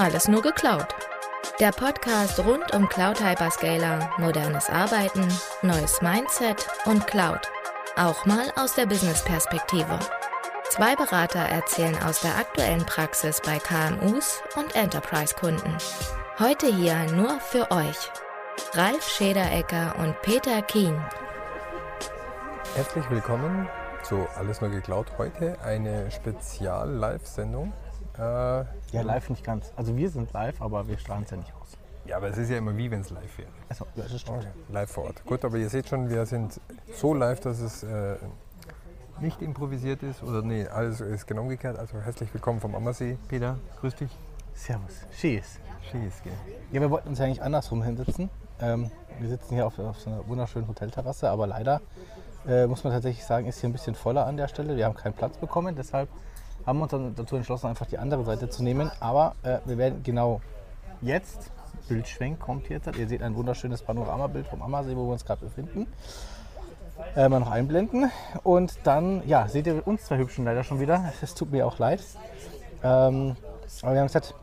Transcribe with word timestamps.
Alles 0.00 0.28
nur 0.28 0.40
geklaut. 0.40 0.94
Der 1.60 1.72
Podcast 1.72 2.38
rund 2.38 2.72
um 2.72 2.88
Cloud 2.88 3.22
Hyperscaler, 3.22 4.10
modernes 4.16 4.70
Arbeiten, 4.70 5.28
neues 5.60 6.00
Mindset 6.00 6.66
und 6.86 7.06
Cloud. 7.06 7.40
Auch 7.98 8.24
mal 8.24 8.50
aus 8.56 8.74
der 8.74 8.86
Business-Perspektive. 8.86 9.98
Zwei 10.70 10.96
Berater 10.96 11.40
erzählen 11.40 12.02
aus 12.02 12.22
der 12.22 12.34
aktuellen 12.38 12.86
Praxis 12.86 13.42
bei 13.44 13.58
KMUs 13.58 14.42
und 14.56 14.74
Enterprise-Kunden. 14.74 15.76
Heute 16.38 16.74
hier 16.74 16.96
nur 17.12 17.38
für 17.38 17.70
euch. 17.70 18.10
Ralf 18.72 19.06
Schederecker 19.06 19.96
und 19.98 20.18
Peter 20.22 20.62
Kien. 20.62 20.98
Herzlich 22.74 23.04
willkommen 23.10 23.68
zu 24.02 24.26
Alles 24.34 24.62
nur 24.62 24.70
geklaut. 24.70 25.08
Heute 25.18 25.58
eine 25.62 26.10
Spezial-Live-Sendung. 26.10 27.74
Äh, 28.20 28.64
Ja, 28.92 29.02
live 29.02 29.30
nicht 29.30 29.44
ganz. 29.44 29.72
Also 29.76 29.96
wir 29.96 30.10
sind 30.10 30.32
live, 30.32 30.60
aber 30.60 30.86
wir 30.86 30.98
strahlen 30.98 31.22
es 31.24 31.30
ja 31.30 31.36
nicht 31.38 31.52
aus. 31.60 31.68
ja, 32.04 32.16
aber 32.16 32.28
es 32.28 32.36
ist 32.38 32.50
ja 32.50 32.58
immer 32.58 32.76
wie, 32.76 32.90
wenn 32.90 33.00
es 33.00 33.10
live 33.10 33.38
wäre. 33.38 33.48
Also, 33.68 33.86
ja, 33.96 34.04
das 34.10 34.20
stimmt. 34.20 34.38
Okay, 34.38 34.48
live 34.68 34.90
vor 34.90 35.04
Ort. 35.04 35.24
Gut, 35.24 35.44
aber 35.44 35.56
ihr 35.56 35.68
seht 35.68 35.88
schon, 35.88 36.10
wir 36.10 36.26
sind 36.26 36.60
so 36.94 37.14
live, 37.14 37.40
dass 37.40 37.60
es 37.60 37.82
äh, 37.82 38.16
nicht 39.20 39.40
improvisiert 39.42 40.02
ist. 40.02 40.22
Oder 40.22 40.42
nee, 40.42 40.66
alles 40.66 41.00
ist 41.00 41.26
genau 41.26 41.42
umgekehrt. 41.42 41.78
Also 41.78 41.98
herzlich 42.00 42.32
willkommen 42.34 42.60
vom 42.60 42.74
Ammersee. 42.74 43.16
Peter, 43.28 43.58
grüß 43.80 43.94
dich. 43.94 44.10
Servus. 44.54 45.06
Cheers. 45.18 45.58
Cheers, 45.90 46.22
gell? 46.22 46.32
Ja, 46.72 46.80
wir 46.80 46.90
wollten 46.90 47.08
uns 47.08 47.18
ja 47.18 47.24
eigentlich 47.24 47.42
andersrum 47.42 47.82
hinsetzen. 47.82 48.28
Ähm, 48.60 48.90
wir 49.18 49.28
sitzen 49.28 49.54
hier 49.54 49.66
auf, 49.66 49.78
auf 49.78 49.98
so 49.98 50.10
einer 50.10 50.26
wunderschönen 50.28 50.68
Hotelterrasse, 50.68 51.30
aber 51.30 51.46
leider 51.46 51.80
äh, 52.46 52.66
muss 52.66 52.84
man 52.84 52.92
tatsächlich 52.92 53.24
sagen, 53.24 53.46
ist 53.46 53.60
hier 53.60 53.68
ein 53.68 53.72
bisschen 53.72 53.94
voller 53.94 54.26
an 54.26 54.36
der 54.36 54.48
Stelle. 54.48 54.76
Wir 54.76 54.84
haben 54.84 54.94
keinen 54.94 55.14
Platz 55.14 55.36
bekommen, 55.38 55.76
deshalb 55.76 56.08
haben 56.66 56.82
uns 56.82 56.90
dann 56.90 57.14
dazu 57.14 57.36
entschlossen, 57.36 57.66
einfach 57.66 57.86
die 57.86 57.98
andere 57.98 58.24
Seite 58.24 58.48
zu 58.48 58.62
nehmen. 58.62 58.90
Aber 59.00 59.34
äh, 59.42 59.58
wir 59.64 59.78
werden 59.78 60.02
genau 60.02 60.40
jetzt, 61.00 61.50
Bildschwenk 61.88 62.38
kommt 62.40 62.68
jetzt, 62.68 62.86
ihr 62.96 63.08
seht 63.08 63.22
ein 63.22 63.34
wunderschönes 63.34 63.82
Panoramabild 63.82 64.46
vom 64.46 64.62
Ammersee, 64.62 64.96
wo 64.96 65.06
wir 65.06 65.12
uns 65.12 65.24
gerade 65.24 65.44
befinden. 65.44 65.86
Äh, 67.16 67.28
mal 67.28 67.40
noch 67.40 67.50
einblenden. 67.50 68.10
Und 68.42 68.78
dann, 68.84 69.26
ja, 69.26 69.48
seht 69.48 69.66
ihr 69.66 69.86
uns 69.86 70.04
zwei 70.04 70.18
Hübschen 70.18 70.44
leider 70.44 70.64
schon 70.64 70.80
wieder. 70.80 71.12
Es 71.22 71.34
tut 71.34 71.50
mir 71.50 71.66
auch 71.66 71.78
leid. 71.78 72.02
Ähm, 72.82 73.36
aber 73.82 73.92
wir 73.92 74.00
haben 74.00 74.06
gesagt, 74.06 74.34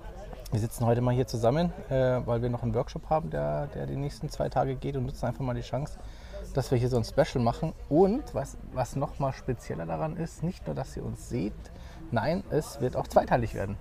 wir 0.52 0.60
sitzen 0.60 0.86
heute 0.86 1.02
mal 1.02 1.14
hier 1.14 1.28
zusammen, 1.28 1.72
äh, 1.90 2.22
weil 2.26 2.42
wir 2.42 2.50
noch 2.50 2.64
einen 2.64 2.74
Workshop 2.74 3.10
haben, 3.10 3.30
der, 3.30 3.68
der 3.68 3.86
die 3.86 3.96
nächsten 3.96 4.30
zwei 4.30 4.50
Tage 4.50 4.76
geht 4.76 4.96
und 4.96 5.06
nutzen 5.06 5.26
einfach 5.26 5.44
mal 5.44 5.54
die 5.54 5.62
Chance, 5.62 6.00
dass 6.54 6.72
wir 6.72 6.78
hier 6.78 6.90
so 6.90 6.98
ein 6.98 7.04
Special 7.04 7.44
machen. 7.44 7.74
Und 7.90 8.34
was, 8.34 8.58
was 8.74 8.96
noch 8.96 9.20
mal 9.20 9.34
spezieller 9.34 9.86
daran 9.86 10.18
ist, 10.18 10.44
nicht 10.44 10.66
nur, 10.66 10.76
dass 10.76 10.96
ihr 10.96 11.06
uns 11.06 11.30
seht, 11.30 11.54
nein, 12.12 12.44
es 12.50 12.80
wird 12.82 12.96
auch 12.96 13.08
zweiteilig 13.08 13.54
werden. 13.54 13.78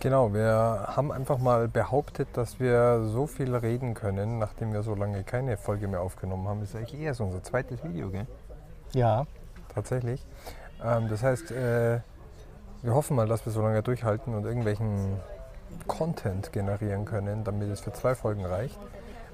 Genau, 0.00 0.32
wir 0.34 0.88
haben 0.94 1.10
einfach 1.10 1.38
mal 1.38 1.68
behauptet, 1.68 2.28
dass 2.34 2.60
wir 2.60 3.04
so 3.06 3.26
viel 3.26 3.54
reden 3.56 3.94
können, 3.94 4.38
nachdem 4.38 4.72
wir 4.72 4.82
so 4.82 4.94
lange 4.94 5.24
keine 5.24 5.56
Folge 5.56 5.88
mehr 5.88 6.02
aufgenommen 6.02 6.46
haben. 6.48 6.60
Das 6.60 6.70
ist 6.70 6.76
eigentlich 6.76 7.00
eher 7.00 7.14
so 7.14 7.24
unser 7.24 7.42
zweites 7.42 7.82
Video, 7.82 8.10
gell? 8.10 8.26
Ja, 8.92 9.26
Tatsächlich. 9.74 10.24
Ähm, 10.82 11.08
das 11.10 11.22
heißt, 11.22 11.50
äh, 11.50 12.00
wir 12.82 12.94
hoffen 12.94 13.14
mal, 13.16 13.26
dass 13.28 13.44
wir 13.44 13.52
so 13.52 13.60
lange 13.60 13.82
durchhalten 13.82 14.34
und 14.34 14.44
irgendwelchen 14.46 15.18
Content 15.86 16.50
generieren 16.52 17.04
können, 17.04 17.44
damit 17.44 17.68
es 17.70 17.80
für 17.80 17.92
zwei 17.92 18.14
Folgen 18.14 18.44
reicht. 18.46 18.78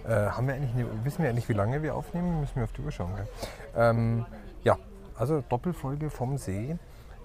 Äh, 0.05 0.09
haben 0.31 0.49
wir 0.49 0.55
eigentlich, 0.55 0.75
eine- 0.75 1.05
wissen 1.05 1.23
wir 1.23 1.31
eigentlich, 1.31 1.49
wie 1.49 1.53
lange 1.53 1.83
wir 1.83 1.95
aufnehmen? 1.95 2.41
Müssen 2.41 2.57
wir 2.57 2.65
auf 2.65 2.73
die 2.73 2.83
Uhr 2.83 2.91
schauen. 2.91 3.15
Gell? 3.15 3.29
Ähm, 3.77 4.27
ja, 4.65 4.77
also 5.17 5.43
Doppelfolge 5.49 6.11
vom 6.11 6.39
See. 6.39 6.77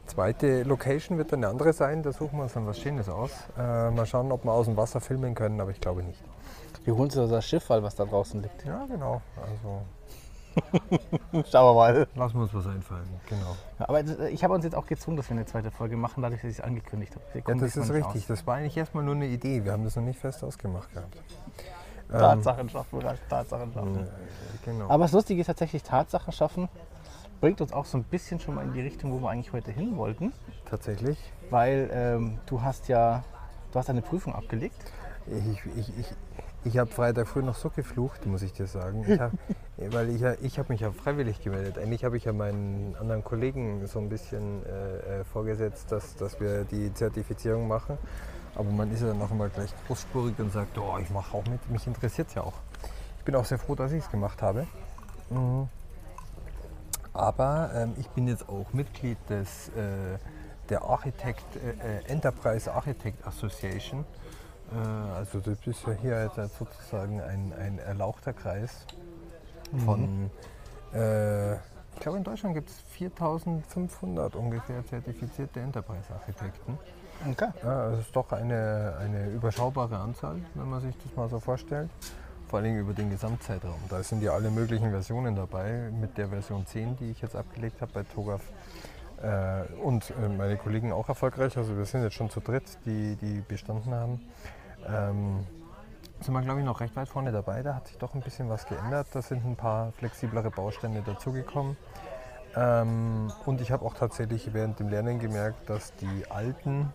Zweite 0.08 0.64
Location 0.64 1.18
wird 1.18 1.32
dann 1.32 1.44
eine 1.44 1.50
andere 1.50 1.74
sein. 1.74 2.02
Da 2.02 2.12
suchen 2.12 2.38
wir 2.38 2.44
uns 2.44 2.54
dann 2.54 2.66
was 2.66 2.80
Schönes 2.80 3.10
aus. 3.10 3.32
Äh, 3.58 3.92
mal 3.92 4.06
schauen, 4.06 4.32
ob 4.32 4.46
wir 4.46 4.52
aus 4.52 4.66
dem 4.66 4.78
Wasser 4.78 5.02
filmen 5.02 5.36
können, 5.36 5.60
aber 5.62 5.72
ich 5.72 5.82
glaube 5.82 6.04
nicht. 6.04 6.24
wir 6.86 6.94
holen 6.94 7.06
uns 7.06 7.18
unser 7.18 7.42
Schiff, 7.42 7.70
weil 7.70 7.84
was 7.84 7.96
da 7.96 8.06
draußen 8.06 8.42
liegt. 8.42 8.66
Ja, 8.66 8.86
genau. 8.86 9.22
Also 9.36 9.82
Schauen 11.52 11.66
wir 11.66 11.74
mal. 11.74 12.08
lassen 12.16 12.36
wir 12.36 12.42
uns 12.42 12.54
was 12.54 12.68
einfallen. 12.68 13.08
Genau. 13.28 13.56
Ja, 13.80 13.90
aber 13.90 14.00
äh, 14.00 14.30
ich 14.30 14.44
habe 14.44 14.54
uns 14.54 14.64
jetzt 14.64 14.76
auch 14.76 14.88
gezwungen, 14.88 15.18
dass 15.18 15.30
wir 15.30 15.36
eine 15.36 15.46
zweite 15.46 15.72
Folge 15.72 15.98
machen, 15.98 16.24
dadurch, 16.24 16.42
dass 16.42 16.52
ich 16.52 16.58
es 16.58 16.64
angekündigt 16.64 17.14
habe. 17.16 17.26
Ja, 17.48 17.56
das 17.56 17.76
ist 17.76 17.92
richtig. 17.92 18.26
Das 18.28 18.46
war 18.48 18.56
eigentlich 18.56 18.78
erstmal 18.78 19.04
nur 19.04 19.16
eine 19.16 19.28
Idee. 19.28 19.64
Wir 19.64 19.72
haben 19.72 19.84
das 19.84 19.96
noch 19.96 20.04
nicht 20.04 20.20
fest 20.20 20.44
ausgemacht 20.44 20.92
gehabt. 20.94 21.16
Aus. 22.10 22.20
Tatsachen 22.20 22.70
schaffen, 22.70 23.00
Ralf, 23.02 23.20
Tatsachen 23.30 23.74
schaffen. 23.74 23.98
Äh, 24.00 24.08
genau. 24.66 24.90
Aber 24.90 25.04
das 25.04 25.12
Lustige 25.12 25.42
ist 25.42 25.48
tatsächlich, 25.48 25.84
Tatsachen 25.84 26.32
schaffen 26.32 26.70
bringt 27.40 27.62
uns 27.62 27.72
auch 27.72 27.86
so 27.86 27.98
ein 27.98 28.04
bisschen 28.04 28.40
schon 28.40 28.56
mal 28.56 28.64
in 28.66 28.74
die 28.74 28.82
Richtung, 28.82 29.12
wo 29.12 29.20
wir 29.20 29.30
eigentlich 29.30 29.54
heute 29.54 29.72
hin 29.72 29.98
wollten. 29.98 30.34
Tatsächlich. 30.66 31.18
Weil 31.50 31.90
ähm, 31.92 32.40
du 32.46 32.62
hast 32.62 32.88
ja, 32.88 33.24
du 33.72 33.80
hast 33.80 33.90
eine 33.90 34.02
Prüfung 34.02 34.34
abgelegt. 34.34 34.92
Ich, 35.28 35.66
ich, 35.78 36.00
ich, 36.00 36.14
ich 36.64 36.78
habe 36.78 36.90
Freitag 36.90 37.28
früh 37.28 37.42
noch 37.42 37.56
so 37.56 37.70
geflucht, 37.70 38.26
muss 38.26 38.42
ich 38.42 38.54
dir 38.54 38.68
sagen. 38.68 39.06
Ich 39.08 39.20
hab, 39.20 39.32
weil 39.94 40.10
ich, 40.10 40.22
ich 40.44 40.60
habe 40.60 40.72
mich 40.72 40.82
ja 40.82 40.92
freiwillig 40.92 41.42
gemeldet. 41.42 41.78
Eigentlich 41.78 42.04
habe 42.04 42.18
ich 42.18 42.26
ja 42.26 42.34
meinen 42.34 42.96
anderen 43.00 43.24
Kollegen 43.24 43.86
so 43.88 44.00
ein 44.00 44.10
bisschen 44.10 44.66
äh, 44.66 45.20
äh, 45.20 45.24
vorgesetzt, 45.24 45.92
dass, 45.92 46.16
dass 46.16 46.40
wir 46.40 46.64
die 46.64 46.94
Zertifizierung 46.94 47.68
machen. 47.68 47.98
Aber 48.56 48.72
man 48.72 48.92
ist 48.92 49.02
ja 49.02 49.08
dann 49.08 49.22
auch 49.22 49.32
immer 49.32 49.50
gleich 49.50 49.72
großspurig 49.86 50.40
und 50.40 50.52
sagt, 50.52 50.78
oh, 50.78 50.98
ich 51.00 51.10
mache 51.10 51.38
auch 51.38 51.46
mit. 51.46 51.70
Mich 51.70 51.86
interessiert 51.86 52.30
es 52.30 52.34
ja 52.34 52.42
auch. 52.42 52.56
Ich 53.20 53.24
bin 53.24 53.36
auch 53.36 53.46
sehr 53.46 53.60
froh, 53.60 53.76
dass 53.76 53.92
ich 53.92 54.04
es 54.04 54.10
gemacht 54.10 54.42
habe. 54.42 54.66
Mhm. 55.30 55.70
Aber 57.18 57.72
ähm, 57.74 57.96
ich 57.98 58.08
bin 58.10 58.28
jetzt 58.28 58.48
auch 58.48 58.72
Mitglied 58.74 59.18
des, 59.28 59.70
äh, 59.70 60.20
der 60.70 60.84
Architect, 60.84 61.46
äh, 61.56 61.98
äh, 61.98 62.06
Enterprise 62.06 62.72
Architect 62.72 63.26
Association. 63.26 64.06
Äh, 64.72 64.78
also 65.16 65.40
das 65.40 65.58
ist 65.66 65.86
ja 65.88 65.94
hier 65.94 66.24
jetzt 66.24 66.58
sozusagen 66.60 67.20
ein, 67.22 67.54
ein 67.60 67.80
erlauchter 67.80 68.34
Kreis 68.34 68.86
von, 69.84 70.30
äh, 70.94 71.56
ich 71.56 72.00
glaube 72.00 72.20
in 72.20 72.24
Deutschland 72.24 72.54
gibt 72.54 72.70
es 72.70 72.76
4500 72.92 74.36
ungefähr 74.36 74.86
zertifizierte 74.86 75.60
Enterprise-Architekten. 75.60 76.78
Okay. 77.32 77.50
Ja, 77.64 77.90
das 77.90 78.02
ist 78.02 78.16
doch 78.16 78.32
eine, 78.32 78.96
eine 79.00 79.30
überschaubare 79.32 79.98
Anzahl, 79.98 80.38
wenn 80.54 80.70
man 80.70 80.82
sich 80.82 80.96
das 81.04 81.16
mal 81.16 81.28
so 81.28 81.40
vorstellt. 81.40 81.90
Vor 82.48 82.60
allem 82.60 82.78
über 82.78 82.94
den 82.94 83.10
Gesamtzeitraum. 83.10 83.80
Da 83.90 84.02
sind 84.04 84.24
ja 84.24 84.32
alle 84.32 84.50
möglichen 84.50 84.90
Versionen 84.90 85.36
dabei, 85.36 85.90
mit 85.92 86.18
der 86.18 86.30
Version 86.30 86.66
10, 86.66 86.96
die 86.96 87.12
ich 87.12 87.22
jetzt 87.22 87.36
abgelegt 87.36 87.82
habe 87.82 87.92
bei 87.94 88.04
TOGAF. 88.04 88.42
Äh, 89.22 89.74
und 89.84 90.12
äh, 90.12 90.30
meine 90.30 90.56
Kollegen 90.56 90.94
auch 90.94 91.10
erfolgreich. 91.10 91.58
Also 91.58 91.76
wir 91.76 91.84
sind 91.84 92.04
jetzt 92.04 92.14
schon 92.14 92.30
zu 92.30 92.40
dritt, 92.40 92.64
die, 92.86 93.18
die 93.18 93.44
bestanden 93.46 93.94
haben. 93.94 94.22
Ähm, 94.88 95.46
sind 96.22 96.34
wir, 96.34 96.42
glaube 96.42 96.60
ich, 96.60 96.66
noch 96.66 96.80
recht 96.80 96.96
weit 96.96 97.10
vorne 97.10 97.34
dabei. 97.34 97.64
Da 97.64 97.76
hat 97.76 97.88
sich 97.88 97.98
doch 97.98 98.14
ein 98.16 98.22
bisschen 98.22 98.48
was 98.48 98.66
geändert. 98.66 99.08
Da 99.12 99.22
sind 99.22 99.46
ein 99.46 99.58
paar 99.58 99.92
flexiblere 99.94 100.50
Bausteine 100.50 101.02
dazugekommen. 101.02 101.76
Ähm, 102.56 103.32
und 103.46 103.60
ich 103.60 103.72
habe 103.72 103.86
auch 103.86 103.94
tatsächlich 103.94 104.54
während 104.54 104.80
dem 104.80 104.88
Lernen 104.88 105.20
gemerkt, 105.20 105.70
dass 105.70 105.94
die 105.96 106.32
alten, 106.32 106.94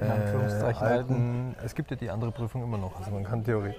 Anführungszeichen 0.00 0.86
alten, 0.86 1.56
es 1.62 1.74
gibt 1.74 1.90
ja 1.90 1.96
die 1.96 2.10
andere 2.10 2.32
Prüfung 2.32 2.62
immer 2.62 2.78
noch. 2.78 2.98
Also 2.98 3.10
man 3.10 3.24
kann 3.24 3.44
theoretisch 3.44 3.78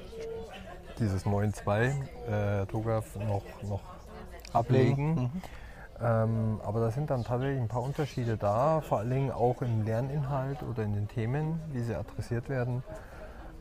dieses 1.00 1.26
9.2 1.26 2.62
äh, 2.62 2.66
TOGAF 2.68 3.16
noch, 3.18 3.44
noch 3.64 3.82
ablegen. 4.54 5.16
Mhm. 5.16 5.32
Ähm, 6.02 6.62
aber 6.64 6.80
da 6.80 6.92
sind 6.92 7.12
dann 7.12 7.24
tatsächlich 7.24 7.62
ein 7.62 7.68
paar 7.68 7.84
Unterschiede 7.84 8.36
da, 8.36 8.82
vor 8.82 9.00
allen 9.00 9.10
Dingen 9.12 9.32
auch 9.32 9.62
im 9.62 9.84
Lerninhalt 9.84 10.64
oder 10.64 10.84
in 10.84 10.94
den 10.94 11.08
Themen, 11.08 11.60
wie 11.72 11.82
sie 11.82 11.94
adressiert 11.94 12.50
werden. 12.50 12.84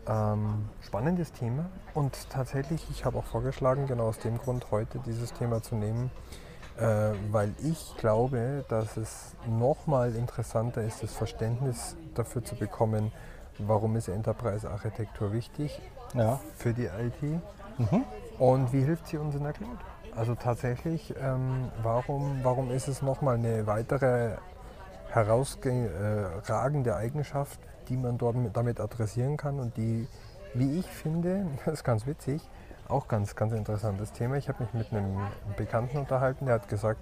Ähm, 0.08 0.70
spannendes 0.80 1.32
Thema 1.32 1.66
und 1.92 2.30
tatsächlich, 2.30 2.86
ich 2.90 3.04
habe 3.04 3.18
auch 3.18 3.24
vorgeschlagen, 3.24 3.86
genau 3.86 4.08
aus 4.08 4.18
dem 4.18 4.38
Grund 4.38 4.70
heute 4.70 4.98
dieses 5.00 5.34
Thema 5.34 5.62
zu 5.62 5.74
nehmen, 5.74 6.10
äh, 6.78 7.10
weil 7.30 7.52
ich 7.62 7.94
glaube, 7.98 8.64
dass 8.68 8.96
es 8.96 9.36
nochmal 9.46 10.14
interessanter 10.14 10.82
ist, 10.82 11.02
das 11.02 11.12
Verständnis 11.12 11.96
dafür 12.14 12.42
zu 12.42 12.56
bekommen, 12.56 13.12
warum 13.58 13.94
ist 13.96 14.08
Enterprise-Architektur 14.08 15.34
wichtig 15.34 15.82
Ja. 16.14 16.40
für 16.56 16.72
die 16.72 16.86
IT 16.86 17.22
Mhm. 17.78 18.04
und 18.38 18.72
wie 18.72 18.82
hilft 18.82 19.06
sie 19.06 19.16
uns 19.16 19.34
in 19.34 19.42
der 19.44 19.52
Cloud? 19.52 19.78
Also 20.16 20.34
tatsächlich, 20.34 21.14
ähm, 21.22 21.70
warum, 21.82 22.40
warum 22.42 22.70
ist 22.70 22.88
es 22.88 23.00
nochmal 23.00 23.36
eine 23.36 23.66
weitere 23.66 24.32
herausragende 25.10 26.96
Eigenschaft, 26.96 27.58
die 27.88 27.96
man 27.96 28.18
dort 28.18 28.36
mit, 28.36 28.56
damit 28.56 28.80
adressieren 28.80 29.36
kann 29.36 29.58
und 29.60 29.76
die, 29.76 30.06
wie 30.54 30.78
ich 30.78 30.86
finde, 30.86 31.46
das 31.64 31.74
ist 31.74 31.84
ganz 31.84 32.06
witzig, 32.06 32.42
auch 32.88 33.08
ganz, 33.08 33.36
ganz 33.36 33.52
interessantes 33.52 34.12
Thema. 34.12 34.36
Ich 34.36 34.48
habe 34.48 34.64
mich 34.64 34.72
mit 34.72 34.92
einem 34.92 35.16
Bekannten 35.56 35.98
unterhalten, 35.98 36.46
der 36.46 36.56
hat 36.56 36.68
gesagt, 36.68 37.00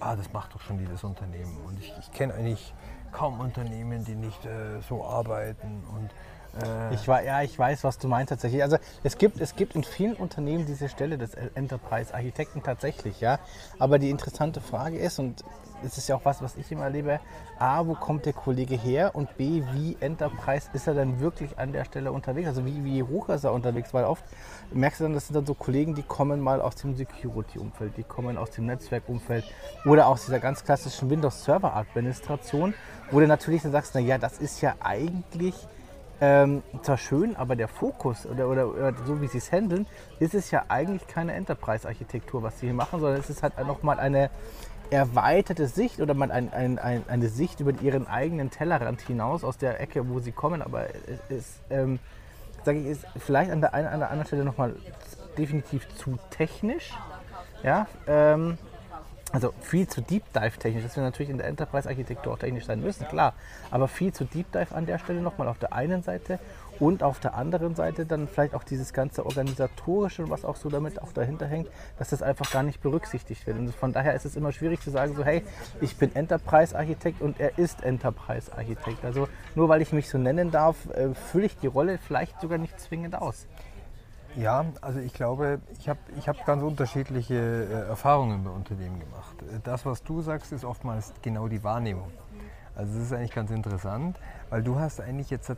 ah, 0.00 0.14
das 0.14 0.32
macht 0.32 0.54
doch 0.54 0.60
schon 0.60 0.78
jedes 0.78 1.04
Unternehmen. 1.04 1.56
Und 1.66 1.78
ich, 1.78 1.94
ich 1.98 2.12
kenne 2.12 2.34
eigentlich 2.34 2.74
kaum 3.12 3.40
Unternehmen, 3.40 4.04
die 4.04 4.14
nicht 4.14 4.44
äh, 4.44 4.80
so 4.88 5.04
arbeiten. 5.04 5.84
Und 5.94 6.10
Äh, 6.60 6.94
Ich 6.94 7.08
war, 7.08 7.22
ja, 7.22 7.42
ich 7.42 7.58
weiß, 7.58 7.84
was 7.84 7.98
du 7.98 8.08
meinst 8.08 8.30
tatsächlich. 8.30 8.62
Also 8.62 8.78
es 9.02 9.16
gibt, 9.18 9.40
es 9.40 9.56
gibt 9.56 9.74
in 9.74 9.84
vielen 9.84 10.14
Unternehmen 10.14 10.66
diese 10.66 10.88
Stelle 10.88 11.18
des 11.18 11.34
Enterprise-Architekten 11.34 12.62
tatsächlich, 12.62 13.20
ja. 13.20 13.38
Aber 13.78 13.98
die 13.98 14.10
interessante 14.10 14.60
Frage 14.60 14.98
ist, 14.98 15.18
und 15.18 15.44
es 15.84 15.98
ist 15.98 16.08
ja 16.08 16.16
auch 16.16 16.24
was, 16.24 16.42
was 16.42 16.56
ich 16.56 16.70
immer 16.70 16.84
erlebe, 16.84 17.18
A, 17.58 17.86
wo 17.86 17.94
kommt 17.94 18.26
der 18.26 18.32
Kollege 18.32 18.76
her 18.76 19.14
und 19.14 19.36
B, 19.36 19.62
wie 19.72 19.96
Enterprise 20.00 20.68
ist 20.72 20.86
er 20.86 20.94
dann 20.94 21.20
wirklich 21.20 21.58
an 21.58 21.72
der 21.72 21.84
Stelle 21.84 22.12
unterwegs? 22.12 22.48
Also 22.48 22.64
wie, 22.64 22.84
wie 22.84 23.02
hoch 23.02 23.28
ist 23.30 23.44
er 23.44 23.52
unterwegs? 23.52 23.92
Weil 23.92 24.04
oft 24.04 24.24
merkst 24.72 25.00
du 25.00 25.04
dann, 25.04 25.14
das 25.14 25.26
sind 25.26 25.34
dann 25.34 25.46
so 25.46 25.54
Kollegen, 25.54 25.94
die 25.94 26.02
kommen 26.02 26.40
mal 26.40 26.60
aus 26.60 26.76
dem 26.76 26.94
Security-Umfeld, 26.94 27.96
die 27.96 28.04
kommen 28.04 28.38
aus 28.38 28.50
dem 28.50 28.66
Netzwerkumfeld 28.66 29.44
oder 29.84 30.06
aus 30.06 30.24
dieser 30.26 30.38
ganz 30.38 30.64
klassischen 30.64 31.10
Windows-Server-Administration, 31.10 32.74
wo 33.10 33.20
du 33.20 33.26
natürlich 33.26 33.62
dann 33.62 33.72
sagst, 33.72 33.94
naja, 33.94 34.18
das 34.18 34.38
ist 34.38 34.60
ja 34.60 34.74
eigentlich 34.80 35.54
ähm, 36.22 36.62
zwar 36.82 36.98
schön, 36.98 37.34
aber 37.34 37.56
der 37.56 37.66
Fokus 37.66 38.26
oder, 38.26 38.48
oder, 38.48 38.68
oder 38.68 38.94
so 39.04 39.20
wie 39.20 39.26
sie 39.26 39.38
es 39.38 39.50
handeln, 39.50 39.88
ist 40.20 40.34
es 40.34 40.52
ja 40.52 40.66
eigentlich 40.68 41.08
keine 41.08 41.32
Enterprise-Architektur, 41.32 42.44
was 42.44 42.60
sie 42.60 42.66
hier 42.66 42.74
machen, 42.74 43.00
sondern 43.00 43.18
es 43.18 43.28
ist 43.28 43.42
halt 43.42 43.58
nochmal 43.66 43.98
eine 43.98 44.30
erweiterte 44.90 45.66
Sicht 45.66 46.00
oder 46.00 46.14
mal 46.14 46.30
ein, 46.30 46.52
ein, 46.52 46.78
ein, 46.78 47.02
eine 47.08 47.28
Sicht 47.28 47.58
über 47.58 47.72
ihren 47.82 48.06
eigenen 48.06 48.50
Tellerrand 48.50 49.00
hinaus 49.00 49.42
aus 49.42 49.58
der 49.58 49.80
Ecke, 49.80 50.08
wo 50.08 50.20
sie 50.20 50.30
kommen. 50.30 50.62
Aber 50.62 50.86
es 51.28 51.36
ist, 51.36 51.60
ähm, 51.70 51.98
sage 52.64 52.78
ich, 52.78 52.86
ist 52.86 53.04
vielleicht 53.16 53.50
an 53.50 53.60
der 53.60 53.74
einen 53.74 53.88
oder 53.88 54.10
anderen 54.10 54.26
Stelle 54.26 54.44
nochmal 54.44 54.76
definitiv 55.36 55.88
zu 55.96 56.20
technisch. 56.30 56.92
Ja, 57.64 57.88
ähm, 58.06 58.58
also 59.32 59.52
viel 59.60 59.88
zu 59.88 60.02
Deep 60.02 60.24
Dive 60.34 60.58
technisch, 60.58 60.84
dass 60.84 60.96
wir 60.96 61.02
natürlich 61.02 61.30
in 61.30 61.38
der 61.38 61.46
Enterprise-Architektur 61.46 62.34
auch 62.34 62.38
technisch 62.38 62.66
sein 62.66 62.80
müssen, 62.80 63.08
klar. 63.08 63.32
Aber 63.70 63.88
viel 63.88 64.12
zu 64.12 64.24
Deep 64.24 64.52
Dive 64.52 64.74
an 64.74 64.86
der 64.86 64.98
Stelle 64.98 65.20
nochmal 65.20 65.48
auf 65.48 65.58
der 65.58 65.72
einen 65.72 66.02
Seite 66.02 66.38
und 66.78 67.02
auf 67.02 67.20
der 67.20 67.34
anderen 67.34 67.74
Seite 67.74 68.06
dann 68.06 68.28
vielleicht 68.28 68.54
auch 68.54 68.64
dieses 68.64 68.92
ganze 68.92 69.24
organisatorische, 69.24 70.28
was 70.28 70.44
auch 70.44 70.56
so 70.56 70.68
damit 70.68 71.00
auch 71.00 71.12
dahinter 71.12 71.46
hängt, 71.46 71.68
dass 71.98 72.10
das 72.10 72.22
einfach 72.22 72.50
gar 72.50 72.62
nicht 72.62 72.82
berücksichtigt 72.82 73.46
wird. 73.46 73.58
Und 73.58 73.74
von 73.74 73.92
daher 73.92 74.14
ist 74.14 74.24
es 74.24 74.36
immer 74.36 74.52
schwierig 74.52 74.80
zu 74.80 74.90
sagen, 74.90 75.14
so 75.14 75.24
hey, 75.24 75.42
ich 75.80 75.96
bin 75.96 76.14
Enterprise-Architekt 76.14 77.22
und 77.22 77.40
er 77.40 77.58
ist 77.58 77.82
Enterprise-Architekt. 77.82 79.04
Also 79.04 79.28
nur 79.54 79.68
weil 79.68 79.80
ich 79.80 79.92
mich 79.92 80.08
so 80.08 80.18
nennen 80.18 80.50
darf, 80.50 80.90
äh, 80.90 81.14
fülle 81.14 81.46
ich 81.46 81.56
die 81.56 81.68
Rolle 81.68 81.98
vielleicht 81.98 82.40
sogar 82.40 82.58
nicht 82.58 82.78
zwingend 82.80 83.14
aus. 83.14 83.46
Ja, 84.36 84.64
also 84.80 84.98
ich 84.98 85.12
glaube, 85.12 85.60
ich 85.78 85.88
habe 85.88 85.98
ich 86.18 86.28
hab 86.28 86.44
ganz 86.46 86.62
unterschiedliche 86.62 87.34
äh, 87.34 87.88
Erfahrungen 87.88 88.44
bei 88.44 88.50
Unternehmen 88.50 88.98
gemacht. 88.98 89.36
Äh, 89.42 89.60
Das, 89.62 89.84
was 89.84 90.02
du 90.02 90.22
sagst, 90.22 90.52
ist 90.52 90.64
oftmals 90.64 91.12
genau 91.22 91.48
die 91.48 91.62
Wahrnehmung. 91.62 92.10
Also 92.74 92.94
das 92.94 93.02
ist 93.04 93.12
eigentlich 93.12 93.34
ganz 93.34 93.50
interessant, 93.50 94.16
weil 94.48 94.62
du 94.62 94.78
hast 94.78 95.00
eigentlich 95.00 95.28
jetzt, 95.28 95.52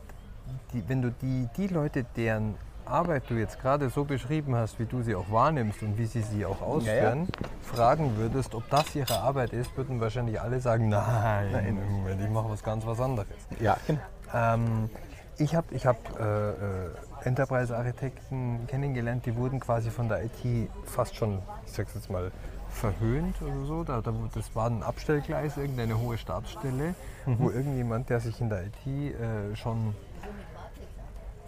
die, 0.73 0.83
wenn 0.89 1.01
du 1.01 1.11
die, 1.11 1.47
die 1.55 1.67
Leute, 1.67 2.03
deren 2.17 2.55
Arbeit 2.85 3.23
du 3.29 3.35
jetzt 3.35 3.59
gerade 3.61 3.89
so 3.89 4.03
beschrieben 4.03 4.53
hast, 4.55 4.77
wie 4.79 4.85
du 4.85 5.01
sie 5.01 5.15
auch 5.15 5.31
wahrnimmst 5.31 5.81
und 5.81 5.97
wie 5.97 6.05
sie 6.05 6.21
sie 6.21 6.45
auch 6.45 6.61
ausführen, 6.61 7.27
fragen 7.63 8.15
würdest, 8.17 8.53
ob 8.53 8.69
das 8.69 8.93
ihre 8.95 9.17
Arbeit 9.21 9.53
ist, 9.53 9.75
würden 9.77 9.99
wahrscheinlich 10.01 10.39
alle 10.39 10.59
sagen, 10.59 10.89
nein, 10.89 11.79
Moment, 11.89 12.21
ich 12.21 12.29
mache 12.29 12.49
was 12.49 12.61
ganz 12.61 12.85
was 12.85 12.99
anderes. 12.99 13.27
Ja, 13.59 13.77
genau. 13.87 14.01
Ähm, 14.33 14.89
ich 15.37 15.55
habe 15.55 15.73
ich 15.73 15.85
hab, 15.85 15.97
äh, 16.19 16.49
äh, 16.49 16.89
Enterprise-Architekten 17.25 18.67
kennengelernt, 18.67 19.25
die 19.25 19.35
wurden 19.35 19.59
quasi 19.59 19.89
von 19.89 20.07
der 20.07 20.23
IT 20.23 20.69
fast 20.85 21.15
schon, 21.15 21.39
ich 21.65 21.73
sag's 21.73 21.93
jetzt 21.95 22.09
mal, 22.09 22.31
verhöhnt 22.69 23.41
oder 23.41 23.65
so. 23.65 23.83
Da, 23.83 24.01
da, 24.01 24.13
das 24.33 24.55
war 24.55 24.69
ein 24.69 24.83
Abstellgleis, 24.83 25.57
irgendeine 25.57 25.99
hohe 25.99 26.17
Stabsstelle, 26.17 26.95
wo 27.25 27.49
irgendjemand, 27.49 28.09
der 28.09 28.19
sich 28.19 28.39
in 28.41 28.49
der 28.49 28.65
IT 28.65 28.85
äh, 28.85 29.55
schon 29.55 29.95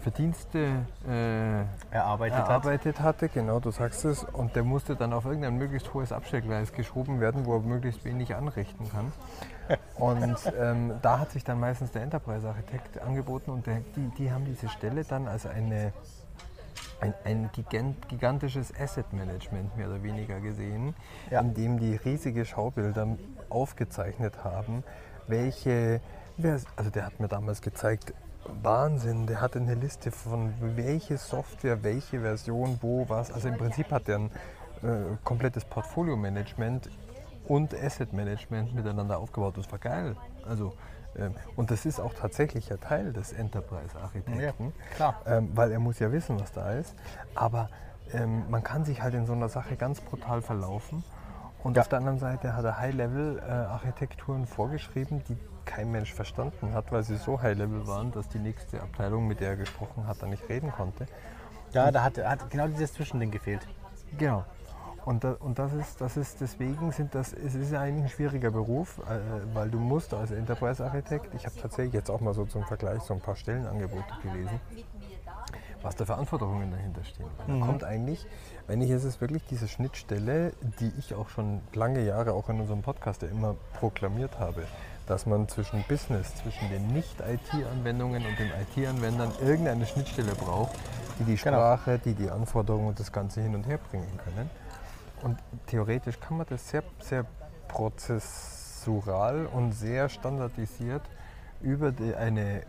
Verdienste 0.00 0.86
äh, 1.08 1.94
Erarbeitet 1.94 2.38
hat. 2.38 2.48
erarbeitet 2.48 3.00
hatte, 3.00 3.28
genau, 3.28 3.58
du 3.58 3.70
sagst 3.70 4.04
es, 4.04 4.24
und 4.24 4.54
der 4.54 4.62
musste 4.62 4.94
dann 4.94 5.12
auf 5.12 5.24
irgendein 5.24 5.58
möglichst 5.58 5.92
hohes 5.92 6.12
Abstellgleis 6.12 6.72
geschoben 6.72 7.20
werden, 7.20 7.46
wo 7.46 7.56
er 7.56 7.60
möglichst 7.60 8.04
wenig 8.04 8.34
anrichten 8.34 8.88
kann. 8.90 9.12
Und 9.96 10.36
ähm, 10.58 10.92
da 11.02 11.18
hat 11.18 11.30
sich 11.32 11.44
dann 11.44 11.60
meistens 11.60 11.90
der 11.92 12.02
Enterprise-Architekt 12.02 13.00
angeboten 13.00 13.50
und 13.50 13.66
der, 13.66 13.80
die, 13.96 14.08
die 14.16 14.30
haben 14.30 14.44
diese 14.44 14.68
Stelle 14.68 15.04
dann 15.04 15.28
als 15.28 15.46
eine, 15.46 15.92
ein, 17.00 17.14
ein 17.24 17.50
gigan- 17.50 17.94
gigantisches 18.08 18.72
Asset-Management 18.78 19.76
mehr 19.76 19.88
oder 19.88 20.02
weniger 20.02 20.40
gesehen, 20.40 20.94
Ja. 21.30 21.40
in 21.40 21.54
dem 21.54 21.78
die 21.78 21.96
riesige 21.96 22.44
Schaubilder 22.44 23.16
aufgezeichnet 23.48 24.44
haben, 24.44 24.84
welche, 25.26 26.00
also 26.76 26.90
der 26.90 27.06
hat 27.06 27.20
mir 27.20 27.28
damals 27.28 27.60
gezeigt, 27.60 28.14
Wahnsinn, 28.62 29.26
der 29.26 29.40
hatte 29.42 29.58
eine 29.58 29.74
Liste 29.74 30.10
von 30.10 30.54
welche 30.60 31.18
Software, 31.18 31.82
welche 31.82 32.20
Version, 32.20 32.78
wo, 32.80 33.06
was. 33.08 33.30
Also 33.30 33.48
im 33.48 33.58
Prinzip 33.58 33.90
hat 33.90 34.08
der 34.08 34.16
ein 34.20 34.30
äh, 34.82 35.16
komplettes 35.22 35.64
Portfolio-Management 35.66 36.88
und 37.48 37.74
Asset-Management 37.74 38.74
miteinander 38.74 39.18
aufgebaut. 39.18 39.56
Das 39.56 39.70
war 39.72 39.78
geil. 39.78 40.16
Also, 40.46 40.74
ähm, 41.16 41.34
und 41.56 41.70
das 41.70 41.86
ist 41.86 41.98
auch 42.00 42.14
tatsächlich 42.14 42.70
ein 42.70 42.80
Teil 42.80 43.12
des 43.12 43.32
Enterprise-Architekten, 43.32 44.72
klar. 44.96 45.20
ähm, 45.26 45.50
weil 45.54 45.72
er 45.72 45.78
muss 45.80 45.98
ja 45.98 46.12
wissen, 46.12 46.38
was 46.38 46.52
da 46.52 46.72
ist. 46.72 46.94
Aber 47.34 47.70
ähm, 48.12 48.44
man 48.50 48.62
kann 48.62 48.84
sich 48.84 49.02
halt 49.02 49.14
in 49.14 49.26
so 49.26 49.32
einer 49.32 49.48
Sache 49.48 49.76
ganz 49.76 50.00
brutal 50.00 50.42
verlaufen. 50.42 51.02
Und 51.64 51.76
Ja. 51.76 51.82
auf 51.82 51.88
der 51.88 51.98
anderen 51.98 52.18
Seite 52.18 52.54
hat 52.54 52.64
er 52.64 52.78
High-Level-Architekturen 52.78 54.46
vorgeschrieben, 54.46 55.22
die 55.28 55.36
kein 55.64 55.90
Mensch 55.90 56.14
verstanden 56.14 56.72
hat, 56.72 56.92
weil 56.92 57.02
sie 57.02 57.16
so 57.16 57.42
High-Level 57.42 57.86
waren, 57.86 58.10
dass 58.12 58.28
die 58.28 58.38
nächste 58.38 58.80
Abteilung, 58.80 59.26
mit 59.26 59.40
der 59.40 59.50
er 59.50 59.56
gesprochen 59.56 60.06
hat, 60.06 60.22
da 60.22 60.26
nicht 60.26 60.48
reden 60.48 60.70
konnte. 60.72 61.06
Ja, 61.72 61.90
da 61.90 62.02
hat, 62.04 62.16
hat 62.18 62.48
genau 62.50 62.68
dieses 62.68 62.94
Zwischending 62.94 63.30
gefehlt. 63.30 63.66
Genau. 64.16 64.44
Und, 65.04 65.24
da, 65.24 65.32
und 65.40 65.58
das 65.58 65.72
ist, 65.72 66.00
das 66.00 66.16
ist 66.16 66.40
deswegen 66.40 66.92
sind 66.92 67.14
das, 67.14 67.32
es 67.32 67.54
ist 67.54 67.72
ja 67.72 67.80
eigentlich 67.80 68.04
ein 68.04 68.10
schwieriger 68.10 68.50
Beruf, 68.50 68.98
äh, 68.98 69.54
weil 69.54 69.70
du 69.70 69.78
musst 69.78 70.12
als 70.12 70.30
Enterprise-Architekt, 70.32 71.34
ich 71.34 71.46
habe 71.46 71.54
tatsächlich 71.60 71.94
jetzt 71.94 72.10
auch 72.10 72.20
mal 72.20 72.34
so 72.34 72.44
zum 72.44 72.64
Vergleich 72.64 73.00
so 73.02 73.14
ein 73.14 73.20
paar 73.20 73.36
Stellenangebote 73.36 74.04
gelesen, 74.22 74.60
was 75.82 75.96
da 75.96 76.04
für 76.04 76.16
Anforderungen 76.16 76.70
dahinter 76.70 77.04
stehen. 77.04 77.26
Da 77.46 77.64
kommt 77.64 77.84
eigentlich, 77.84 78.26
wenn 78.66 78.82
ich, 78.82 78.90
es 78.90 79.04
ist 79.04 79.20
wirklich 79.20 79.44
diese 79.48 79.68
Schnittstelle, 79.68 80.52
die 80.80 80.92
ich 80.98 81.14
auch 81.14 81.28
schon 81.30 81.60
lange 81.72 82.04
Jahre 82.04 82.32
auch 82.34 82.48
in 82.50 82.60
unserem 82.60 82.82
Podcast 82.82 83.22
ja 83.22 83.28
immer 83.28 83.54
proklamiert 83.78 84.38
habe, 84.38 84.64
dass 85.06 85.24
man 85.24 85.48
zwischen 85.48 85.82
Business, 85.88 86.34
zwischen 86.34 86.68
den 86.68 86.88
Nicht-IT-Anwendungen 86.88 88.26
und 88.26 88.38
den 88.38 88.50
IT-Anwendern 88.50 89.32
irgendeine 89.40 89.86
Schnittstelle 89.86 90.34
braucht, 90.34 90.74
die 91.18 91.24
die 91.24 91.36
Genau. 91.36 91.56
Sprache, 91.56 91.98
die 91.98 92.12
die 92.14 92.28
Anforderungen 92.30 92.88
und 92.88 93.00
das 93.00 93.10
Ganze 93.10 93.40
hin 93.40 93.54
und 93.54 93.66
her 93.66 93.78
bringen 93.90 94.06
können. 94.22 94.50
Und 95.22 95.38
theoretisch 95.66 96.20
kann 96.20 96.38
man 96.38 96.46
das 96.48 96.68
sehr, 96.68 96.82
sehr 97.00 97.24
prozessural 97.68 99.46
und 99.46 99.72
sehr 99.72 100.08
standardisiert 100.08 101.02
über 101.60 101.92
die, 101.92 102.14
eine 102.14 102.62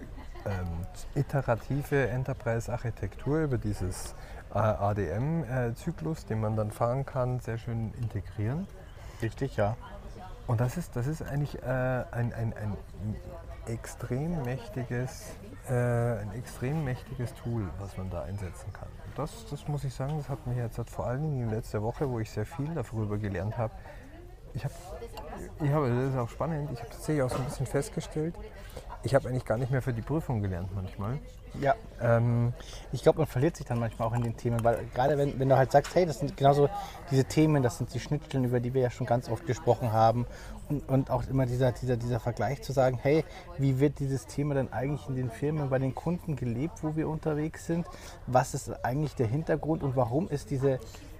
ähm, 0.45 0.85
iterative 1.15 2.07
Enterprise-Architektur, 2.09 3.43
über 3.43 3.57
dieses 3.57 4.15
äh, 4.53 4.57
ADM-Zyklus, 4.57 6.25
den 6.25 6.41
man 6.41 6.55
dann 6.55 6.71
fahren 6.71 7.05
kann, 7.05 7.39
sehr 7.39 7.57
schön 7.57 7.93
integrieren. 7.93 8.67
Richtig, 9.21 9.57
ja. 9.57 9.75
Und 10.47 10.61
das 10.61 10.77
ist, 10.77 10.95
das 10.95 11.05
ist 11.05 11.21
eigentlich 11.21 11.61
äh, 11.61 11.65
ein, 11.67 12.33
ein, 12.33 12.53
ein 12.53 12.75
extrem 13.67 14.41
mächtiges, 14.41 15.33
äh, 15.69 15.73
ein 15.73 16.31
extrem 16.33 16.83
mächtiges 16.83 17.33
Tool, 17.35 17.69
was 17.77 17.97
man 17.97 18.09
da 18.09 18.23
einsetzen 18.23 18.73
kann. 18.73 18.87
Das, 19.15 19.45
das 19.49 19.67
muss 19.67 19.83
ich 19.83 19.93
sagen, 19.93 20.17
das 20.17 20.29
hat 20.29 20.45
mich 20.47 20.57
jetzt 20.57 20.77
hat 20.77 20.89
vor 20.89 21.07
allen 21.07 21.21
Dingen 21.21 21.43
in 21.43 21.49
letzter 21.49 21.81
Woche, 21.81 22.09
wo 22.09 22.19
ich 22.19 22.29
sehr 22.29 22.45
viel 22.45 22.73
darüber 22.73 23.17
gelernt 23.17 23.57
habe, 23.57 23.73
ich 24.53 24.63
habe, 24.63 24.73
ich 25.61 25.71
habe, 25.71 25.89
das 25.89 26.09
ist 26.11 26.17
auch 26.17 26.29
spannend, 26.29 26.69
ich 26.71 26.79
habe 26.79 26.89
tatsächlich 26.89 27.23
auch 27.23 27.29
so 27.29 27.37
ein 27.37 27.45
bisschen 27.45 27.65
festgestellt, 27.65 28.35
ich 29.03 29.15
habe 29.15 29.29
eigentlich 29.29 29.45
gar 29.45 29.57
nicht 29.57 29.71
mehr 29.71 29.81
für 29.81 29.93
die 29.93 30.01
Prüfung 30.01 30.41
gelernt 30.41 30.69
manchmal. 30.75 31.19
Ja, 31.59 31.75
Ähm, 32.01 32.53
ich 32.91 33.01
glaube, 33.01 33.19
man 33.19 33.27
verliert 33.27 33.57
sich 33.57 33.65
dann 33.65 33.79
manchmal 33.79 34.07
auch 34.07 34.13
in 34.13 34.21
den 34.21 34.37
Themen, 34.37 34.63
weil 34.63 34.85
gerade 34.93 35.17
wenn, 35.17 35.39
wenn 35.39 35.49
du 35.49 35.57
halt 35.57 35.71
sagst, 35.71 35.95
hey, 35.95 36.05
das 36.05 36.19
sind 36.19 36.37
genauso 36.37 36.69
diese 37.11 37.25
Themen, 37.25 37.63
das 37.63 37.77
sind 37.77 37.93
die 37.93 37.99
Schnittstellen, 37.99 38.45
über 38.45 38.59
die 38.59 38.73
wir 38.73 38.81
ja 38.81 38.89
schon 38.89 39.07
ganz 39.07 39.29
oft 39.29 39.45
gesprochen 39.45 39.91
haben 39.91 40.27
und, 40.69 40.87
und 40.87 41.09
auch 41.09 41.27
immer 41.27 41.45
dieser, 41.45 41.71
dieser, 41.71 41.97
dieser 41.97 42.19
Vergleich 42.19 42.61
zu 42.61 42.71
sagen, 42.71 42.99
hey, 43.01 43.25
wie 43.57 43.79
wird 43.79 43.99
dieses 43.99 44.27
Thema 44.27 44.53
dann 44.53 44.71
eigentlich 44.71 45.09
in 45.09 45.15
den 45.15 45.29
Firmen 45.29 45.69
bei 45.69 45.79
den 45.79 45.95
Kunden 45.95 46.35
gelebt, 46.35 46.83
wo 46.83 46.95
wir 46.95 47.09
unterwegs 47.09 47.65
sind? 47.65 47.87
Was 48.27 48.53
ist 48.53 48.85
eigentlich 48.85 49.15
der 49.15 49.27
Hintergrund 49.27 49.83
und 49.83 49.95
warum 49.95 50.29
ist 50.29 50.51
diese, 50.51 50.79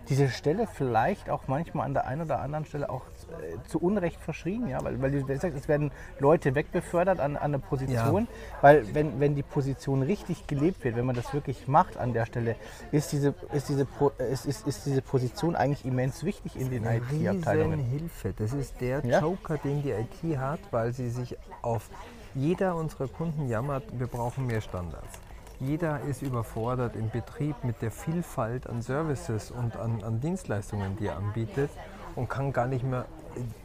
diese 0.09 0.29
Stelle 0.29 0.67
vielleicht 0.67 1.29
auch 1.29 1.47
manchmal 1.47 1.85
an 1.85 1.93
der 1.93 2.05
einen 2.05 2.21
oder 2.21 2.39
anderen 2.39 2.65
Stelle 2.65 2.89
auch 2.89 3.01
äh, 3.29 3.67
zu 3.67 3.79
Unrecht 3.79 4.19
verschrien, 4.21 4.67
ja, 4.67 4.83
weil, 4.83 5.01
weil 5.01 5.13
wie 5.13 5.23
gesagt, 5.23 5.55
es 5.55 5.67
werden 5.67 5.91
Leute 6.19 6.55
wegbefördert 6.55 7.19
an, 7.19 7.35
an 7.35 7.43
eine 7.53 7.59
Position, 7.59 8.27
weil 8.61 8.93
wenn, 8.93 9.19
wenn 9.19 9.35
die 9.35 9.43
Position 9.43 10.01
richtig 10.03 10.47
gelebt 10.47 10.83
wird, 10.83 10.95
wenn 10.95 11.05
man 11.05 11.15
das 11.15 11.33
wirklich 11.33 11.67
macht 11.67 11.97
an 11.97 12.13
der 12.13 12.25
Stelle, 12.25 12.55
ist 12.91 13.11
diese, 13.11 13.33
ist 13.53 13.69
diese, 13.69 13.87
äh, 14.19 14.31
ist, 14.31 14.45
ist, 14.45 14.67
ist 14.67 14.85
diese 14.85 15.01
Position 15.01 15.55
eigentlich 15.55 15.85
immens 15.85 16.23
wichtig 16.23 16.59
in 16.59 16.69
den 16.69 16.83
IT-Abteilungen. 16.85 17.79
Hilfe. 17.79 18.33
Das 18.37 18.53
ist 18.53 18.79
der 18.81 19.05
Ja. 19.05 19.21
Joker, 19.21 19.57
den 19.57 19.81
die 19.83 19.91
IT 19.91 20.37
hat, 20.37 20.59
weil 20.71 20.93
sie 20.93 21.09
sich 21.09 21.37
auf 21.61 21.89
jeder 22.35 22.75
unserer 22.75 23.07
Kunden 23.07 23.47
jammert, 23.47 23.83
wir 23.97 24.07
brauchen 24.07 24.45
mehr 24.47 24.61
Standards. 24.61 25.19
jeder 25.61 25.99
ist 26.01 26.21
überfordert 26.21 26.95
im 26.95 27.09
Betrieb 27.09 27.63
mit 27.63 27.81
der 27.81 27.91
Vielfalt 27.91 28.67
an 28.67 28.81
Services 28.81 29.51
und 29.51 29.75
an, 29.75 30.01
an 30.03 30.21
Dienstleistungen, 30.21 30.95
die 30.97 31.07
er 31.07 31.17
anbietet 31.17 31.69
und 32.15 32.29
kann 32.29 32.53
gar 32.53 32.67
nicht 32.67 32.85
mehr 32.85 33.05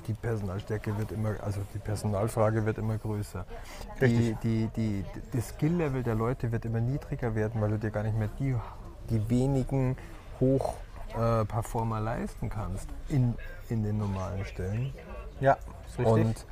die 0.06 0.12
Personalstärke 0.14 0.96
wird 0.98 1.12
immer, 1.12 1.34
also 1.42 1.60
die 1.74 1.78
Personalfrage 1.78 2.64
wird 2.64 2.78
immer 2.78 2.98
größer. 2.98 3.44
Die, 4.00 4.36
die, 4.42 4.68
die, 4.76 5.04
das 5.32 5.48
Skill-Level 5.50 6.02
der 6.02 6.14
Leute 6.14 6.50
wird 6.52 6.64
immer 6.64 6.80
niedriger 6.80 7.34
werden, 7.34 7.60
weil 7.60 7.70
du 7.70 7.78
dir 7.78 7.90
gar 7.90 8.02
nicht 8.02 8.16
mehr 8.18 8.28
die, 8.38 8.54
die 9.10 9.30
wenigen 9.30 9.96
Hoch-Performer 10.40 12.00
leisten 12.00 12.48
kannst 12.50 12.88
in, 13.08 13.34
in 13.68 13.82
den 13.82 13.98
normalen 13.98 14.44
Stellen. 14.44 14.92
Ja, 15.40 15.56
richtig. 15.98 16.06
Und 16.06 16.46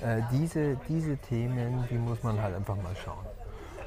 äh, 0.00 0.22
diese, 0.32 0.76
diese 0.88 1.16
Themen, 1.16 1.84
die 1.90 1.98
muss 1.98 2.22
man 2.22 2.40
halt 2.40 2.54
einfach 2.54 2.76
mal 2.76 2.94
schauen. 3.04 3.26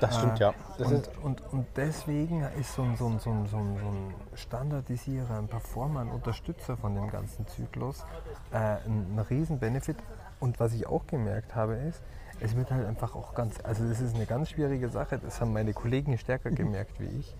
Das 0.01 0.17
stimmt, 0.17 0.39
Äh, 0.39 0.43
ja. 0.43 0.53
Das 0.77 0.91
und, 0.91 1.09
und, 1.23 1.53
und 1.53 1.65
deswegen 1.75 2.41
ist 2.59 2.73
so 2.73 2.83
ein, 2.83 2.95
so, 2.97 3.07
ein, 3.07 3.19
so, 3.19 3.29
ein, 3.29 3.47
so, 3.47 3.57
ein, 3.57 3.77
so 3.77 3.85
ein 3.85 4.13
Standardisierer, 4.35 5.37
ein 5.37 5.47
Performer, 5.47 6.01
ein 6.01 6.09
Unterstützer 6.09 6.75
von 6.77 6.95
dem 6.95 7.09
ganzen 7.09 7.47
Zyklus 7.47 8.03
äh, 8.51 8.57
ein, 8.57 9.13
ein 9.15 9.19
Riesen-Benefit. 9.19 9.97
Und 10.39 10.59
was 10.59 10.73
ich 10.73 10.87
auch 10.87 11.05
gemerkt 11.07 11.55
habe, 11.55 11.75
ist, 11.75 12.01
es 12.39 12.55
wird 12.55 12.71
halt 12.71 12.87
einfach 12.87 13.15
auch 13.15 13.35
ganz, 13.35 13.59
also 13.63 13.87
das 13.87 14.01
ist 14.01 14.15
eine 14.15 14.25
ganz 14.25 14.49
schwierige 14.49 14.89
Sache, 14.89 15.19
das 15.19 15.39
haben 15.39 15.53
meine 15.53 15.73
Kollegen 15.73 16.17
stärker 16.17 16.49
gemerkt 16.49 16.99
wie 16.99 17.19
ich, 17.19 17.35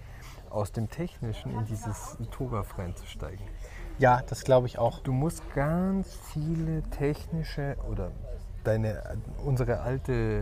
aus 0.51 0.71
dem 0.71 0.89
Technischen 0.89 1.51
in 1.51 1.65
dieses 1.65 2.17
Togaf 2.29 2.77
reinzusteigen. 2.77 3.43
ja, 3.97 4.21
das 4.27 4.43
glaube 4.43 4.67
ich 4.67 4.77
auch. 4.77 4.99
Du 4.99 5.11
musst 5.11 5.41
ganz 5.55 6.13
viele 6.31 6.83
technische 6.83 7.75
oder 7.89 8.11
deine, 8.63 9.01
unsere 9.43 9.81
alte 9.81 10.13
äh, 10.13 10.41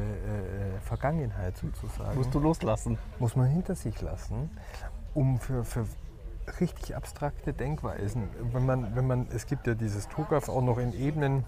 Vergangenheit 0.82 1.58
sozusagen 1.58 2.18
Musst 2.18 2.34
du 2.34 2.40
loslassen. 2.40 2.98
muss 3.20 3.36
man 3.36 3.48
hinter 3.48 3.76
sich 3.76 4.02
lassen, 4.02 4.50
um 5.14 5.40
für, 5.40 5.64
für 5.64 5.86
richtig 6.60 6.96
abstrakte 6.96 7.54
Denkweisen, 7.54 8.30
wenn 8.54 8.66
man, 8.66 8.96
wenn 8.96 9.08
man, 9.08 9.28
es 9.34 9.46
gibt 9.46 9.68
ja 9.68 9.76
dieses 9.76 10.08
TOGAF 10.10 10.50
auch 10.50 10.62
noch 10.62 10.78
in 10.78 10.94
Ebenen, 10.94 11.44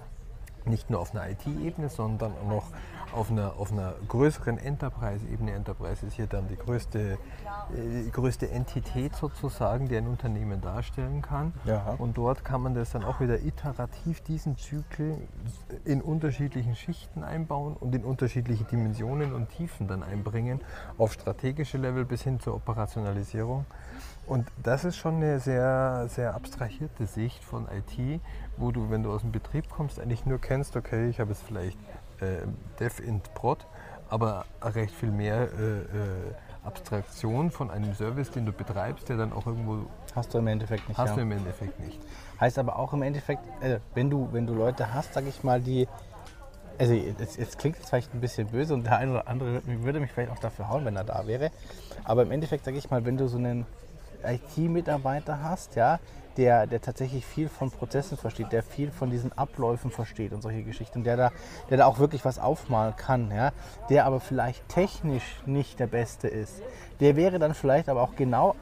nicht 0.66 0.90
nur 0.90 1.00
auf 1.00 1.16
einer 1.16 1.30
IT-Ebene, 1.30 1.90
sondern 1.90 2.34
auch 2.34 2.48
noch 2.48 2.68
auf 3.14 3.32
einer, 3.32 3.54
auf 3.58 3.72
einer 3.72 3.94
größeren 4.08 4.58
Enterprise-Ebene. 4.58 5.52
Enterprise 5.54 6.06
ist 6.06 6.14
hier 6.14 6.28
dann 6.28 6.48
die 6.48 6.56
größte, 6.56 7.18
äh, 7.76 8.10
größte 8.12 8.50
Entität 8.50 9.16
sozusagen, 9.16 9.88
die 9.88 9.98
ein 9.98 10.08
Unternehmen 10.08 10.62
darstellen 10.62 11.22
kann. 11.22 11.54
Ja. 11.66 11.96
Und 11.98 12.18
dort 12.18 12.46
kann 12.46 12.62
man 12.62 12.74
das 12.74 12.92
dann 12.92 13.04
auch 13.04 13.20
wieder 13.20 13.42
iterativ 13.42 14.22
diesen 14.22 14.58
Zyklus 14.58 15.18
in 15.86 16.02
unterschiedlichen 16.02 16.76
Schichten 16.76 17.24
einbauen 17.24 17.76
und 17.80 17.94
in 17.96 18.04
unterschiedliche 18.04 18.64
Dimensionen 18.66 19.34
und 19.34 19.50
Tiefen 19.50 19.88
dann 19.88 20.04
einbringen, 20.04 20.62
auf 20.98 21.14
strategische 21.14 21.78
Level 21.78 22.06
bis 22.06 22.24
hin 22.24 22.40
zur 22.40 22.56
Operationalisierung. 22.56 23.66
Und 24.28 24.48
das 24.64 24.86
ist 24.86 24.98
schon 24.98 25.16
eine 25.16 25.40
sehr, 25.40 26.08
sehr 26.08 26.36
abstrahierte 26.36 27.06
Sicht 27.06 27.44
von 27.44 27.68
IT, 27.68 28.22
wo 28.56 28.72
du, 28.72 28.90
wenn 28.90 29.04
du 29.04 29.12
aus 29.12 29.22
dem 29.22 29.32
Betrieb 29.32 29.70
kommst, 29.70 30.00
eigentlich 30.00 30.26
nur 30.26 30.40
kennst, 30.40 30.76
okay, 30.78 31.10
ich 31.10 31.20
habe 31.20 31.32
jetzt 31.32 31.44
vielleicht 31.44 31.78
äh, 32.22 32.38
Dev 32.80 33.00
int 33.04 33.34
Prod, 33.34 33.66
aber 34.10 34.46
recht 34.62 34.94
viel 34.94 35.12
mehr 35.12 35.42
äh, 35.42 35.46
äh, 35.46 35.86
Abstraktion 36.64 37.50
von 37.52 37.72
einem 37.72 37.94
Service, 37.96 38.30
den 38.32 38.46
du 38.46 38.52
betreibst, 38.52 39.10
der 39.10 39.18
dann 39.18 39.34
auch 39.34 39.46
irgendwo 39.48 39.88
Hast 40.16 40.34
du 40.34 40.38
im 40.38 40.48
Endeffekt 40.48 40.88
nicht. 40.88 40.98
hast 40.98 41.10
ja. 41.10 41.16
du 41.16 41.22
im 41.22 41.32
Endeffekt 41.32 41.80
nicht. 41.80 42.00
Heißt 42.40 42.60
aber 42.60 42.78
auch 42.78 42.94
im 42.94 43.02
Endeffekt, 43.02 43.42
äh, 43.64 43.80
wenn, 43.96 44.10
du, 44.10 44.30
wenn 44.32 44.46
du 44.46 44.54
Leute 44.54 44.94
hast, 44.94 45.14
sag 45.14 45.26
ich 45.28 45.44
mal, 45.44 45.60
die. 45.62 45.88
Also 46.78 46.94
jetzt, 46.94 47.38
jetzt 47.38 47.60
klingt 47.60 47.78
es 47.80 47.90
vielleicht 47.90 48.14
ein 48.14 48.22
bisschen 48.22 48.48
böse 48.48 48.74
und 48.74 48.84
der 48.86 48.98
eine 48.98 49.12
oder 49.12 49.28
andere 49.28 49.54
würde 49.54 49.70
mich- 49.70 49.84
würde 49.84 50.00
mich 50.00 50.12
vielleicht 50.12 50.32
auch 50.32 50.40
dafür 50.40 50.68
hauen, 50.70 50.84
wenn 50.86 50.96
er 50.96 51.04
da 51.04 51.28
wäre. 51.28 51.52
Aber 52.04 52.24
im 52.24 52.32
Endeffekt, 52.32 52.66
sag 52.66 52.74
ich 52.76 52.90
mal, 52.90 53.06
wenn 53.06 53.18
du 53.18 53.28
so 53.28 53.38
einen 53.38 53.66
IT-Mitarbeiter 54.24 55.44
hast, 55.44 55.76
ja, 55.76 56.00
der, 56.38 56.68
der 56.68 56.82
tatsächlich 56.82 57.26
viel 57.26 57.50
von 57.50 57.72
Prozessen 57.72 58.18
versteht, 58.18 58.52
der 58.52 58.64
viel 58.64 58.92
von 58.92 59.10
diesen 59.10 59.32
Abläufen 59.38 59.92
versteht 59.92 60.34
und 60.34 60.42
solche 60.42 60.64
Geschichten, 60.64 61.04
der 61.04 61.18
da, 61.18 61.32
der 61.70 61.78
da 61.78 61.86
auch 61.86 62.00
wirklich 62.00 62.26
was 62.26 62.40
aufmalen 62.40 62.96
kann, 62.96 63.32
ja, 63.32 63.52
der 63.90 64.06
aber 64.06 64.20
vielleicht 64.20 64.68
technisch 64.70 65.42
nicht 65.46 65.80
der 65.80 65.88
Beste 65.88 66.28
ist, 66.28 66.62
der 67.00 67.16
wäre 67.16 67.40
dann 67.40 67.54
vielleicht 67.54 67.90
aber 67.90 68.02
auch 68.02 68.16
genau 68.16 68.56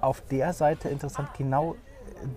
auf 0.00 0.20
der 0.30 0.52
Seite 0.52 0.88
interessant, 0.88 1.30
genau 1.36 1.76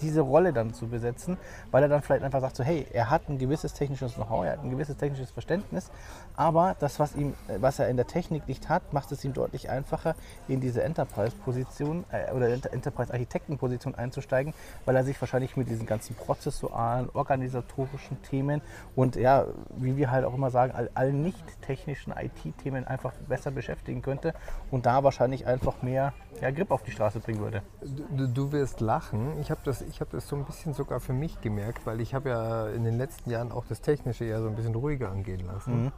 diese 0.02 0.22
Rolle 0.22 0.54
dann 0.54 0.74
zu 0.74 0.88
besetzen, 0.88 1.38
weil 1.72 1.84
er 1.84 1.90
dann 1.90 2.02
vielleicht 2.02 2.24
einfach 2.24 2.42
sagt, 2.42 2.56
so 2.56 2.64
hey, 2.64 2.86
er 2.92 3.10
hat 3.10 3.30
ein 3.30 3.38
gewisses 3.38 3.74
technisches 3.74 4.16
Know-how, 4.16 4.46
er 4.46 4.54
hat 4.54 4.64
ein 4.64 4.70
gewisses 4.70 4.98
technisches 4.98 5.32
Verständnis, 5.32 5.92
aber 6.36 6.76
das, 6.80 7.00
was, 7.00 7.16
ihm, 7.16 7.34
äh, 7.48 7.58
was 7.60 7.80
er 7.80 7.90
in 7.90 7.98
der 7.98 8.08
Technik 8.08 8.48
nicht 8.48 8.70
hat, 8.70 8.94
macht 8.94 9.12
es 9.12 9.24
ihm 9.24 9.34
deutlich 9.34 9.70
einfacher, 9.70 10.16
in 10.48 10.62
diese 10.62 10.84
Enterprise-Position 10.84 12.06
äh, 12.12 12.32
oder 12.32 12.50
Enter- 12.50 12.74
Enterprise-Architekten-Position 12.74 13.96
einzusteigen, 13.96 14.54
weil 14.86 14.96
er 14.96 15.04
sich 15.04 15.20
wahrscheinlich 15.22 15.58
mit 15.58 15.70
diesen 15.70 15.86
ganzen 15.86 16.16
prozessualen, 16.16 17.10
organisatorischen 17.14 18.22
Themen 18.24 18.62
und 18.96 19.16
ja, 19.16 19.46
wie 19.78 19.98
wir 19.98 20.12
halt 20.12 20.26
auch 20.26 20.34
immer 20.34 20.50
sagen, 20.50 20.74
all, 20.74 20.90
allen 20.94 21.22
nicht 21.22 21.62
technischen 21.62 22.14
IT-Themen 22.14 22.86
einfach 22.88 23.14
besser 23.28 23.52
beschäftigen 23.52 24.02
könnte 24.02 24.34
und 24.70 24.86
da 24.86 25.04
wahrscheinlich 25.04 25.46
einfach 25.46 25.82
mehr 25.82 26.14
ja, 26.40 26.52
Grip 26.52 26.72
auf 26.72 26.84
die 26.84 26.92
Straße 26.92 27.20
bringen 27.20 27.40
würde. 27.40 27.62
Du, 28.16 28.28
du 28.28 28.52
wirst 28.52 28.82
lachen. 28.82 29.40
Ich 29.42 29.52
habe 29.52 29.62
das, 29.64 29.82
ich 29.82 30.02
hab 30.02 30.10
das 30.12 30.28
so 30.28 30.36
ein 30.36 30.46
bisschen 30.46 30.74
sogar 30.74 31.00
für 31.00 31.14
mich 31.14 31.42
gemerkt, 31.42 31.86
weil 31.86 32.02
ich 32.02 32.14
habe 32.14 32.30
ja 32.30 32.68
in 32.70 32.84
den 32.84 32.98
letzten 32.98 33.30
Jahren 33.30 33.52
auch 33.52 33.66
das 33.68 33.82
Technische 33.82 34.26
eher 34.26 34.42
so 34.42 34.48
ein 34.48 34.56
bisschen 34.56 34.76
ruhiger 34.76 35.12
angehen 35.12 35.46
lassen. 35.46 35.92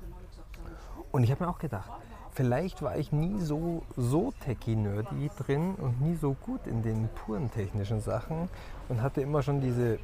Und 1.12 1.24
ich 1.24 1.32
habe 1.32 1.44
mir 1.44 1.50
auch 1.50 1.60
gedacht, 1.60 1.92
vielleicht 2.32 2.82
war 2.82 2.98
ich 2.98 3.12
nie 3.12 3.40
so, 3.40 3.84
so 3.96 4.34
techy-nerdy 4.44 5.30
drin 5.38 5.76
und 5.76 6.02
nie 6.02 6.16
so 6.16 6.34
gut 6.34 6.66
in 6.66 6.82
den 6.82 7.08
puren 7.10 7.52
technischen 7.52 8.02
Sachen 8.02 8.50
und 8.90 9.02
hatte 9.02 9.22
immer 9.22 9.44
schon 9.44 9.62
diese 9.62 10.00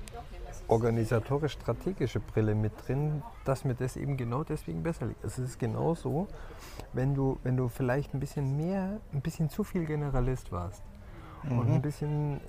organisatorisch-strategische 0.70 2.20
Brille 2.20 2.56
mit 2.56 2.72
drin, 2.88 3.24
dass 3.44 3.66
mir 3.66 3.76
das 3.76 3.98
eben 3.98 4.18
genau 4.18 4.44
deswegen 4.44 4.84
besser 4.84 5.08
liegt. 5.08 5.24
Also 5.24 5.42
es 5.44 5.52
ist 5.52 5.60
genauso, 5.60 6.28
wenn 6.94 7.16
du, 7.16 7.40
wenn 7.44 7.58
du 7.58 7.68
vielleicht 7.68 8.14
ein 8.14 8.20
bisschen 8.20 8.56
mehr, 8.56 9.00
ein 9.12 9.22
bisschen 9.22 9.50
zu 9.50 9.64
viel 9.64 9.86
Generalist 9.86 10.52
warst 10.52 10.84
und 11.50 11.72
ein 11.72 11.82
bisschen 11.82 12.42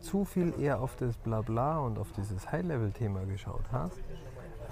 zu 0.00 0.24
viel 0.24 0.54
eher 0.58 0.80
auf 0.80 0.96
das 0.96 1.16
Blabla 1.18 1.78
und 1.78 1.98
auf 1.98 2.12
dieses 2.12 2.50
High-Level-Thema 2.50 3.24
geschaut 3.26 3.64
hast, 3.70 4.00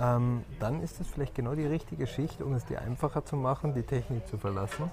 ähm, 0.01 0.45
dann 0.59 0.83
ist 0.83 1.01
es 1.01 1.09
vielleicht 1.09 1.35
genau 1.35 1.55
die 1.55 1.67
richtige 1.67 2.07
Schicht, 2.07 2.41
um 2.41 2.55
es 2.55 2.65
dir 2.65 2.81
einfacher 2.81 3.25
zu 3.25 3.37
machen, 3.37 3.75
die 3.75 3.83
Technik 3.83 4.27
zu 4.27 4.39
verlassen 4.39 4.91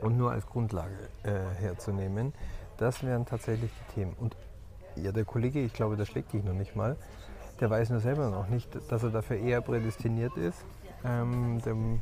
und 0.00 0.16
nur 0.16 0.30
als 0.30 0.46
Grundlage 0.46 0.94
äh, 1.24 1.30
herzunehmen. 1.60 2.32
Das 2.76 3.02
wären 3.02 3.26
tatsächlich 3.26 3.70
die 3.72 3.94
Themen. 3.94 4.14
Und 4.20 4.36
ja, 4.96 5.12
der 5.12 5.24
Kollege, 5.24 5.60
ich 5.60 5.72
glaube, 5.72 5.96
der 5.96 6.04
schlägt 6.06 6.32
dich 6.32 6.44
noch 6.44 6.54
nicht 6.54 6.76
mal, 6.76 6.96
der 7.60 7.70
weiß 7.70 7.90
nur 7.90 8.00
selber 8.00 8.30
noch 8.30 8.48
nicht, 8.48 8.68
dass 8.90 9.02
er 9.02 9.10
dafür 9.10 9.36
eher 9.38 9.60
prädestiniert 9.60 10.36
ist. 10.36 10.58
Ähm, 11.04 11.60
dem 11.66 12.00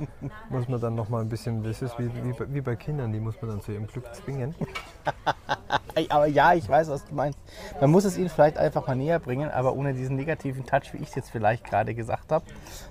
muss 0.50 0.68
man 0.68 0.78
dann 0.78 0.94
noch 0.94 1.08
mal 1.08 1.22
ein 1.22 1.28
bisschen, 1.30 1.62
das 1.62 1.80
ist 1.80 1.98
wie, 1.98 2.10
wie, 2.22 2.32
bei- 2.34 2.52
wie 2.52 2.60
bei 2.60 2.76
Kindern, 2.76 3.10
die 3.10 3.18
muss 3.20 3.40
man 3.40 3.50
dann 3.50 3.60
zu 3.62 3.72
ihrem 3.72 3.86
Glück 3.86 4.04
zwingen. 4.14 4.54
Aber 6.10 6.26
ja, 6.26 6.52
ich 6.54 6.68
weiß, 6.68 6.88
was 6.88 7.04
du 7.06 7.14
meinst. 7.14 7.38
Man 7.80 7.90
muss 7.90 8.04
es 8.04 8.16
ihnen 8.16 8.28
vielleicht 8.28 8.56
einfach 8.58 8.86
mal 8.86 8.94
näher 8.96 9.18
bringen, 9.18 9.50
aber 9.50 9.74
ohne 9.74 9.92
diesen 9.94 10.16
negativen 10.16 10.64
Touch, 10.64 10.92
wie 10.92 10.98
ich 10.98 11.08
es 11.08 11.14
jetzt 11.14 11.30
vielleicht 11.30 11.64
gerade 11.64 11.94
gesagt 11.94 12.32
habe, 12.32 12.44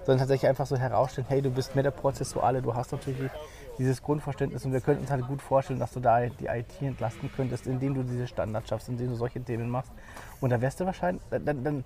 sondern 0.06 0.20
tatsächlich 0.20 0.48
einfach 0.50 0.66
so 0.68 0.78
herausstellen, 0.78 1.26
hey, 1.30 1.42
du 1.42 1.50
bist 1.50 1.74
mehr 1.76 1.84
der 1.84 1.92
Prozessuale, 1.92 2.62
du 2.62 2.76
hast 2.76 2.92
natürlich 2.92 3.32
dieses 3.78 4.02
Grundverständnis 4.02 4.66
und 4.66 4.74
wir 4.74 4.82
könnten 4.82 5.02
uns 5.02 5.12
halt 5.12 5.28
gut 5.28 5.42
vorstellen, 5.42 5.80
dass 5.80 5.92
du 5.92 6.00
da 6.00 6.22
die 6.26 6.46
IT 6.46 6.82
entlasten 6.82 7.32
könntest, 7.36 7.68
indem 7.68 7.96
du 7.96 8.04
diese 8.04 8.28
Standards 8.28 8.70
schaffst, 8.70 8.90
indem 8.90 9.10
du 9.10 9.16
solche 9.16 9.42
Themen 9.42 9.70
machst. 9.70 9.92
Und 10.40 10.50
da 10.50 10.62
wärst 10.62 10.80
du 10.80 10.86
wahrscheinlich, 10.86 11.24
dann, 11.30 11.64
dann 11.64 11.84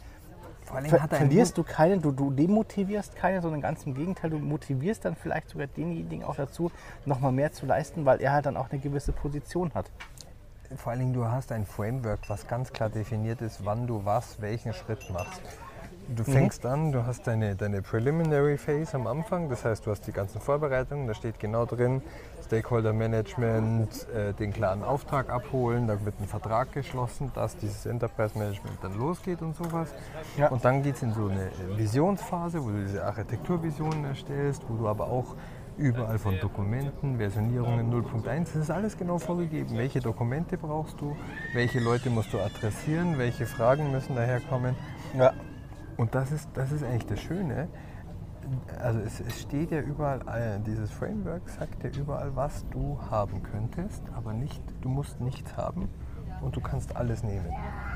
ver 0.65 0.97
er 0.97 1.07
verlierst 1.07 1.57
du 1.57 1.63
keinen, 1.63 2.01
du, 2.01 2.11
du 2.11 2.31
demotivierst 2.31 3.15
keinen, 3.15 3.41
sondern 3.41 3.61
ganz 3.61 3.85
im 3.85 3.93
Gegenteil, 3.93 4.31
du 4.31 4.39
motivierst 4.39 5.05
dann 5.05 5.15
vielleicht 5.15 5.49
sogar 5.49 5.67
denjenigen 5.67 6.23
auch 6.23 6.35
dazu, 6.35 6.71
nochmal 7.05 7.31
mehr 7.31 7.51
zu 7.51 7.65
leisten, 7.65 8.05
weil 8.05 8.21
er 8.21 8.33
halt 8.33 8.45
dann 8.45 8.57
auch 8.57 8.69
eine 8.71 8.79
gewisse 8.79 9.11
Position 9.11 9.73
hat. 9.73 9.91
Vor 10.77 10.91
allen 10.91 10.99
Dingen, 10.99 11.13
du 11.13 11.25
hast 11.25 11.51
ein 11.51 11.65
Framework, 11.65 12.27
was 12.27 12.47
ganz 12.47 12.73
klar 12.73 12.89
definiert 12.89 13.41
ist, 13.41 13.63
wann 13.65 13.85
du 13.85 14.03
was, 14.03 14.41
welchen 14.41 14.73
Schritt 14.73 15.09
machst. 15.11 15.41
Du 16.07 16.23
fängst 16.23 16.65
an, 16.65 16.91
du 16.91 17.05
hast 17.05 17.25
deine, 17.25 17.55
deine 17.55 17.81
Preliminary 17.81 18.57
Phase 18.57 18.95
am 18.95 19.07
Anfang, 19.07 19.49
das 19.49 19.65
heißt, 19.65 19.85
du 19.85 19.91
hast 19.91 20.05
die 20.05 20.11
ganzen 20.11 20.39
Vorbereitungen, 20.39 21.07
da 21.07 21.15
steht 21.15 21.39
genau 21.39 21.65
drin, 21.65 22.01
Stakeholder 22.45 22.93
Management, 22.93 24.07
äh, 24.09 24.33
den 24.33 24.53
klaren 24.53 24.83
Auftrag 24.83 25.29
abholen, 25.29 25.87
da 25.87 26.05
wird 26.05 26.19
ein 26.19 26.27
Vertrag 26.27 26.73
geschlossen, 26.73 27.31
dass 27.33 27.57
dieses 27.57 27.87
Enterprise 27.87 28.37
Management 28.37 28.77
dann 28.83 28.97
losgeht 28.99 29.41
und 29.41 29.55
sowas. 29.55 29.93
Ja. 30.37 30.49
Und 30.49 30.63
dann 30.63 30.83
geht 30.83 30.95
es 30.95 31.01
in 31.01 31.13
so 31.13 31.27
eine 31.27 31.49
Visionsphase, 31.75 32.63
wo 32.63 32.69
du 32.69 32.83
diese 32.83 33.03
Architekturvisionen 33.03 34.05
erstellst, 34.05 34.63
wo 34.69 34.75
du 34.75 34.87
aber 34.87 35.07
auch 35.07 35.35
überall 35.77 36.19
von 36.19 36.39
Dokumenten, 36.39 37.17
Versionierungen 37.17 37.91
0.1, 37.91 38.45
das 38.53 38.55
ist 38.55 38.71
alles 38.71 38.97
genau 38.97 39.17
vorgegeben. 39.17 39.75
Welche 39.75 39.99
Dokumente 39.99 40.57
brauchst 40.57 41.01
du, 41.01 41.17
welche 41.53 41.79
Leute 41.79 42.09
musst 42.09 42.31
du 42.31 42.39
adressieren, 42.39 43.17
welche 43.17 43.45
Fragen 43.45 43.91
müssen 43.91 44.15
daherkommen. 44.15 44.75
Ja. 45.17 45.33
Und 45.97 46.15
das 46.15 46.31
ist, 46.31 46.49
das 46.53 46.71
ist 46.71 46.83
eigentlich 46.83 47.05
das 47.05 47.19
Schöne. 47.19 47.67
also 48.79 48.99
es, 48.99 49.19
es 49.19 49.41
steht 49.41 49.71
ja 49.71 49.81
überall, 49.81 50.21
äh, 50.27 50.59
dieses 50.59 50.91
Framework 50.91 51.49
sagt 51.49 51.83
ja 51.83 51.89
überall, 51.99 52.35
was 52.35 52.65
du 52.69 52.99
haben 53.09 53.41
könntest, 53.43 54.03
aber 54.15 54.33
nicht, 54.33 54.61
du 54.81 54.89
musst 54.89 55.19
nichts 55.21 55.55
haben 55.57 55.89
und 56.45 56.55
du 56.55 56.61
kannst 56.61 56.95
alles 56.95 57.23
nehmen. 57.23 57.47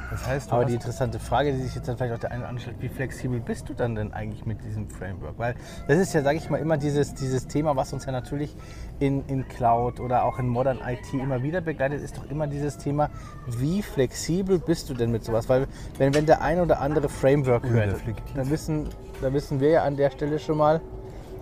Das 0.10 0.26
heißt, 0.26 0.52
Aber 0.52 0.66
die 0.66 0.74
interessante 0.74 1.20
Frage, 1.20 1.54
die 1.54 1.60
sich 1.60 1.76
jetzt 1.76 1.88
dann 1.88 1.96
vielleicht 1.96 2.16
auch 2.16 2.20
der 2.20 2.32
eine 2.32 2.48
anstellt, 2.48 2.78
wie 2.80 2.90
flexibel 2.90 3.40
bist 3.40 3.70
du 3.70 3.76
dann 3.76 3.94
denn 3.94 4.12
eigentlich 4.12 4.44
mit 4.44 4.64
diesem 4.64 4.90
Framework? 4.90 5.38
Weil 5.38 5.56
das 5.88 6.00
ist 6.00 6.14
ja, 6.14 6.24
sage 6.24 6.40
ich 6.40 6.50
mal, 6.50 6.58
immer 6.58 6.78
dieses, 6.78 7.14
dieses 7.14 7.46
Thema, 7.46 7.76
was 7.76 7.94
uns 7.94 8.06
ja 8.06 8.12
natürlich 8.12 8.56
in, 8.98 9.24
in 9.28 9.48
Cloud 9.48 10.00
oder 10.00 10.26
auch 10.26 10.40
in 10.40 10.48
Modern 10.48 10.80
IT 10.80 11.14
immer 11.14 11.44
wieder 11.44 11.62
begleitet, 11.62 12.02
ist 12.02 12.18
doch 12.18 12.28
immer 12.32 12.48
dieses 12.48 12.80
Thema, 12.80 13.12
wie 13.46 13.84
flexibel 13.84 14.58
bist 14.58 14.90
du 14.90 14.96
denn 14.96 15.12
mit 15.12 15.24
sowas? 15.24 15.48
Weil 15.48 15.68
wenn, 16.00 16.16
wenn 16.16 16.26
der 16.26 16.42
ein 16.42 16.60
oder 16.60 16.82
andere 16.82 17.08
Framework 17.08 17.70
hört, 17.70 17.98
dann 18.36 18.50
wissen, 18.50 18.90
dann 19.22 19.34
wissen 19.34 19.60
wir 19.60 19.70
ja 19.70 19.84
an 19.84 19.96
der 19.96 20.10
Stelle 20.10 20.40
schon 20.40 20.58
mal, 20.58 20.82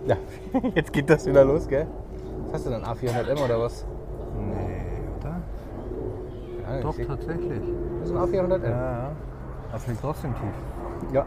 ja, 0.05 0.17
jetzt 0.75 0.91
geht 0.91 1.09
das 1.09 1.25
wieder 1.25 1.45
los, 1.45 1.69
gell? 1.69 1.87
Was 2.47 2.55
hast 2.55 2.65
du 2.65 2.69
dann, 2.71 2.83
A400M 2.83 3.43
oder 3.43 3.61
was? 3.61 3.85
nee? 4.37 4.76
Ja, 6.69 6.81
Doch, 6.81 6.97
ich- 6.97 7.07
tatsächlich. 7.07 7.61
Das 7.99 8.09
ist 8.09 8.15
ein 8.15 8.21
A400M. 8.21 8.63
Ja, 8.63 8.69
ja. 8.69 9.11
Das 9.71 9.85
liegt 9.87 10.01
trotzdem 10.01 10.33
tief. 10.33 11.13
Ja. 11.13 11.25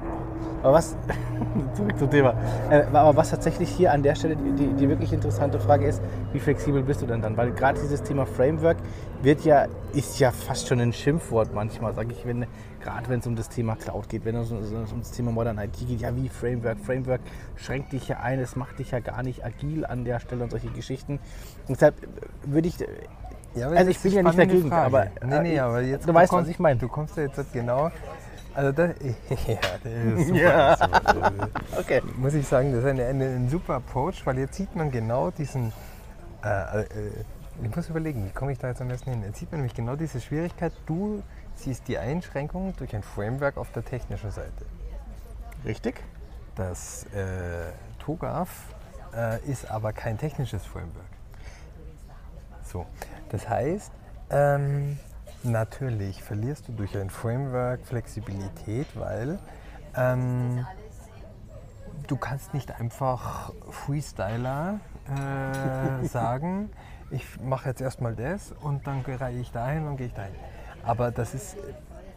Aber 0.62 0.72
was, 0.74 0.96
zurück 1.74 1.96
zum 1.98 2.10
Thema. 2.10 2.34
Äh, 2.70 2.82
aber 2.92 3.16
was 3.16 3.30
tatsächlich 3.30 3.68
hier 3.70 3.92
an 3.92 4.02
der 4.02 4.14
Stelle 4.14 4.36
die, 4.36 4.72
die 4.72 4.88
wirklich 4.88 5.12
interessante 5.12 5.60
Frage 5.60 5.86
ist, 5.86 6.02
wie 6.32 6.40
flexibel 6.40 6.82
bist 6.82 7.02
du 7.02 7.06
denn 7.06 7.22
dann? 7.22 7.36
Weil 7.36 7.52
gerade 7.52 7.78
dieses 7.80 8.02
Thema 8.02 8.26
Framework 8.26 8.78
wird 9.22 9.42
ja, 9.44 9.66
ist 9.92 10.18
ja 10.18 10.30
fast 10.32 10.68
schon 10.68 10.80
ein 10.80 10.92
Schimpfwort 10.92 11.54
manchmal, 11.54 11.94
sage 11.94 12.12
ich, 12.12 12.26
wenn, 12.26 12.46
gerade 12.80 13.08
wenn 13.08 13.20
es 13.20 13.26
um 13.26 13.36
das 13.36 13.48
Thema 13.48 13.76
Cloud 13.76 14.08
geht, 14.08 14.24
wenn 14.24 14.34
es 14.36 14.50
um 14.50 14.58
um 14.58 15.00
das 15.00 15.12
Thema 15.12 15.30
Modern 15.30 15.58
IT 15.58 15.78
geht, 15.86 16.00
ja 16.00 16.14
wie 16.16 16.28
Framework, 16.28 16.78
Framework 16.80 17.20
schränkt 17.56 17.92
dich 17.92 18.08
ja 18.08 18.18
ein, 18.20 18.40
es 18.40 18.56
macht 18.56 18.78
dich 18.78 18.90
ja 18.90 19.00
gar 19.00 19.22
nicht 19.22 19.44
agil 19.44 19.84
an 19.86 20.04
der 20.04 20.18
Stelle 20.20 20.42
und 20.44 20.50
solche 20.50 20.68
Geschichten. 20.70 21.14
Und 21.68 21.76
deshalb 21.76 21.94
würde 22.44 22.68
ich, 22.68 22.76
Ja, 23.54 23.66
aber 23.66 23.76
Also 23.76 23.90
ich 23.90 23.98
bin 24.00 24.12
ja 24.12 24.22
nicht 24.22 24.38
dagegen, 24.38 24.68
Frage. 24.68 24.86
aber, 24.86 25.06
Nee, 25.26 25.36
äh, 25.36 25.40
nee, 25.42 25.58
aber 25.58 25.80
jetzt. 25.80 26.08
du 26.08 26.14
weißt, 26.14 26.30
was 26.32 26.36
kommst, 26.38 26.50
ich 26.50 26.58
meine. 26.58 26.78
Du 26.78 26.88
kommst 26.88 27.16
ja 27.16 27.24
jetzt 27.24 27.36
halt 27.36 27.52
genau. 27.52 27.90
Also, 28.54 28.72
das, 28.72 28.90
ja, 29.46 29.56
das 29.82 29.92
ist 29.92 30.26
super. 30.28 30.40
Ja. 30.40 30.74
Also, 30.74 31.46
okay. 31.78 32.02
muss 32.16 32.34
ich 32.34 32.46
sagen, 32.46 32.72
das 32.72 32.80
ist 32.84 32.90
eine, 32.90 33.06
eine, 33.06 33.24
ein 33.26 33.48
super 33.48 33.74
Approach, 33.76 34.24
weil 34.24 34.38
jetzt 34.38 34.54
sieht 34.56 34.74
man 34.76 34.90
genau 34.90 35.30
diesen. 35.30 35.72
Äh, 36.44 36.80
äh, 36.82 36.86
ich 37.62 37.76
muss 37.76 37.88
überlegen, 37.90 38.24
wie 38.24 38.30
komme 38.30 38.52
ich 38.52 38.58
da 38.58 38.68
jetzt 38.68 38.80
am 38.80 38.88
besten 38.88 39.10
hin? 39.10 39.22
Jetzt 39.24 39.38
sieht 39.40 39.50
man 39.52 39.60
nämlich 39.60 39.74
genau 39.74 39.94
diese 39.94 40.20
Schwierigkeit. 40.20 40.72
Du 40.86 41.22
siehst 41.56 41.88
die 41.88 41.98
Einschränkung 41.98 42.72
durch 42.78 42.94
ein 42.96 43.02
Framework 43.02 43.56
auf 43.58 43.70
der 43.72 43.84
technischen 43.84 44.30
Seite. 44.30 44.64
Richtig? 45.64 46.02
Das 46.56 47.04
äh, 47.14 47.72
TOGAF 47.98 48.48
äh, 49.14 49.38
ist 49.50 49.70
aber 49.70 49.92
kein 49.92 50.16
technisches 50.16 50.64
Framework. 50.64 51.04
So, 52.62 52.86
das 53.30 53.48
heißt, 53.48 53.92
ähm, 54.30 54.98
natürlich 55.42 56.22
verlierst 56.22 56.68
du 56.68 56.72
durch 56.72 56.96
ein 56.96 57.10
Framework 57.10 57.84
Flexibilität, 57.86 58.86
weil 58.94 59.38
ähm, 59.96 60.66
du 62.06 62.16
kannst 62.16 62.54
nicht 62.54 62.78
einfach 62.78 63.52
Freestyler 63.70 64.80
äh, 65.08 66.04
sagen, 66.08 66.70
ich 67.10 67.40
mache 67.40 67.68
jetzt 67.68 67.80
erstmal 67.80 68.14
das 68.14 68.52
und 68.52 68.86
dann 68.86 69.02
gehe 69.02 69.18
ich 69.40 69.50
dahin 69.50 69.86
und 69.86 69.96
gehe 69.96 70.06
ich 70.06 70.14
dahin. 70.14 70.34
Aber 70.84 71.10
das 71.10 71.34
ist 71.34 71.56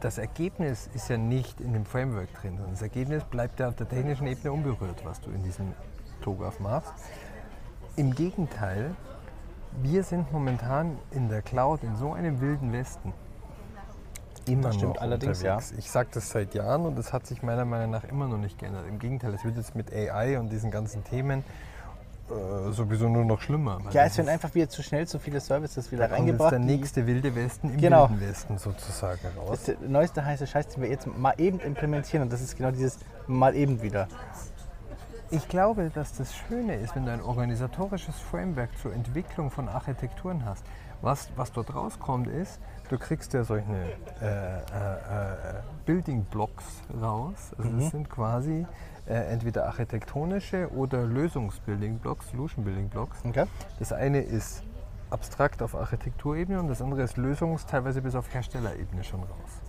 das 0.04 0.18
Ergebnis 0.18 0.90
ist 0.94 1.10
ja 1.10 1.16
nicht 1.16 1.62
in 1.62 1.72
dem 1.72 1.86
Framework 1.86 2.34
drin, 2.34 2.58
sondern 2.58 2.72
das 2.72 2.82
Ergebnis 2.82 3.24
bleibt 3.24 3.62
ja 3.62 3.70
auf 3.70 3.76
der 3.76 3.88
technischen 3.88 4.28
Ebene 4.28 4.52
unberührt, 4.52 5.06
was 5.06 5.22
du 5.22 5.32
in 5.32 5.44
diesem 5.44 5.72
TOGAF 6.22 6.60
machst. 6.60 6.94
Im 7.96 8.14
Gegenteil, 8.14 8.96
wir 9.82 10.04
sind 10.04 10.32
momentan 10.32 10.98
in 11.12 11.30
der 11.30 11.42
Cloud 11.42 11.84
in 11.84 11.96
so 11.96 12.14
einem 12.14 12.40
wilden 12.42 12.72
Westen. 12.72 13.14
Immer 14.46 14.64
Das 14.64 14.76
stimmt 14.76 14.96
noch 14.96 15.02
allerdings, 15.02 15.40
unterwegs. 15.42 15.74
Ich 15.78 15.90
sage 15.90 16.10
das 16.14 16.30
seit 16.30 16.54
Jahren 16.54 16.86
und 16.86 17.00
es 17.00 17.14
hat 17.14 17.26
sich 17.26 17.44
meiner 17.44 17.64
Meinung 17.64 17.92
nach 17.92 18.04
immer 18.04 18.28
noch 18.28 18.38
nicht 18.38 18.60
geändert. 18.60 18.86
Im 18.90 19.00
Gegenteil, 19.00 19.34
es 19.34 19.46
wird 19.46 19.56
jetzt 19.56 19.74
mit 19.76 19.92
AI 19.94 20.38
und 20.38 20.50
diesen 20.50 20.70
ganzen 20.70 21.04
Themen 21.06 21.46
äh, 22.30 22.72
sowieso 22.72 23.08
nur 23.08 23.24
noch 23.24 23.40
schlimmer. 23.42 23.80
Ja, 23.92 24.04
das 24.04 24.12
es 24.14 24.18
werden 24.18 24.28
ist- 24.28 24.34
einfach 24.34 24.54
wieder 24.56 24.68
zu 24.68 24.84
schnell 24.84 25.08
zu 25.08 25.18
viele 25.20 25.40
Services 25.40 25.92
wieder 25.92 26.08
da 26.08 26.16
kommt 26.16 26.28
jetzt 26.28 26.40
reingebracht. 26.42 26.52
der 26.52 26.60
nächste 26.60 27.06
wilde 27.08 27.34
Westen 27.36 27.70
im 27.70 27.78
Genau. 27.78 28.10
wilden 28.10 28.22
Westen 28.22 28.58
sozusagen 28.58 29.20
raus. 29.38 29.50
Das 29.50 29.60
ist 29.70 29.82
der 29.82 29.90
neueste 29.90 30.26
heiße 30.26 30.46
Scheiß, 30.48 30.68
den 30.70 30.84
wir 30.84 30.90
jetzt 30.90 31.08
mal 31.18 31.34
eben 31.38 31.60
implementieren. 31.62 32.24
Und 32.24 32.34
das 32.34 32.42
ist 32.42 32.58
genau 32.58 32.72
dieses 32.72 32.98
mal 33.28 33.56
eben 33.56 33.82
wieder. 33.82 34.08
Ich 35.34 35.48
glaube, 35.48 35.90
dass 35.90 36.14
das 36.14 36.36
Schöne 36.36 36.76
ist, 36.76 36.96
wenn 36.96 37.08
du 37.08 37.12
ein 37.12 37.22
organisatorisches 37.22 38.20
Framework 38.20 38.70
zur 38.78 38.94
Entwicklung 38.94 39.50
von 39.50 39.68
Architekturen 39.68 40.46
hast. 40.46 40.64
Was, 41.02 41.32
was 41.36 41.52
dort 41.52 41.74
rauskommt, 41.74 42.28
ist, 42.28 42.60
du 42.90 43.00
kriegst 43.00 43.34
ja 43.34 43.44
solche 43.44 43.66
äh, 44.22 44.28
äh, 44.28 44.58
äh, 44.60 45.62
Building 45.88 46.26
Blocks 46.26 46.84
raus. 47.02 47.52
Also 47.58 47.72
das 47.76 47.90
sind 47.90 48.12
quasi 48.12 48.68
äh, 49.08 49.14
entweder 49.32 49.66
architektonische 49.66 50.70
oder 50.72 51.04
Lösungs-Building 51.04 51.98
Blocks, 51.98 52.30
Solution 52.30 52.64
Building 52.64 52.90
Blocks. 52.90 53.26
Okay? 53.26 53.46
Das 53.80 53.92
eine 53.92 54.22
ist 54.22 54.62
abstrakt 55.10 55.64
auf 55.64 55.74
Architekturebene 55.74 56.60
und 56.60 56.68
das 56.68 56.80
andere 56.80 57.02
ist 57.02 57.18
lösungs-, 57.18 57.66
teilweise 57.66 58.04
bis 58.04 58.14
auf 58.14 58.32
Herstellerebene 58.32 59.04
schon 59.04 59.22
raus. 59.22 59.62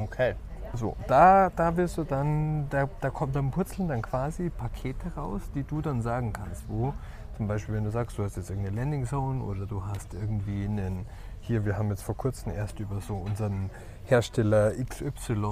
Okay. 0.00 0.36
So, 0.74 0.96
da, 1.06 1.50
da 1.54 1.76
wirst 1.76 1.98
du 1.98 2.04
dann, 2.04 2.68
da, 2.70 2.88
da 3.00 3.10
kommt 3.10 3.34
dann 3.34 3.50
purzeln 3.50 3.88
dann 3.88 4.02
quasi 4.02 4.50
Pakete 4.50 5.14
raus, 5.16 5.42
die 5.54 5.62
du 5.62 5.80
dann 5.80 6.02
sagen 6.02 6.32
kannst, 6.32 6.64
wo 6.68 6.94
zum 7.38 7.46
Beispiel, 7.46 7.76
wenn 7.76 7.84
du 7.84 7.90
sagst, 7.90 8.18
du 8.18 8.24
hast 8.24 8.36
jetzt 8.36 8.50
irgendeine 8.50 8.76
Landing 8.76 9.06
Zone 9.06 9.42
oder 9.44 9.64
du 9.64 9.84
hast 9.86 10.12
irgendwie 10.12 10.64
einen, 10.64 11.06
hier, 11.40 11.64
wir 11.64 11.78
haben 11.78 11.88
jetzt 11.88 12.02
vor 12.02 12.16
kurzem 12.16 12.52
erst 12.52 12.80
über 12.80 13.00
so 13.00 13.14
unseren 13.14 13.70
Hersteller 14.06 14.72
XY 14.72 15.32
äh, 15.32 15.36
äh, 15.36 15.44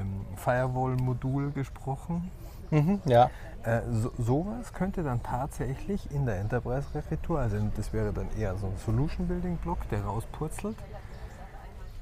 ähm, 0.00 0.24
Firewall-Modul 0.36 1.50
gesprochen. 1.50 2.30
Mhm, 2.70 3.00
ja. 3.06 3.28
Äh, 3.64 3.80
so, 3.90 4.12
sowas 4.18 4.72
könnte 4.72 5.02
dann 5.02 5.20
tatsächlich 5.24 6.12
in 6.12 6.26
der 6.26 6.38
Enterprise-Architektur, 6.38 7.40
also 7.40 7.56
das 7.74 7.92
wäre 7.92 8.12
dann 8.12 8.28
eher 8.38 8.54
so 8.56 8.68
ein 8.68 8.76
Solution-Building-Block, 8.84 9.88
der 9.90 10.04
rauspurzelt. 10.04 10.76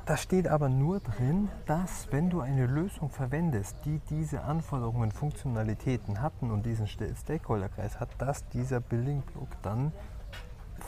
Da 0.07 0.19
steht 0.19 0.49
aber 0.49 0.69
nur 0.69 1.01
drin, 1.01 1.49
dass 1.65 2.09
wenn 2.11 2.29
du 2.29 2.41
eine 2.43 2.67
Lösung 2.67 3.09
verwendest, 3.09 3.77
die 3.87 4.01
diese 4.11 4.43
Anforderungen, 4.43 5.11
Funktionalitäten 5.11 6.21
hatten 6.21 6.51
und 6.51 6.67
diesen 6.67 6.87
Sta- 6.87 7.07
Stakeholderkreis 7.19 8.01
hat, 8.01 8.11
dass 8.19 8.47
dieser 8.51 8.81
Building 8.81 9.23
Block 9.23 9.49
dann 9.63 9.93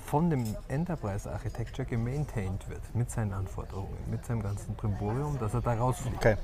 von 0.05 0.29
dem 0.29 0.44
Enterprise 0.68 1.31
Architecture 1.33 1.88
gemaintained 1.88 2.68
wird 2.68 2.94
mit 2.94 3.11
seinen 3.11 3.33
Anforderungen, 3.33 3.96
mit 4.11 4.26
seinem 4.26 4.42
ganzen 4.42 4.74
Brimborium, 4.74 5.38
dass 5.38 5.55
er 5.55 5.62
da 5.62 5.72
rausfliegt. 5.72 6.16
Okay. 6.16 6.37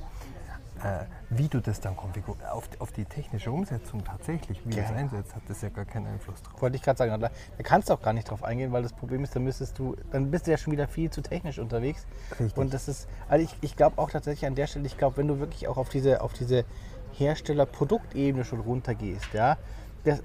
Äh, 0.85 1.05
wie 1.31 1.49
du 1.49 1.61
das 1.61 1.81
dann 1.81 1.97
konfigurierst, 1.97 2.51
auf, 2.51 2.69
auf 2.79 2.93
die 2.93 3.05
technische 3.05 3.51
Umsetzung 3.53 4.05
tatsächlich, 4.05 4.61
wie 4.67 4.71
du 4.71 4.81
es 4.81 4.91
einsetzt, 4.91 5.35
hat 5.35 5.43
das 5.49 5.63
ja 5.63 5.69
gar 5.69 5.85
keinen 5.85 6.07
Einfluss 6.07 6.43
drauf. 6.43 6.61
Wollte 6.61 6.77
ich 6.77 6.83
gerade 6.83 6.99
sagen, 6.99 7.21
da 7.21 7.29
da 7.29 7.63
kannst 7.63 7.89
du 7.89 7.95
auch 7.95 8.03
gar 8.03 8.13
nicht 8.13 8.29
drauf 8.29 8.43
eingehen, 8.43 8.73
weil 8.73 8.83
das 8.83 8.93
Problem 8.93 9.23
ist, 9.23 9.35
dann 9.37 9.45
müsstest 9.45 9.79
du, 9.79 9.97
dann 10.11 10.31
bist 10.31 10.47
du 10.47 10.51
ja 10.51 10.59
schon 10.59 10.73
wieder 10.73 10.89
viel 10.89 11.11
zu 11.11 11.23
technisch 11.23 11.59
unterwegs. 11.59 12.07
Richtig. 12.39 12.57
Und 12.57 12.75
das 12.75 12.89
ist, 12.89 13.09
also 13.29 13.45
ich, 13.45 13.57
ich 13.61 13.77
glaube 13.77 13.99
auch 13.99 14.11
tatsächlich 14.11 14.47
an 14.47 14.55
der 14.55 14.67
Stelle, 14.67 14.87
ich 14.87 14.99
glaube, 14.99 15.19
wenn 15.19 15.29
du 15.29 15.39
wirklich 15.39 15.69
auch 15.69 15.77
auf 15.77 15.89
diese, 15.89 16.21
auf 16.21 16.33
diese 16.33 16.65
Hersteller-Produktebene 17.13 18.45
schon 18.45 18.61
runtergehst, 18.61 19.33
ja, 19.33 19.59
das, 20.05 20.23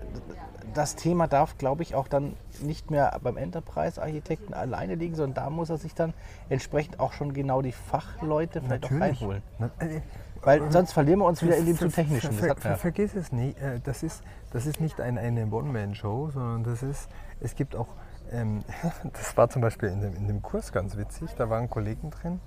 das 0.74 0.96
Thema 0.96 1.28
darf, 1.28 1.58
glaube 1.58 1.84
ich, 1.84 1.96
auch 1.96 2.08
dann 2.08 2.36
nicht 2.62 2.90
mehr 2.90 3.18
beim 3.22 3.38
Enterprise-Architekten 3.38 4.54
alleine 4.54 4.96
liegen, 4.96 5.16
sondern 5.16 5.46
da 5.46 5.50
muss 5.50 5.70
er 5.70 5.78
sich 5.78 5.94
dann 5.94 6.14
entsprechend 6.50 7.00
auch 7.00 7.14
schon 7.14 7.34
genau 7.34 7.62
die 7.62 7.72
Fachleute 7.72 8.62
vielleicht 8.62 8.86
auch 8.86 8.92
reinholen. 8.92 9.44
Na, 9.60 9.70
äh, 9.80 10.02
Weil 10.44 10.72
sonst 10.72 10.94
verlieren 10.94 11.20
wir 11.20 11.26
uns 11.26 11.42
wieder 11.44 11.58
in 11.58 11.66
dem 11.66 11.76
ver- 11.78 11.90
zu 11.90 11.96
technischen. 11.96 12.32
ver- 12.34 12.56
ver- 12.56 12.70
ja. 12.72 12.76
Vergiss 12.78 13.16
es 13.16 13.32
nicht, 13.32 13.58
äh, 13.62 13.80
das 13.84 14.04
ist, 14.04 14.24
das 14.52 14.66
ist 14.66 14.80
nicht 14.80 15.00
ein, 15.02 15.18
eine 15.18 15.46
One-Man-Show, 15.48 16.32
sondern 16.32 16.64
das 16.64 16.84
ist, 16.84 17.10
es 17.42 17.56
gibt 17.56 17.76
auch, 17.76 17.88
ähm, 18.32 18.64
das 19.14 19.36
war 19.38 19.50
zum 19.50 19.62
Beispiel 19.62 19.90
in 19.90 20.02
dem, 20.02 20.16
in 20.16 20.28
dem 20.28 20.42
Kurs 20.42 20.72
ganz 20.72 20.98
witzig, 20.98 21.30
da 21.38 21.50
waren 21.50 21.70
Kollegen 21.70 22.12
drin 22.12 22.40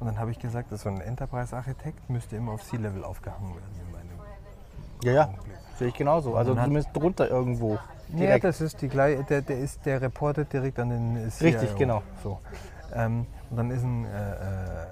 und 0.00 0.06
dann 0.06 0.18
habe 0.18 0.30
ich 0.30 0.38
gesagt, 0.38 0.70
dass 0.72 0.82
so 0.82 0.88
ein 0.88 1.00
Enterprise-Architekt 1.00 2.08
müsste 2.10 2.36
immer 2.36 2.52
auf 2.52 2.62
C-Level 2.64 3.04
aufgehangen 3.04 3.54
werden 3.54 3.80
in 3.84 3.92
meinem 3.92 4.18
Ja, 5.02 5.12
ja, 5.12 5.24
Augenblick. 5.24 5.56
sehe 5.78 5.88
ich 5.88 5.94
genauso. 5.94 6.34
Also 6.36 6.54
zumindest 6.54 6.88
drunter 6.94 7.28
irgendwo. 7.28 7.74
Ja, 8.10 8.16
Direkt. 8.16 8.44
das 8.44 8.60
ist 8.62 8.80
die 8.80 8.88
gleiche, 8.88 9.22
der, 9.24 9.42
der, 9.42 9.58
ist, 9.58 9.84
der 9.84 10.00
reportet 10.00 10.50
direkt 10.52 10.78
an 10.78 10.88
den 10.88 11.30
CIO. 11.30 11.46
Richtig, 11.48 11.76
genau. 11.76 12.02
So. 12.22 12.38
Ähm, 12.94 13.26
und 13.50 13.56
dann 13.58 13.70
ist 13.70 13.82
ein 13.82 14.06
äh, 14.06 14.08
äh, 14.08 14.86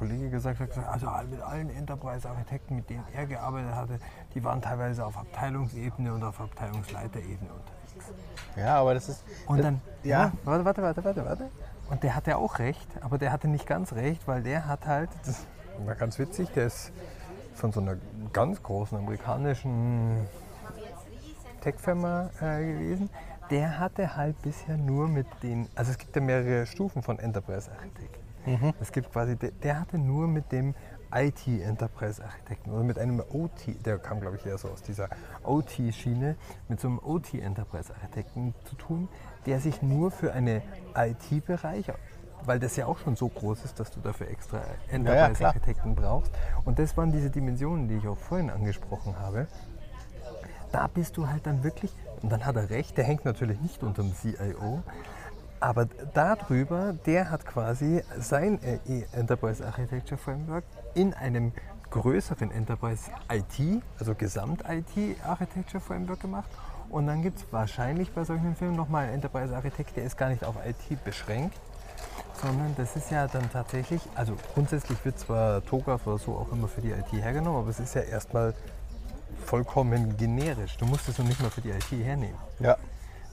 Kollege 0.00 0.30
gesagt, 0.30 0.58
hat 0.60 0.70
also 0.88 1.10
mit 1.30 1.42
allen 1.42 1.68
Enterprise-Architekten, 1.68 2.76
mit 2.76 2.88
denen 2.88 3.04
er 3.12 3.26
gearbeitet 3.26 3.74
hatte, 3.74 3.98
die 4.34 4.42
waren 4.42 4.62
teilweise 4.62 5.04
auf 5.04 5.14
Abteilungsebene 5.18 6.14
und 6.14 6.24
auf 6.24 6.40
Abteilungsleiterebene 6.40 7.50
unterwegs. 7.50 8.14
Ja, 8.56 8.80
aber 8.80 8.94
das 8.94 9.10
ist. 9.10 9.22
Und 9.46 9.58
das, 9.58 9.66
dann, 9.66 9.82
ja. 10.02 10.22
ja, 10.24 10.32
warte, 10.44 10.64
warte, 10.64 10.82
warte, 10.82 11.04
warte, 11.04 11.26
warte. 11.26 11.50
Und 11.90 12.02
der 12.02 12.16
hatte 12.16 12.38
auch 12.38 12.58
recht, 12.58 12.88
aber 13.02 13.18
der 13.18 13.30
hatte 13.30 13.46
nicht 13.46 13.66
ganz 13.66 13.92
recht, 13.92 14.26
weil 14.26 14.42
der 14.42 14.66
hat 14.66 14.86
halt, 14.86 15.10
das 15.26 15.44
war 15.84 15.94
ganz 15.96 16.18
witzig, 16.18 16.48
der 16.52 16.66
ist 16.66 16.92
von 17.54 17.70
so 17.70 17.80
einer 17.80 17.96
ganz 18.32 18.62
großen 18.62 18.96
amerikanischen 18.96 20.26
Tech-Firma 21.60 22.30
äh, 22.40 22.72
gewesen. 22.72 23.10
Der 23.50 23.78
hatte 23.78 24.16
halt 24.16 24.40
bisher 24.40 24.78
nur 24.78 25.08
mit 25.08 25.26
den, 25.42 25.68
also 25.74 25.90
es 25.90 25.98
gibt 25.98 26.16
ja 26.16 26.22
mehrere 26.22 26.64
Stufen 26.64 27.02
von 27.02 27.18
Enterprise 27.18 27.70
Architekt. 28.46 28.80
Es 28.80 28.92
gibt 28.92 29.12
quasi, 29.12 29.36
der, 29.36 29.50
der 29.50 29.80
hatte 29.80 29.98
nur 29.98 30.28
mit 30.28 30.52
dem 30.52 30.74
IT 31.12 31.46
Enterprise 31.46 32.24
Architekten 32.24 32.70
oder 32.70 32.84
mit 32.84 32.98
einem 32.98 33.20
OT, 33.20 33.84
der 33.84 33.98
kam 33.98 34.20
glaube 34.20 34.36
ich 34.36 34.46
eher 34.46 34.58
so 34.58 34.68
aus 34.68 34.82
dieser 34.82 35.08
OT-Schiene, 35.44 36.36
mit 36.68 36.80
so 36.80 36.88
einem 36.88 37.00
OT 37.00 37.34
Enterprise 37.34 37.92
Architekten 37.92 38.54
zu 38.64 38.76
tun, 38.76 39.08
der 39.46 39.60
sich 39.60 39.82
nur 39.82 40.10
für 40.10 40.32
einen 40.32 40.62
IT-Bereich, 40.94 41.86
weil 42.44 42.60
das 42.60 42.76
ja 42.76 42.86
auch 42.86 42.98
schon 42.98 43.16
so 43.16 43.28
groß 43.28 43.64
ist, 43.64 43.80
dass 43.80 43.90
du 43.90 44.00
dafür 44.00 44.28
extra 44.28 44.60
Enterprise 44.88 45.38
klar. 45.38 45.48
Architekten 45.48 45.94
brauchst. 45.94 46.32
Und 46.64 46.78
das 46.78 46.96
waren 46.96 47.12
diese 47.12 47.30
Dimensionen, 47.30 47.88
die 47.88 47.96
ich 47.96 48.06
auch 48.06 48.18
vorhin 48.18 48.50
angesprochen 48.50 49.18
habe. 49.18 49.46
Da 50.72 50.86
bist 50.86 51.16
du 51.16 51.28
halt 51.28 51.46
dann 51.46 51.64
wirklich, 51.64 51.92
und 52.22 52.30
dann 52.30 52.46
hat 52.46 52.54
er 52.54 52.70
recht, 52.70 52.96
der 52.96 53.04
hängt 53.04 53.24
natürlich 53.24 53.60
nicht 53.60 53.82
unter 53.82 54.02
dem 54.02 54.14
CIO, 54.14 54.82
aber 55.60 55.86
darüber, 56.14 56.94
der 57.06 57.30
hat 57.30 57.44
quasi 57.46 58.02
sein 58.18 58.58
äh, 58.62 58.78
Enterprise 59.12 59.64
Architecture 59.64 60.18
Framework 60.18 60.64
in 60.94 61.14
einem 61.14 61.52
größeren 61.90 62.50
Enterprise 62.50 63.10
IT, 63.30 63.82
also 63.98 64.14
Gesamt-IT 64.14 65.16
Architecture 65.24 65.80
Framework 65.80 66.20
gemacht. 66.20 66.48
Und 66.88 67.06
dann 67.06 67.22
gibt 67.22 67.38
es 67.38 67.44
wahrscheinlich 67.52 68.10
bei 68.12 68.24
solchen 68.24 68.56
Filmen 68.56 68.76
nochmal 68.76 69.04
einen 69.04 69.14
Enterprise 69.14 69.54
Architekt, 69.54 69.96
der 69.96 70.04
ist 70.04 70.16
gar 70.16 70.28
nicht 70.28 70.44
auf 70.44 70.56
IT 70.64 71.04
beschränkt, 71.04 71.54
sondern 72.40 72.74
das 72.76 72.96
ist 72.96 73.10
ja 73.10 73.28
dann 73.28 73.48
tatsächlich, 73.52 74.02
also 74.14 74.34
grundsätzlich 74.54 75.04
wird 75.04 75.18
zwar 75.18 75.64
TOGAF 75.64 76.06
oder 76.06 76.18
so 76.18 76.32
auch 76.32 76.50
immer 76.52 76.68
für 76.68 76.80
die 76.80 76.90
IT 76.90 77.12
hergenommen, 77.12 77.60
aber 77.60 77.70
es 77.70 77.80
ist 77.80 77.94
ja 77.94 78.02
erstmal 78.02 78.54
vollkommen 79.44 80.16
generisch. 80.16 80.76
Du 80.78 80.86
musst 80.86 81.08
es 81.08 81.18
noch 81.18 81.26
nicht 81.26 81.40
mal 81.40 81.50
für 81.50 81.60
die 81.60 81.70
IT 81.70 81.90
hernehmen. 81.90 82.38
Ja. 82.58 82.76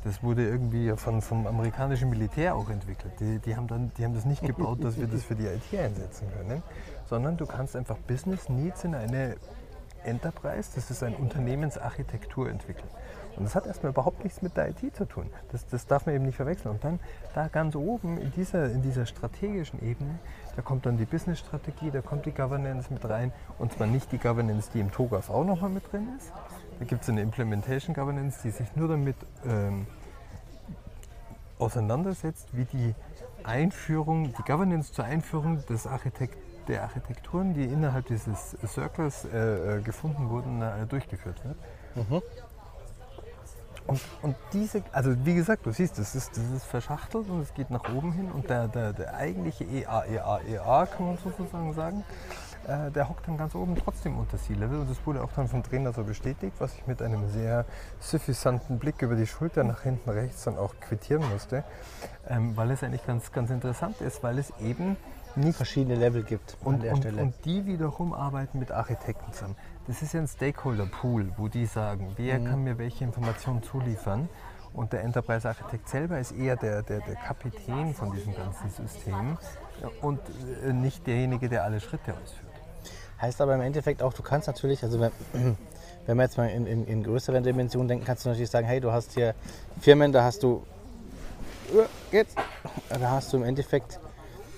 Das 0.08 0.24
wurde 0.24 0.48
irgendwie 0.48 0.94
von, 0.96 1.22
vom 1.22 1.46
amerikanischen 1.46 2.10
Militär 2.10 2.56
auch 2.56 2.70
entwickelt. 2.70 3.12
Die, 3.20 3.40
die, 3.40 3.58
haben 3.58 3.68
dann, 3.68 3.92
die 3.98 4.06
haben 4.06 4.14
das 4.14 4.24
nicht 4.24 4.42
gebaut, 4.42 4.82
dass 4.82 4.98
wir 4.98 5.06
das 5.06 5.24
für 5.24 5.36
die 5.36 5.46
IT 5.46 5.78
einsetzen 5.78 6.28
können, 6.32 6.64
sondern 7.08 7.36
du 7.36 7.46
kannst 7.46 7.76
einfach 7.76 7.98
Business 7.98 8.48
Needs 8.48 8.86
in 8.86 8.96
eine 8.96 9.36
Enterprise, 10.06 10.70
das 10.76 10.90
ist 10.90 11.04
eine 11.04 11.18
Unternehmensarchitektur 11.18 12.50
entwickeln. 12.50 12.88
Und 13.36 13.44
das 13.44 13.54
hat 13.54 13.68
erstmal 13.68 13.92
überhaupt 13.92 14.24
nichts 14.24 14.42
mit 14.42 14.56
der 14.56 14.70
IT 14.70 14.96
zu 14.96 15.04
tun. 15.04 15.30
Das, 15.52 15.68
das 15.68 15.86
darf 15.86 16.06
man 16.06 16.16
eben 16.16 16.26
nicht 16.26 16.38
verwechseln. 16.38 16.72
Und 16.72 16.84
dann 16.86 17.00
da 17.36 17.50
ganz 17.50 17.76
oben 17.76 18.18
in 18.18 18.32
dieser, 18.32 18.72
in 18.72 18.82
dieser 18.82 19.06
strategischen 19.06 19.84
Ebene, 19.84 20.20
da 20.56 20.62
kommt 20.62 20.86
dann 20.86 20.98
die 20.98 21.06
Business-Strategie, 21.06 21.92
da 21.92 22.02
kommt 22.02 22.26
die 22.26 22.32
Governance 22.32 22.92
mit 22.92 23.04
rein. 23.08 23.34
Und 23.60 23.74
zwar 23.74 23.88
nicht 23.88 24.10
die 24.14 24.18
Governance, 24.20 24.70
die 24.74 24.80
im 24.80 24.90
TOGAF 24.90 25.30
auch 25.30 25.44
nochmal 25.44 25.70
mit 25.70 25.92
drin 25.92 26.08
ist. 26.18 26.32
Da 26.80 26.86
gibt 26.86 27.04
es 27.04 27.10
eine 27.10 27.22
Implementation 27.22 27.94
Governance, 27.94 28.40
die 28.44 28.52
sich 28.52 28.76
nur 28.76 28.88
damit 28.88 29.18
ähm, 29.46 29.86
auseinandersetzt, 31.60 32.50
wie 32.54 32.66
die 32.66 32.96
Einführung, 33.44 34.34
die 34.38 34.44
Governance 34.44 34.94
zur 34.94 35.06
Einführung 35.06 35.66
des 35.68 35.88
Architekt, 35.88 36.38
der 36.68 36.84
Architekturen, 36.84 37.54
die 37.54 37.64
innerhalb 37.64 38.08
dieses 38.08 38.58
Circles 38.66 39.26
äh, 39.26 39.78
äh, 39.78 39.82
gefunden 39.82 40.30
wurden, 40.30 40.62
äh, 40.62 40.86
durchgeführt 40.86 41.44
wird. 41.46 41.56
Und, 43.88 44.02
und 44.22 44.36
diese, 44.52 44.84
also 44.92 45.16
wie 45.24 45.36
gesagt, 45.36 45.66
du 45.66 45.72
siehst, 45.72 45.98
das 45.98 46.14
ist, 46.14 46.36
das 46.36 46.44
ist 46.52 46.66
verschachtelt 46.66 47.30
und 47.30 47.40
es 47.40 47.54
geht 47.54 47.72
nach 47.72 47.88
oben 47.96 48.12
hin 48.12 48.30
und 48.30 48.50
der, 48.50 48.68
der, 48.68 48.92
der 48.92 49.16
eigentliche 49.16 49.64
EA, 49.64 50.04
EA, 50.04 50.42
EA, 50.42 50.86
kann 50.88 51.06
man 51.06 51.18
sozusagen 51.18 51.74
sagen, 51.74 52.04
äh, 52.68 52.92
der 52.92 53.08
hockt 53.08 53.28
dann 53.28 53.38
ganz 53.38 53.56
oben 53.56 53.76
trotzdem 53.76 54.18
unter 54.18 54.38
Sea-Level 54.38 54.80
und 54.80 54.90
das 54.90 54.98
wurde 55.06 55.24
auch 55.24 55.32
dann 55.34 55.48
vom 55.48 55.64
Trainer 55.64 55.94
so 55.94 56.04
bestätigt, 56.04 56.54
was 56.60 56.74
ich 56.76 56.86
mit 56.86 57.02
einem 57.02 57.30
sehr 57.30 57.66
suffisanten 58.00 58.78
Blick 58.78 59.02
über 59.02 59.16
die 59.16 59.28
Schulter 59.28 59.64
nach 59.64 59.82
hinten 59.84 60.10
rechts 60.10 60.44
dann 60.44 60.58
auch 60.58 60.76
quittieren 60.80 61.24
musste, 61.32 61.64
ähm, 62.28 62.58
weil 62.58 62.72
es 62.72 62.84
eigentlich 62.84 63.06
ganz, 63.06 63.32
ganz 63.32 63.50
interessant 63.50 64.02
ist, 64.02 64.22
weil 64.22 64.38
es 64.38 64.52
eben 64.60 64.98
nicht 65.36 65.56
Verschiedene 65.56 65.96
Level 65.96 66.24
gibt 66.24 66.58
an 66.62 66.68
und, 66.68 66.84
der 66.84 66.94
und, 66.94 66.98
Stelle. 67.00 67.22
und 67.22 67.46
die 67.46 67.66
wiederum 67.66 68.14
arbeiten 68.14 68.60
mit 68.60 68.72
Architekten 68.72 69.32
zusammen. 69.32 69.56
Das 69.86 70.02
ist 70.02 70.14
ja 70.14 70.20
ein 70.20 70.28
Stakeholder-Pool, 70.28 71.32
wo 71.38 71.48
die 71.48 71.66
sagen, 71.66 72.14
wer 72.18 72.40
kann 72.40 72.64
mir 72.64 72.78
welche 72.78 73.04
Informationen 73.04 73.64
zuliefern. 73.64 74.28
Und 74.74 74.94
der 74.94 75.04
Enterprise-Architekt 75.04 75.90
selber 75.90 76.20
ist 76.20 76.34
eher 76.34 76.56
der, 76.56 76.84
der, 76.84 77.00
der 77.00 77.16
Kapitän 77.16 77.96
von 77.96 78.12
diesem 78.12 78.36
ganzen 78.36 78.70
System 78.70 79.38
und 80.02 80.20
äh, 80.64 80.74
nicht 80.74 81.08
derjenige, 81.08 81.50
der 81.50 81.64
alle 81.64 81.80
Schritte 81.80 82.14
ausführt. 82.14 82.47
Heißt 83.22 83.42
aber 83.42 83.56
im 83.56 83.62
Endeffekt 83.62 84.04
auch, 84.04 84.14
du 84.14 84.22
kannst 84.22 84.48
natürlich, 84.48 84.84
also 84.84 85.00
wenn, 85.00 85.12
wenn 86.06 86.18
wir 86.18 86.24
jetzt 86.24 86.38
mal 86.38 86.50
in, 86.50 86.68
in, 86.68 86.86
in 86.86 87.04
größeren 87.04 87.44
Dimensionen 87.44 87.88
denken, 87.88 88.06
kannst 88.06 88.26
du 88.26 88.30
natürlich 88.30 88.50
sagen, 88.50 88.68
hey, 88.68 88.80
du 88.80 88.92
hast 88.92 89.14
hier 89.14 89.34
Firmen, 89.82 90.12
da 90.12 90.24
hast 90.24 90.44
du 90.44 90.64
jetzt, 92.12 92.38
da 92.90 93.12
hast 93.12 93.34
du 93.34 93.38
im 93.38 93.44
Endeffekt, 93.44 94.00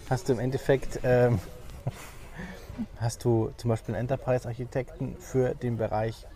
hast 0.09 0.27
du 0.27 0.33
im 0.33 0.39
Endeffekt, 0.39 0.99
ähm, 1.03 1.39
hast 2.99 3.23
du 3.23 3.51
zum 3.57 3.69
Beispiel 3.69 3.95
einen 3.95 4.01
Enterprise-Architekten 4.01 5.15
für 5.19 5.55
den 5.55 5.77
Bereich 5.77 6.27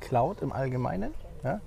Cloud 0.00 0.42
im 0.42 0.52
Allgemeinen. 0.52 1.14
Ja? 1.42 1.60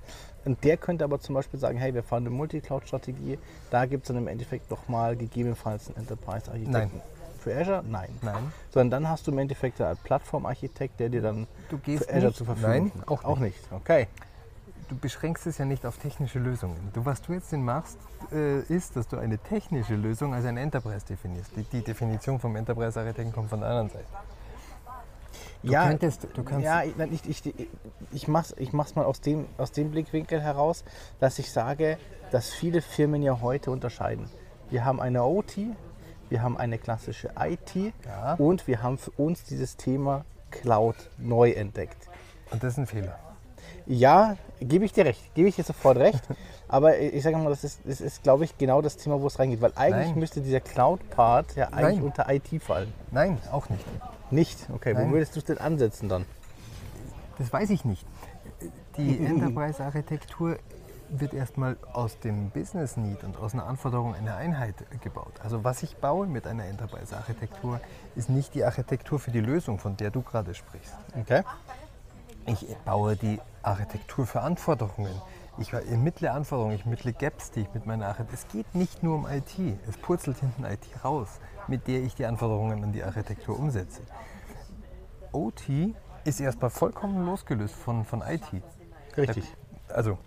Und 0.46 0.64
der 0.64 0.78
könnte 0.78 1.04
aber 1.04 1.20
zum 1.20 1.36
Beispiel 1.36 1.60
sagen, 1.60 1.78
hey, 1.78 1.94
wir 1.94 2.04
fahren 2.04 2.24
eine 2.24 2.36
Multi-Cloud-Strategie, 2.36 3.40
da 3.72 3.86
gibt 3.86 4.04
es 4.04 4.08
dann 4.10 4.18
im 4.18 4.28
Endeffekt 4.28 4.70
nochmal 4.70 5.16
gegebenenfalls 5.16 5.88
einen 5.88 5.98
Enterprise-Architekten. 5.98 6.72
Nein. 6.72 7.02
Für 7.44 7.56
Azure? 7.58 7.84
Nein. 7.86 8.10
Nein. 8.22 8.54
Sondern 8.72 9.04
dann 9.04 9.10
hast 9.12 9.28
du 9.28 9.32
im 9.32 9.38
Endeffekt 9.40 9.82
eine 9.82 9.90
Art 9.90 10.04
Plattformarchitekt, 10.04 11.00
der 11.00 11.10
dir 11.10 11.22
dann 11.22 11.48
Du 11.70 11.78
gehst 11.78 12.06
für 12.06 12.10
Azure 12.10 12.28
nicht- 12.28 12.38
zur 12.38 12.46
Verfügung 12.46 12.92
Nein, 12.96 13.04
auch 13.06 13.24
auch 13.26 13.40
nicht. 13.40 13.60
Okay. 13.72 14.08
Du 14.90 14.98
beschränkst 14.98 15.48
es 15.48 15.58
ja 15.58 15.66
nicht 15.66 15.86
auf 15.86 15.98
technische 15.98 16.40
Lösungen. 16.40 16.78
Du, 16.94 17.06
was 17.06 17.22
du 17.22 17.34
jetzt 17.34 17.52
denn 17.52 17.64
machst, 17.64 17.98
äh, 18.32 18.60
ist, 18.62 18.96
dass 18.96 19.08
du 19.08 19.18
eine 19.18 19.38
technische 19.40 19.96
Lösung 19.96 20.34
als 20.34 20.46
ein 20.46 20.58
Enterprise 20.58 21.06
definierst. 21.06 21.52
Die, 21.56 21.64
die 21.64 21.82
Definition 21.82 22.40
vom 22.40 22.56
Enterprise-Architekten 22.56 23.34
kommt 23.34 23.50
von 23.50 23.60
der 23.60 23.70
anderen 23.70 23.90
Seite. 23.90 24.06
Du 25.64 25.72
ja, 25.72 25.88
könntest, 25.88 26.28
du 26.34 26.44
kannst, 26.44 26.66
ja, 26.66 26.84
ich, 26.84 26.94
ich, 27.30 27.46
ich, 27.46 27.70
ich 28.12 28.28
mache 28.28 28.54
es 28.58 28.96
mal 28.96 29.06
aus 29.06 29.22
dem, 29.22 29.48
aus 29.58 29.72
dem 29.72 29.92
Blickwinkel 29.92 30.42
heraus, 30.42 30.84
dass 31.20 31.40
ich 31.40 31.52
sage, 31.52 31.98
dass 32.32 32.50
viele 32.50 32.82
Firmen 32.82 33.24
ja 33.24 33.40
heute 33.42 33.72
unterscheiden. 33.72 34.30
Wir 34.70 34.84
haben 34.84 35.00
eine 35.00 35.24
OT, 35.24 35.58
wir 36.34 36.42
haben 36.42 36.58
eine 36.58 36.80
klassische 36.80 37.30
IT 37.40 37.94
Ja. 38.08 38.34
und 38.40 38.66
wir 38.66 38.82
haben 38.82 38.98
für 38.98 39.12
uns 39.12 39.44
dieses 39.44 39.78
Thema 39.78 40.26
Cloud 40.50 40.96
neu 41.20 41.52
entdeckt. 41.52 42.10
und 42.52 42.64
das 42.64 42.74
ist 42.74 42.80
ein 42.80 42.88
Fehler. 42.88 43.20
Ja, 43.86 44.36
gebe 44.60 44.84
ich 44.86 44.94
dir 44.94 45.06
recht, 45.06 45.34
gebe 45.36 45.48
ich 45.48 45.56
dir 45.56 45.64
sofort 45.64 45.98
recht. 45.98 46.24
Aber 46.68 46.98
ich 46.98 47.22
sage 47.22 47.38
mal, 47.38 47.50
das 47.50 47.64
ist, 47.64 47.82
das 47.86 48.02
ist 48.02 48.24
glaube 48.24 48.46
ich, 48.46 48.58
genau 48.58 48.82
das 48.82 48.98
Thema, 48.98 49.22
wo 49.22 49.28
es 49.28 49.38
reingeht. 49.38 49.62
Weil 49.62 49.74
eigentlich 49.76 50.10
Nein. 50.10 50.20
müsste 50.20 50.42
dieser 50.42 50.60
Cloud-Part 50.60 51.56
ja 51.56 51.68
eigentlich 51.68 51.98
Nein. 52.00 52.04
unter 52.04 52.34
IT 52.34 52.64
fallen. 52.64 52.92
Nein, 53.12 53.38
auch 53.52 53.70
nicht. 53.70 53.86
Nicht? 54.32 54.68
Okay, 54.74 54.94
Nein. 54.96 55.10
wo 55.10 55.14
würdest 55.14 55.36
du 55.36 55.40
es 55.40 55.46
denn 55.46 55.60
ansetzen 55.60 56.10
dann? 56.10 56.26
Das 57.38 57.54
weiß 57.54 57.70
ich 57.70 57.86
nicht. 57.86 58.06
Die 58.98 59.18
Enterprise-Architektur 59.26 60.58
wird 61.20 61.34
erstmal 61.34 61.78
aus 61.94 62.20
dem 62.20 62.50
Business 62.50 62.98
Need 62.98 63.24
und 63.24 63.38
aus 63.38 63.54
einer 63.54 63.66
Anforderung 63.66 64.16
einer 64.16 64.36
Einheit 64.36 64.76
gebaut. 65.02 65.34
Also 65.44 65.64
was 65.64 65.84
ich 65.84 65.98
baue 65.98 66.28
mit 66.28 66.48
einer 66.48 66.66
Enterprise-Architektur, 66.66 67.80
ist 68.16 68.30
nicht 68.30 68.56
die 68.56 68.64
Architektur 68.64 69.20
für 69.20 69.32
die 69.32 69.40
Lösung, 69.40 69.80
von 69.80 69.96
der 69.98 70.12
du 70.12 70.22
gerade 70.22 70.54
sprichst. 70.54 70.96
Okay. 71.20 71.44
Ich 72.46 72.66
baue 72.84 73.16
die 73.16 73.40
Architektur 73.62 74.26
für 74.26 74.42
Anforderungen. 74.42 75.14
Ich 75.60 75.72
ermittle 75.72 76.32
Anforderungen, 76.32 76.76
ich 76.76 76.84
ermittle 76.84 77.14
Gaps, 77.14 77.52
die 77.52 77.62
ich 77.62 77.74
mit 77.74 77.86
meiner 77.86 78.08
Architektur. 78.08 78.34
Es 78.34 78.48
geht 78.48 78.76
nicht 78.76 79.04
nur 79.04 79.16
um 79.16 79.28
IT, 79.28 79.56
es 79.88 79.98
purzelt 79.98 80.38
hinten 80.40 80.66
IT 80.66 80.86
raus, 81.06 81.40
mit 81.68 81.88
der 81.88 82.02
ich 82.02 82.16
die 82.16 82.26
Anforderungen 82.26 82.84
an 82.84 82.92
die 82.92 83.04
Architektur 83.04 83.58
umsetze. 83.58 84.02
OT 85.32 85.94
ist 86.26 86.40
erstmal 86.40 86.72
vollkommen 86.72 87.26
losgelöst 87.26 87.76
von, 87.76 88.04
von 88.04 88.22
IT. 88.22 88.64
Richtig. 89.16 89.46
Also 89.90 90.18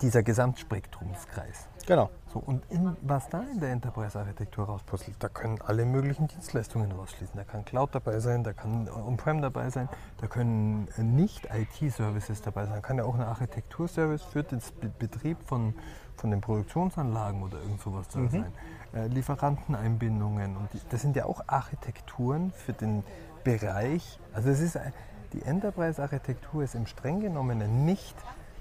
dieser 0.00 0.22
Gesamtspektrumskreis. 0.22 1.68
Genau. 1.86 2.10
So, 2.32 2.38
und 2.38 2.62
in, 2.70 2.96
was 3.02 3.28
da 3.28 3.42
in 3.52 3.58
der 3.60 3.70
Enterprise-Architektur 3.72 4.66
rauspuzzelt, 4.66 5.16
da 5.18 5.28
können 5.28 5.58
alle 5.66 5.84
möglichen 5.84 6.28
Dienstleistungen 6.28 6.92
rausschließen. 6.92 7.36
Da 7.36 7.44
kann 7.44 7.64
Cloud 7.64 7.94
dabei 7.94 8.20
sein, 8.20 8.44
da 8.44 8.52
kann 8.52 8.88
On-Prem 8.88 9.42
dabei 9.42 9.68
sein, 9.70 9.88
da 10.18 10.26
können 10.28 10.88
äh, 10.96 11.02
Nicht-IT-Services 11.02 12.40
dabei 12.42 12.64
sein. 12.66 12.74
Da 12.74 12.80
kann 12.80 12.98
ja 12.98 13.04
auch 13.04 13.14
ein 13.16 13.22
Architekturservice 13.22 14.22
für 14.22 14.44
den 14.44 14.60
Be- 14.80 14.88
Betrieb 14.98 15.38
von, 15.46 15.74
von 16.16 16.30
den 16.30 16.40
Produktionsanlagen 16.40 17.42
oder 17.42 17.58
irgend 17.58 17.80
sowas 17.80 18.06
da 18.08 18.20
sein. 18.28 18.52
Äh, 18.94 19.08
Lieferanteneinbindungen. 19.08 20.56
Und 20.56 20.72
die, 20.72 20.80
das 20.90 21.02
sind 21.02 21.16
ja 21.16 21.24
auch 21.24 21.42
Architekturen 21.48 22.52
für 22.52 22.72
den 22.72 23.02
Bereich. 23.44 24.18
Also 24.32 24.50
es 24.50 24.60
ist 24.60 24.76
ein- 24.76 24.92
die 25.32 25.42
Enterprise-Architektur 25.42 26.62
ist 26.62 26.74
im 26.74 26.86
streng 26.86 27.20
genommen 27.20 27.84
nicht, 27.86 28.14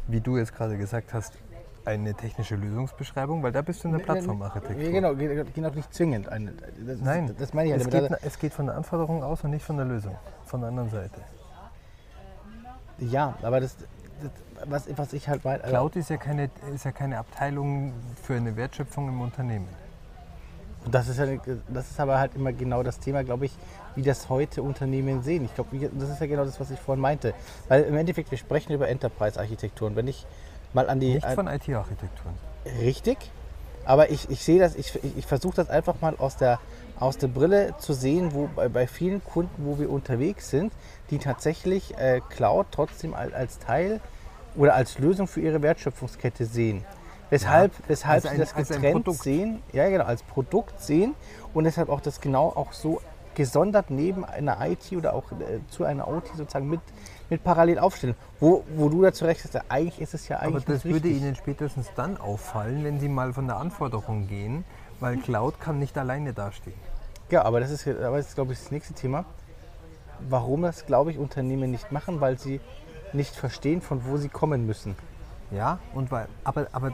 wie 0.08 0.22
du 0.22 0.38
jetzt 0.38 0.56
gerade 0.56 0.78
gesagt 0.78 1.14
hast, 1.14 1.34
eine 1.86 2.14
technische 2.14 2.56
Lösungsbeschreibung, 2.56 3.42
weil 3.42 3.52
da 3.52 3.62
bist 3.62 3.84
du 3.84 3.88
in 3.88 3.98
der 3.98 4.04
Plattformarchitektur. 4.04 4.92
Genau, 4.92 5.10
auch 5.12 5.76
nicht 5.76 5.94
zwingend. 5.94 6.30
Eine, 6.30 6.54
das, 6.86 7.00
Nein, 7.02 7.36
das 7.38 7.54
meine 7.54 7.70
ich 7.70 7.82
es, 7.82 7.90
geht, 7.90 8.12
es 8.22 8.40
geht 8.40 8.54
von 8.54 8.68
der 8.68 8.76
Anforderung 8.76 9.24
aus 9.24 9.44
und 9.44 9.52
nicht 9.52 9.66
von 9.66 9.78
der 9.78 9.86
Lösung, 9.86 10.16
von 10.46 10.62
der 10.62 10.70
anderen 10.70 10.90
Seite. 10.90 11.22
Ja, 13.00 13.36
aber 13.42 13.62
das, 13.62 13.76
das 14.22 14.32
was, 14.70 14.86
was 14.96 15.14
ich 15.14 15.28
halt 15.28 15.44
meine. 15.44 15.60
Cloud 15.64 15.96
ist 15.96 16.10
ja, 16.10 16.18
keine, 16.18 16.50
ist 16.74 16.86
ja 16.86 16.92
keine 16.92 17.18
Abteilung 17.18 17.94
für 18.22 18.36
eine 18.36 18.56
Wertschöpfung 18.56 19.08
im 19.08 19.22
Unternehmen. 19.22 19.68
Das 20.90 21.08
ist, 21.08 21.20
ja, 21.20 21.26
das 21.68 21.92
ist 21.92 22.00
aber 22.00 22.20
halt 22.20 22.36
immer 22.36 22.54
genau 22.54 22.84
das 22.84 23.00
Thema, 23.00 23.24
glaube 23.24 23.46
ich, 23.46 23.58
wie 23.96 24.02
das 24.02 24.30
heute 24.30 24.62
Unternehmen 24.64 25.24
sehen. 25.24 25.46
Ich 25.46 25.54
glaube, 25.56 25.78
das 25.94 26.10
ist 26.10 26.20
ja 26.22 26.28
genau 26.28 26.46
das, 26.46 26.60
was 26.60 26.72
ich 26.72 26.80
vorhin 26.80 27.02
meinte. 27.02 27.34
Weil 27.68 27.84
im 27.84 27.96
Endeffekt, 27.96 28.32
wir 28.32 28.38
sprechen 28.38 28.74
über 28.74 28.88
Enterprise-Architekturen. 28.90 29.96
Wenn 29.96 30.08
ich 30.08 30.26
mal 30.74 30.90
an 30.90 31.00
die. 31.00 31.16
Nicht 31.16 31.28
von 31.28 31.48
IT-Architekturen. 31.48 32.36
richtig, 32.82 33.18
aber 33.86 34.10
ich, 34.12 34.30
ich 34.30 34.44
sehe 34.44 34.60
das, 34.60 34.76
ich, 34.76 34.98
ich, 35.18 35.26
versuche 35.26 35.56
das 35.56 35.70
einfach 35.70 35.96
mal 36.02 36.16
aus 36.18 36.38
der, 36.38 36.60
aus 37.00 37.18
der 37.18 37.28
Brille 37.28 37.74
zu 37.80 37.94
sehen, 37.94 38.34
wo 38.34 38.48
bei, 38.56 38.70
bei 38.70 38.88
vielen 38.88 39.24
Kunden, 39.24 39.66
wo 39.66 39.80
wir 39.80 39.90
unterwegs 39.90 40.50
sind, 40.50 40.72
die 41.10 41.18
tatsächlich 41.18 41.98
äh, 41.98 42.22
Cloud 42.30 42.68
trotzdem 42.72 43.14
als, 43.14 43.34
als 43.34 43.60
Teil 43.60 44.00
oder 44.56 44.76
als 44.76 45.00
Lösung 45.00 45.28
für 45.28 45.42
ihre 45.42 45.62
Wertschöpfungskette 45.62 46.46
sehen. 46.46 46.86
Weshalb, 47.32 47.72
weshalb 47.88 48.16
als 48.16 48.26
ein- 48.26 48.34
sie 48.34 48.38
das 48.40 48.54
getrennt 48.54 49.12
sehen, 49.16 49.64
ja 49.72 49.90
genau, 49.90 50.04
als 50.04 50.22
Produkt 50.22 50.80
sehen 50.82 51.16
und 51.54 51.64
deshalb 51.64 51.90
auch 51.90 52.02
das 52.02 52.20
genau 52.22 52.48
auch 52.50 52.74
so 52.74 53.02
gesondert 53.36 53.89
neben 53.89 54.26
einer 54.26 54.58
IT 54.67 54.91
oder 54.94 55.13
auch 55.13 55.32
äh, 55.32 55.60
zu 55.70 55.84
einer 55.84 56.08
OT 56.08 56.28
sozusagen 56.36 56.70
mit, 56.70 56.82
mit 57.30 57.44
parallel 57.44 57.80
aufstellen. 57.80 58.15
Wo, 58.39 58.63
wo 58.76 58.89
du 58.89 59.02
dazu 59.02 59.26
recht 59.26 59.44
hast, 59.44 59.60
eigentlich 59.70 60.02
ist 60.02 60.13
es 60.13 60.28
ja 60.28 60.38
Aber 60.38 60.48
eigentlich 60.48 60.65
das 60.65 60.86
nicht 60.86 60.94
würde. 60.94 61.08
Ihnen 61.10 61.36
spätestens 61.36 61.91
dann 61.96 62.17
auffallen, 62.17 62.84
wenn 62.84 63.00
Sie 63.00 63.10
mal 63.10 63.34
von 63.34 63.48
der 63.48 63.58
Anforderung 63.58 64.28
gehen, 64.28 64.65
weil 65.00 65.17
Cloud 65.17 65.60
kann 65.60 65.80
nicht 65.80 65.98
alleine 65.98 66.34
dastehen. 66.34 66.76
Ja, 67.30 67.44
aber 67.44 67.62
das 67.62 67.72
ist, 67.72 67.88
aber 67.88 68.17
das 68.17 68.28
ist, 68.28 68.36
glaube 68.36 68.54
ich, 68.54 68.60
das 68.60 68.72
nächste 68.72 68.94
Thema. 68.94 69.26
Warum 70.30 70.62
das, 70.62 70.86
glaube 70.86 71.12
ich, 71.12 71.17
Unternehmen 71.17 71.72
nicht 71.72 71.91
machen, 71.91 72.22
weil 72.22 72.38
sie 72.38 72.60
nicht 73.13 73.36
verstehen, 73.36 73.82
von 73.82 74.06
wo 74.06 74.17
sie 74.17 74.30
kommen 74.30 74.65
müssen. 74.65 74.96
Ja, 75.50 75.80
und 75.94 76.12
weil, 76.12 76.28
aber, 76.44 76.67
aber 76.72 76.89
äh, 76.89 76.94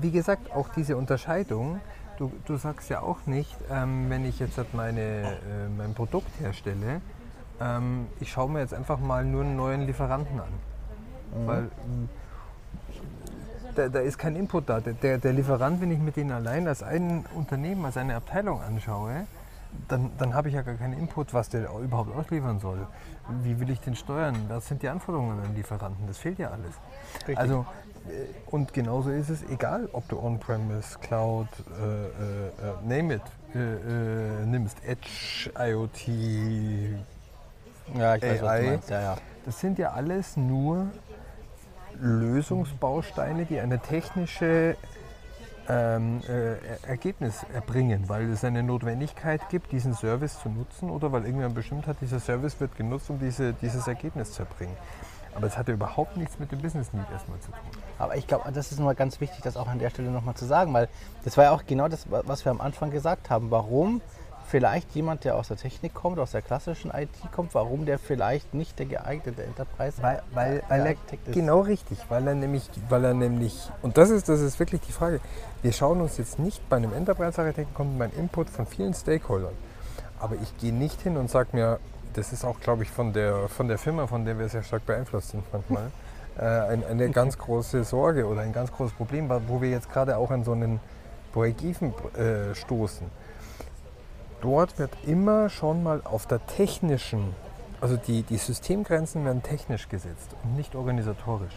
wie 0.00 0.10
gesagt, 0.10 0.52
auch 0.52 0.68
diese 0.70 0.96
Unterscheidung, 0.96 1.80
du, 2.18 2.32
du 2.46 2.56
sagst 2.56 2.88
ja 2.90 3.00
auch 3.00 3.26
nicht, 3.26 3.56
ähm, 3.70 4.08
wenn 4.08 4.24
ich 4.24 4.38
jetzt 4.38 4.58
halt 4.58 4.74
meine, 4.74 5.00
äh, 5.00 5.68
mein 5.76 5.94
Produkt 5.94 6.30
herstelle, 6.40 7.00
ähm, 7.60 8.06
ich 8.20 8.32
schaue 8.32 8.50
mir 8.50 8.60
jetzt 8.60 8.74
einfach 8.74 8.98
mal 8.98 9.24
nur 9.24 9.42
einen 9.42 9.56
neuen 9.56 9.86
Lieferanten 9.86 10.40
an. 10.40 10.52
Weil 11.46 11.70
ähm, 11.84 12.08
da, 13.74 13.88
da 13.88 14.00
ist 14.00 14.18
kein 14.18 14.36
Input 14.36 14.68
da. 14.68 14.80
Der, 14.80 15.18
der 15.18 15.32
Lieferant, 15.32 15.80
wenn 15.80 15.90
ich 15.90 15.98
mir 15.98 16.12
den 16.12 16.30
allein 16.30 16.68
als 16.68 16.82
ein 16.82 17.24
Unternehmen, 17.34 17.84
als 17.84 17.96
eine 17.96 18.14
Abteilung 18.16 18.62
anschaue, 18.62 19.26
dann, 19.88 20.12
dann 20.18 20.34
habe 20.34 20.48
ich 20.48 20.54
ja 20.54 20.62
gar 20.62 20.74
keinen 20.74 20.96
Input, 20.96 21.34
was 21.34 21.48
der 21.48 21.68
überhaupt 21.82 22.14
ausliefern 22.14 22.60
soll. 22.60 22.86
Wie 23.42 23.58
will 23.58 23.70
ich 23.70 23.80
den 23.80 23.96
steuern? 23.96 24.36
Was 24.48 24.68
sind 24.68 24.82
die 24.82 24.88
Anforderungen 24.88 25.38
an 25.38 25.42
den 25.42 25.56
Lieferanten? 25.56 26.06
Das 26.06 26.18
fehlt 26.18 26.38
ja 26.38 26.50
alles. 26.50 26.74
Richtig. 27.16 27.38
Also, 27.38 27.60
äh, 27.60 27.83
und 28.50 28.72
genauso 28.72 29.10
ist 29.10 29.30
es, 29.30 29.42
egal 29.50 29.88
ob 29.92 30.08
du 30.08 30.18
On-Premise, 30.18 30.98
Cloud, 31.00 31.48
äh, 31.80 31.84
äh, 31.84 32.96
äh, 32.96 32.96
name 32.98 33.14
it, 33.14 33.22
äh, 33.54 33.58
äh, 33.58 34.46
nimmst, 34.46 34.78
Edge, 34.84 35.50
IoT, 35.58 36.08
Ja, 37.98 38.16
ich 38.16 38.22
weiß, 38.22 38.42
meinst. 38.42 38.90
Ja, 38.90 39.00
ja. 39.00 39.16
das 39.44 39.60
sind 39.60 39.78
ja 39.78 39.92
alles 39.92 40.36
nur 40.36 40.86
Lösungsbausteine, 42.00 43.44
die 43.46 43.60
eine 43.60 43.78
technische 43.78 44.76
ähm, 45.68 46.20
äh, 46.28 46.52
Er- 46.54 46.88
Ergebnis 46.88 47.46
erbringen, 47.54 48.08
weil 48.08 48.30
es 48.30 48.44
eine 48.44 48.62
Notwendigkeit 48.62 49.48
gibt, 49.48 49.72
diesen 49.72 49.94
Service 49.94 50.38
zu 50.40 50.48
nutzen 50.50 50.90
oder 50.90 51.10
weil 51.12 51.22
irgendjemand 51.22 51.54
bestimmt 51.54 51.86
hat, 51.86 51.96
dieser 52.02 52.20
Service 52.20 52.60
wird 52.60 52.76
genutzt, 52.76 53.08
um 53.08 53.18
diese, 53.18 53.54
dieses 53.54 53.86
Ergebnis 53.88 54.32
zu 54.32 54.42
erbringen. 54.42 54.76
Aber 55.34 55.46
es 55.46 55.58
hat 55.58 55.68
ja 55.68 55.74
überhaupt 55.74 56.16
nichts 56.16 56.38
mit 56.38 56.52
dem 56.52 56.60
Business 56.60 56.92
Need 56.92 57.10
erstmal 57.10 57.40
zu 57.40 57.50
tun. 57.50 57.60
Aber 57.98 58.16
ich 58.16 58.26
glaube, 58.26 58.50
das 58.52 58.70
ist 58.70 58.78
nochmal 58.78 58.94
ganz 58.94 59.20
wichtig, 59.20 59.40
das 59.42 59.56
auch 59.56 59.68
an 59.68 59.78
der 59.78 59.90
Stelle 59.90 60.10
nochmal 60.10 60.34
zu 60.34 60.44
sagen, 60.44 60.72
weil 60.72 60.88
das 61.24 61.36
war 61.36 61.44
ja 61.44 61.50
auch 61.50 61.64
genau 61.66 61.88
das, 61.88 62.06
was 62.08 62.44
wir 62.44 62.52
am 62.52 62.60
Anfang 62.60 62.90
gesagt 62.90 63.30
haben. 63.30 63.50
Warum 63.50 64.00
vielleicht 64.46 64.94
jemand, 64.94 65.24
der 65.24 65.36
aus 65.36 65.48
der 65.48 65.56
Technik 65.56 65.94
kommt, 65.94 66.18
aus 66.18 66.32
der 66.32 66.42
klassischen 66.42 66.90
IT 66.90 67.10
kommt, 67.32 67.54
warum 67.54 67.86
der 67.86 67.98
vielleicht 67.98 68.54
nicht 68.54 68.78
der 68.78 68.86
geeignete 68.86 69.42
Enterprise 69.42 70.02
Weil, 70.02 70.22
weil, 70.32 70.62
weil 70.68 70.80
er, 70.80 70.86
Architekt 70.88 71.28
ist. 71.28 71.34
genau 71.34 71.60
richtig, 71.60 71.98
weil 72.08 72.26
er 72.28 72.34
nämlich, 72.34 72.68
weil 72.88 73.04
er 73.04 73.14
nämlich, 73.14 73.70
und 73.82 73.96
das 73.96 74.10
ist, 74.10 74.28
das 74.28 74.40
ist 74.40 74.58
wirklich 74.58 74.82
die 74.82 74.92
Frage, 74.92 75.20
wir 75.62 75.72
schauen 75.72 76.00
uns 76.00 76.18
jetzt 76.18 76.38
nicht 76.38 76.68
bei 76.68 76.76
einem 76.76 76.92
Enterprise-Architekten, 76.92 77.74
kommt 77.74 77.98
mein 77.98 78.12
Input 78.12 78.50
von 78.50 78.66
vielen 78.66 78.94
Stakeholdern, 78.94 79.54
aber 80.20 80.36
ich 80.36 80.56
gehe 80.58 80.72
nicht 80.72 81.00
hin 81.00 81.16
und 81.16 81.30
sage 81.30 81.48
mir, 81.52 81.78
das 82.14 82.32
ist 82.32 82.44
auch, 82.44 82.58
glaube 82.60 82.84
ich, 82.84 82.90
von 82.90 83.12
der, 83.12 83.48
von 83.48 83.68
der 83.68 83.78
Firma, 83.78 84.06
von 84.06 84.24
der 84.24 84.38
wir 84.38 84.48
sehr 84.48 84.62
stark 84.62 84.86
beeinflusst 84.86 85.30
sind 85.30 85.44
manchmal, 85.52 85.90
äh, 86.38 86.42
ein, 86.42 86.84
eine 86.84 87.10
ganz 87.10 87.36
große 87.36 87.84
Sorge 87.84 88.26
oder 88.26 88.40
ein 88.40 88.52
ganz 88.52 88.72
großes 88.72 88.94
Problem, 88.94 89.30
wo 89.48 89.60
wir 89.60 89.70
jetzt 89.70 89.92
gerade 89.92 90.16
auch 90.16 90.30
an 90.30 90.44
so 90.44 90.52
einen 90.52 90.80
Break-Even 91.32 91.92
äh, 92.16 92.54
stoßen. 92.54 93.06
Dort 94.40 94.78
wird 94.78 94.90
immer 95.06 95.48
schon 95.48 95.82
mal 95.82 96.02
auf 96.04 96.26
der 96.26 96.46
technischen, 96.46 97.34
also 97.80 97.96
die, 97.96 98.22
die 98.22 98.36
Systemgrenzen 98.36 99.24
werden 99.24 99.42
technisch 99.42 99.88
gesetzt 99.88 100.34
und 100.42 100.56
nicht 100.56 100.74
organisatorisch. 100.74 101.54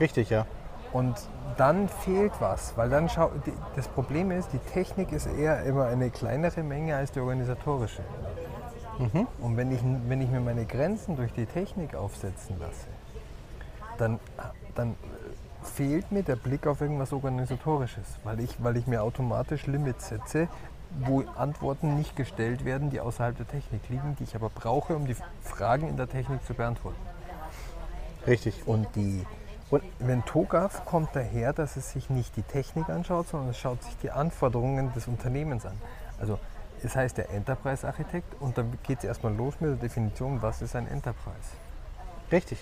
Richtig, 0.00 0.30
ja. 0.30 0.46
Und 0.92 1.14
dann 1.56 1.88
fehlt 1.88 2.32
was, 2.40 2.76
weil 2.76 2.88
dann 2.88 3.08
schau, 3.08 3.30
das 3.76 3.88
Problem 3.88 4.30
ist, 4.30 4.52
die 4.52 4.58
Technik 4.58 5.12
ist 5.12 5.26
eher 5.26 5.62
immer 5.64 5.86
eine 5.86 6.10
kleinere 6.10 6.62
Menge 6.62 6.96
als 6.96 7.12
die 7.12 7.20
organisatorische. 7.20 8.02
Und 9.40 9.56
wenn 9.56 9.72
ich, 9.72 9.80
wenn 10.08 10.20
ich 10.20 10.30
mir 10.30 10.40
meine 10.40 10.64
Grenzen 10.64 11.16
durch 11.16 11.32
die 11.32 11.46
Technik 11.46 11.94
aufsetzen 11.94 12.56
lasse, 12.60 12.86
dann, 13.98 14.20
dann 14.74 14.94
fehlt 15.62 16.12
mir 16.12 16.22
der 16.22 16.36
Blick 16.36 16.66
auf 16.66 16.80
irgendwas 16.80 17.12
Organisatorisches, 17.12 18.04
weil 18.22 18.40
ich, 18.40 18.62
weil 18.62 18.76
ich 18.76 18.86
mir 18.86 19.02
automatisch 19.02 19.66
Limits 19.66 20.08
setze, 20.08 20.48
wo 21.00 21.24
Antworten 21.36 21.96
nicht 21.96 22.14
gestellt 22.14 22.64
werden, 22.64 22.90
die 22.90 23.00
außerhalb 23.00 23.36
der 23.36 23.48
Technik 23.48 23.88
liegen, 23.88 24.16
die 24.18 24.24
ich 24.24 24.36
aber 24.36 24.48
brauche, 24.50 24.94
um 24.94 25.06
die 25.06 25.16
Fragen 25.42 25.88
in 25.88 25.96
der 25.96 26.08
Technik 26.08 26.44
zu 26.46 26.54
beantworten. 26.54 26.98
Richtig. 28.26 28.66
Und 28.66 28.86
die 28.94 29.24
Und- 29.70 29.82
wenn 29.98 30.24
TOGAF 30.24 30.84
kommt 30.84 31.08
daher, 31.14 31.52
dass 31.52 31.76
es 31.76 31.90
sich 31.90 32.10
nicht 32.10 32.36
die 32.36 32.42
Technik 32.42 32.88
anschaut, 32.90 33.28
sondern 33.28 33.50
es 33.50 33.58
schaut 33.58 33.82
sich 33.82 33.96
die 33.98 34.10
Anforderungen 34.10 34.92
des 34.92 35.08
Unternehmens 35.08 35.66
an. 35.66 35.80
Also 36.20 36.38
es 36.84 36.96
heißt 36.96 37.18
der 37.18 37.30
Enterprise-Architekt 37.30 38.40
und 38.40 38.58
dann 38.58 38.78
geht 38.82 38.98
es 38.98 39.04
erstmal 39.04 39.34
los 39.34 39.54
mit 39.60 39.70
der 39.70 39.76
Definition, 39.76 40.42
was 40.42 40.62
ist 40.62 40.76
ein 40.76 40.86
Enterprise. 40.88 41.56
Richtig. 42.30 42.58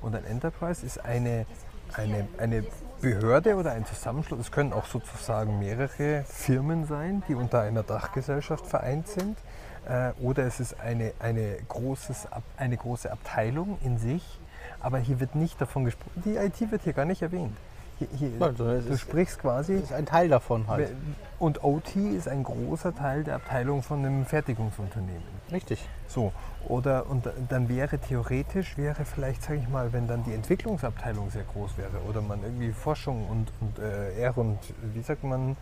Und 0.00 0.14
ein 0.14 0.24
Enterprise 0.24 0.84
ist 0.84 1.04
eine, 1.04 1.46
eine, 1.94 2.26
eine 2.38 2.64
Behörde 3.00 3.56
oder 3.56 3.72
ein 3.72 3.84
Zusammenschluss. 3.84 4.40
Es 4.40 4.52
können 4.52 4.72
auch 4.72 4.86
sozusagen 4.86 5.58
mehrere 5.58 6.24
Firmen 6.24 6.86
sein, 6.86 7.22
die 7.28 7.34
unter 7.34 7.60
einer 7.60 7.82
Dachgesellschaft 7.82 8.66
vereint 8.66 9.08
sind. 9.08 9.38
Äh, 9.88 10.12
oder 10.20 10.44
es 10.44 10.60
ist 10.60 10.80
eine, 10.80 11.12
eine, 11.18 11.56
großes, 11.68 12.28
eine 12.56 12.76
große 12.76 13.10
Abteilung 13.10 13.78
in 13.82 13.98
sich. 13.98 14.40
Aber 14.80 14.98
hier 14.98 15.20
wird 15.20 15.34
nicht 15.34 15.60
davon 15.60 15.84
gesprochen. 15.84 16.22
Die 16.24 16.36
IT 16.36 16.70
wird 16.70 16.82
hier 16.82 16.92
gar 16.92 17.04
nicht 17.04 17.22
erwähnt. 17.22 17.56
Hier, 18.16 18.30
Also, 18.40 18.64
du 18.64 18.70
ist- 18.72 19.00
sprichst 19.00 19.40
quasi. 19.40 19.74
Das 19.74 19.84
ist 19.84 19.92
ein 19.92 20.06
Teil 20.06 20.28
davon 20.28 20.66
halt. 20.68 20.92
Und 21.38 21.62
OT 21.64 21.96
ist 21.96 22.28
ein 22.28 22.42
großer 22.42 22.94
Teil 22.94 23.24
der 23.24 23.36
Abteilung 23.36 23.82
von 23.82 23.98
einem 24.04 24.24
Fertigungsunternehmen. 24.26 25.22
Richtig. 25.52 25.88
So, 26.06 26.32
oder 26.68 27.06
und 27.08 27.28
dann 27.48 27.68
wäre 27.68 27.98
theoretisch, 27.98 28.76
wäre 28.76 29.04
vielleicht, 29.04 29.42
sage 29.42 29.58
ich 29.60 29.68
mal, 29.68 29.92
wenn 29.92 30.06
dann 30.06 30.22
die 30.24 30.34
Entwicklungsabteilung 30.34 31.30
sehr 31.30 31.44
groß 31.44 31.76
wäre 31.78 31.98
oder 32.08 32.20
man 32.20 32.42
irgendwie 32.42 32.72
Forschung 32.72 33.26
und, 33.28 33.52
und 33.60 33.78
äh, 33.78 34.20
R 34.22 34.36
und, 34.38 34.58
wie 34.94 35.02
sagt 35.02 35.24
man, 35.24 35.56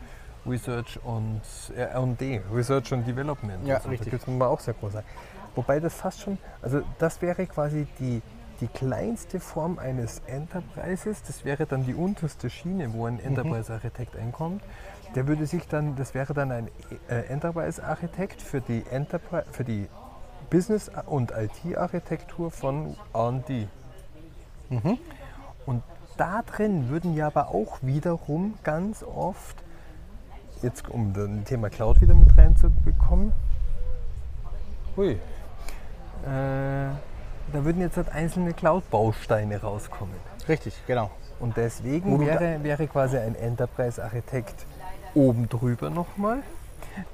Research 0.47 0.99
und 1.05 1.41
R&D, 1.77 2.41
Research 2.53 2.93
und 2.93 3.07
Development. 3.07 3.67
Ja, 3.67 3.77
und 3.77 3.83
so, 3.85 3.89
richtig. 3.91 4.11
Da 4.11 4.17
gibt 4.19 4.29
es 4.29 4.41
auch 4.43 4.61
sehr 4.61 4.75
groß 4.75 4.93
sein. 4.95 5.05
Wobei 5.55 5.81
das 5.81 5.95
fast 5.95 6.21
schon, 6.21 6.39
also 6.63 6.83
das 6.99 7.21
wäre 7.21 7.47
quasi 7.47 7.87
die, 7.99 8.23
die 8.61 8.67
kleinste 8.67 9.41
Form 9.41 9.79
eines 9.79 10.21
Enterprises, 10.27 11.23
das 11.23 11.45
wäre 11.45 11.67
dann 11.67 11.85
die 11.85 11.95
unterste 11.95 12.51
Schiene, 12.51 12.93
wo 12.93 13.07
ein 13.07 13.21
Enterprise-Architekt 13.21 14.17
einkommt. 14.17 14.63
Der 15.15 15.27
würde 15.27 15.47
sich 15.47 15.67
dann, 15.69 15.97
das 15.97 16.15
wäre 16.15 16.35
dann 16.35 16.51
ein 16.53 16.69
äh, 17.09 17.21
Enterprise-Architekt 17.29 18.43
für 18.43 18.61
die, 18.61 18.85
Enterprise, 18.91 19.47
für 19.53 19.65
die 19.65 19.89
Business- 20.51 20.91
und 21.07 21.33
IT-Architektur 21.33 22.51
von 22.51 22.97
R&D. 23.15 23.69
Und 25.67 25.83
da 26.17 26.43
drin 26.43 26.89
würden 26.89 27.15
ja 27.15 27.29
aber 27.29 27.49
auch 27.49 27.79
wiederum 27.83 28.55
ganz 28.65 29.03
oft, 29.03 29.57
jetzt 30.63 30.89
um 30.89 31.13
das 31.13 31.29
Thema 31.45 31.71
Cloud 31.71 32.01
wieder 32.01 32.15
mit 32.15 32.37
reinzubekommen, 32.37 33.33
hui, 34.97 35.19
äh, 36.27 36.91
da 37.53 37.65
würden 37.65 37.81
jetzt 37.81 37.97
halt 37.97 38.13
einzelne 38.13 38.53
Cloud-Bausteine 38.53 39.61
rauskommen. 39.61 40.15
Richtig, 40.49 40.75
genau. 40.87 41.11
Und 41.41 41.57
deswegen 41.57 42.21
wäre, 42.21 42.63
wäre 42.63 42.87
quasi 42.87 43.17
ein 43.17 43.35
Enterprise-Architekt 43.35 44.67
oben 45.15 45.49
drüber 45.49 45.91
nochmal, 45.91 46.43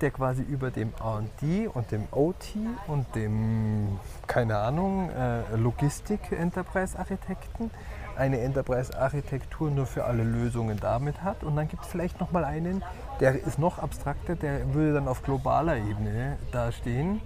der 0.00 0.10
quasi 0.10 0.42
über 0.42 0.70
dem 0.70 0.92
RD 1.00 1.68
und 1.72 1.90
dem 1.90 2.06
OT 2.10 2.56
und 2.86 3.06
dem, 3.14 3.98
keine 4.26 4.56
Ahnung, 4.56 5.10
äh, 5.10 5.56
Logistik-Enterprise-Architekten 5.56 7.70
eine 8.16 8.40
Enterprise-Architektur 8.40 9.70
nur 9.70 9.86
für 9.86 10.04
alle 10.04 10.22
Lösungen 10.22 10.78
damit 10.80 11.22
hat. 11.22 11.42
Und 11.42 11.56
dann 11.56 11.68
gibt 11.68 11.84
es 11.84 11.88
vielleicht 11.88 12.20
nochmal 12.20 12.44
einen, 12.44 12.82
der 13.20 13.34
ist 13.34 13.58
noch 13.58 13.78
abstrakter, 13.78 14.36
der 14.36 14.74
würde 14.74 14.94
dann 14.94 15.08
auf 15.08 15.22
globaler 15.22 15.76
Ebene 15.76 16.38
dastehen 16.52 17.20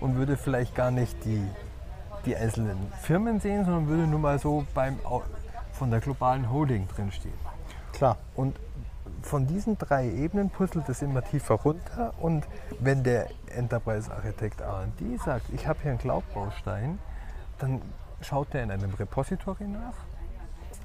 und 0.00 0.16
würde 0.16 0.36
vielleicht 0.36 0.74
gar 0.74 0.90
nicht 0.90 1.24
die, 1.24 1.46
die 2.26 2.36
einzelnen 2.36 2.76
Firmen 3.00 3.40
sehen, 3.40 3.64
sondern 3.64 3.88
würde 3.88 4.06
nur 4.06 4.20
mal 4.20 4.38
so 4.38 4.64
beim, 4.74 4.98
von 5.72 5.90
der 5.90 6.00
globalen 6.00 6.50
Holding 6.50 6.88
drinstehen. 6.88 7.34
Klar. 7.92 8.16
Und 8.34 8.56
von 9.22 9.46
diesen 9.46 9.78
drei 9.78 10.08
Ebenen 10.08 10.50
puzzelt 10.50 10.88
es 10.88 11.02
immer 11.02 11.22
tiefer 11.22 11.54
runter 11.54 12.12
und 12.20 12.44
wenn 12.80 13.04
der 13.04 13.28
Enterprise-Architekt 13.54 14.60
R&D 14.60 15.16
sagt, 15.24 15.46
ich 15.52 15.66
habe 15.66 15.78
hier 15.82 15.92
einen 15.92 16.00
Cloud-Baustein, 16.00 16.98
dann 17.58 17.80
schaut 18.20 18.54
er 18.54 18.64
in 18.64 18.70
einem 18.70 18.92
Repository 18.94 19.68
nach, 19.68 19.94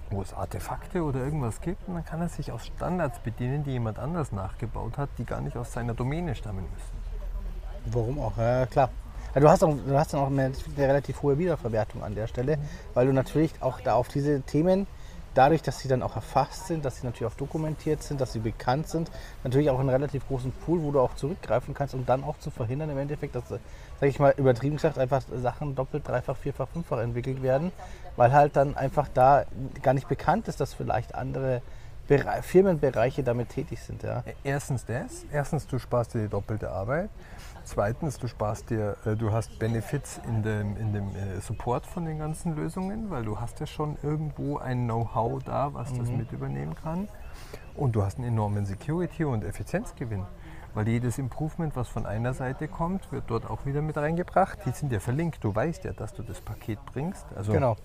wo 0.09 0.21
es 0.21 0.33
Artefakte 0.33 1.03
oder 1.03 1.19
irgendwas 1.19 1.61
gibt 1.61 1.87
und 1.87 1.95
dann 1.95 2.05
kann 2.05 2.21
er 2.21 2.29
sich 2.29 2.51
aus 2.51 2.67
Standards 2.67 3.19
bedienen, 3.19 3.63
die 3.63 3.71
jemand 3.71 3.99
anders 3.99 4.31
nachgebaut 4.31 4.97
hat, 4.97 5.09
die 5.17 5.25
gar 5.25 5.41
nicht 5.41 5.57
aus 5.57 5.73
seiner 5.73 5.93
Domäne 5.93 6.35
stammen 6.35 6.65
müssen. 6.71 7.93
Warum 7.93 8.19
auch? 8.19 8.37
Ja, 8.37 8.65
klar. 8.65 8.89
Ja, 9.37 9.41
du, 9.41 9.49
hast 9.49 9.63
auch, 9.63 9.75
du 9.87 9.95
hast 9.95 10.15
dann 10.15 10.21
auch 10.21 10.31
eine, 10.31 10.51
relativ 10.79 11.21
hohe 11.21 11.37
Wiederverwertung 11.37 12.03
an 12.03 12.15
der 12.15 12.25
Stelle, 12.25 12.57
weil 12.95 13.05
du 13.05 13.13
natürlich 13.13 13.51
auch 13.59 13.79
da 13.81 13.93
auf 13.93 14.07
diese 14.07 14.41
Themen 14.41 14.87
dadurch, 15.35 15.61
dass 15.61 15.77
sie 15.77 15.87
dann 15.87 16.01
auch 16.01 16.15
erfasst 16.15 16.65
sind, 16.65 16.83
dass 16.83 17.01
sie 17.01 17.05
natürlich 17.05 17.31
auch 17.31 17.37
dokumentiert 17.37 18.01
sind, 18.01 18.19
dass 18.19 18.33
sie 18.33 18.39
bekannt 18.39 18.87
sind, 18.87 19.11
natürlich 19.43 19.69
auch 19.69 19.79
einen 19.79 19.89
relativ 19.89 20.27
großen 20.27 20.51
Pool, 20.51 20.81
wo 20.81 20.91
du 20.91 20.99
auch 20.99 21.13
zurückgreifen 21.13 21.75
kannst, 21.75 21.93
um 21.93 22.03
dann 22.03 22.23
auch 22.23 22.39
zu 22.39 22.49
verhindern 22.49 22.89
im 22.89 22.97
Endeffekt, 22.97 23.35
dass, 23.35 23.47
sage 23.47 23.61
ich 24.01 24.17
mal, 24.17 24.33
übertrieben 24.37 24.77
gesagt, 24.77 24.97
einfach 24.97 25.21
Sachen 25.39 25.75
doppelt, 25.75 26.07
dreifach, 26.07 26.35
vierfach, 26.35 26.67
fünffach 26.69 26.97
entwickelt 26.97 27.43
werden, 27.43 27.71
weil 28.15 28.33
halt 28.33 28.55
dann 28.55 28.75
einfach 28.75 29.07
da 29.13 29.45
gar 29.83 29.93
nicht 29.93 30.07
bekannt 30.07 30.47
ist, 30.47 30.59
dass 30.59 30.73
vielleicht 30.73 31.13
andere 31.13 31.61
Bere 32.07 32.41
Firmenbereiche 32.41 33.21
damit 33.21 33.49
tätig 33.49 33.81
sind. 33.81 34.01
Ja. 34.01 34.23
Erstens 34.43 34.85
das, 34.85 35.25
erstens 35.31 35.67
du 35.67 35.77
sparst 35.77 36.15
dir 36.15 36.21
die 36.21 36.29
doppelte 36.29 36.71
Arbeit. 36.71 37.09
Zweitens, 37.67 38.17
du 38.17 38.27
sparst 38.29 38.69
dir, 38.69 38.95
äh, 39.05 39.17
du 39.17 39.33
hast 39.33 39.59
Benefits 39.59 40.21
in 40.25 40.41
dem, 40.41 40.77
in 40.77 40.93
dem 40.93 41.09
äh, 41.09 41.41
Support 41.41 41.85
von 41.85 42.05
den 42.05 42.17
ganzen 42.17 42.55
Lösungen, 42.55 43.09
weil 43.09 43.25
du 43.25 43.41
hast 43.41 43.59
ja 43.59 43.65
schon 43.65 43.97
irgendwo 44.03 44.57
ein 44.57 44.85
Know-how 44.85 45.43
da, 45.43 45.73
was 45.73 45.91
das 45.93 46.09
Mhm. 46.09 46.17
mit 46.17 46.31
übernehmen 46.31 46.75
kann. 46.75 47.09
Und 47.75 47.93
du 47.97 48.03
hast 48.03 48.19
einen 48.19 48.29
enormen 48.29 48.65
Security- 48.65 49.25
und 49.25 49.43
Effizienzgewinn. 49.43 50.23
Weil 50.75 50.87
jedes 50.87 51.17
Improvement, 51.17 51.75
was 51.75 51.89
von 51.89 52.05
einer 52.05 52.33
Seite 52.33 52.69
kommt, 52.69 53.11
wird 53.11 53.25
dort 53.27 53.49
auch 53.49 53.65
wieder 53.65 53.81
mit 53.81 53.97
reingebracht. 53.97 54.59
Die 54.65 54.71
sind 54.71 54.93
ja 54.93 55.01
verlinkt. 55.01 55.43
Du 55.43 55.53
weißt 55.53 55.83
ja, 55.83 55.91
dass 55.91 56.13
du 56.13 56.23
das 56.23 56.39
Paket 56.39 56.79
bringst. 56.85 57.25
Also 57.35 57.51
Genau. 57.51 57.75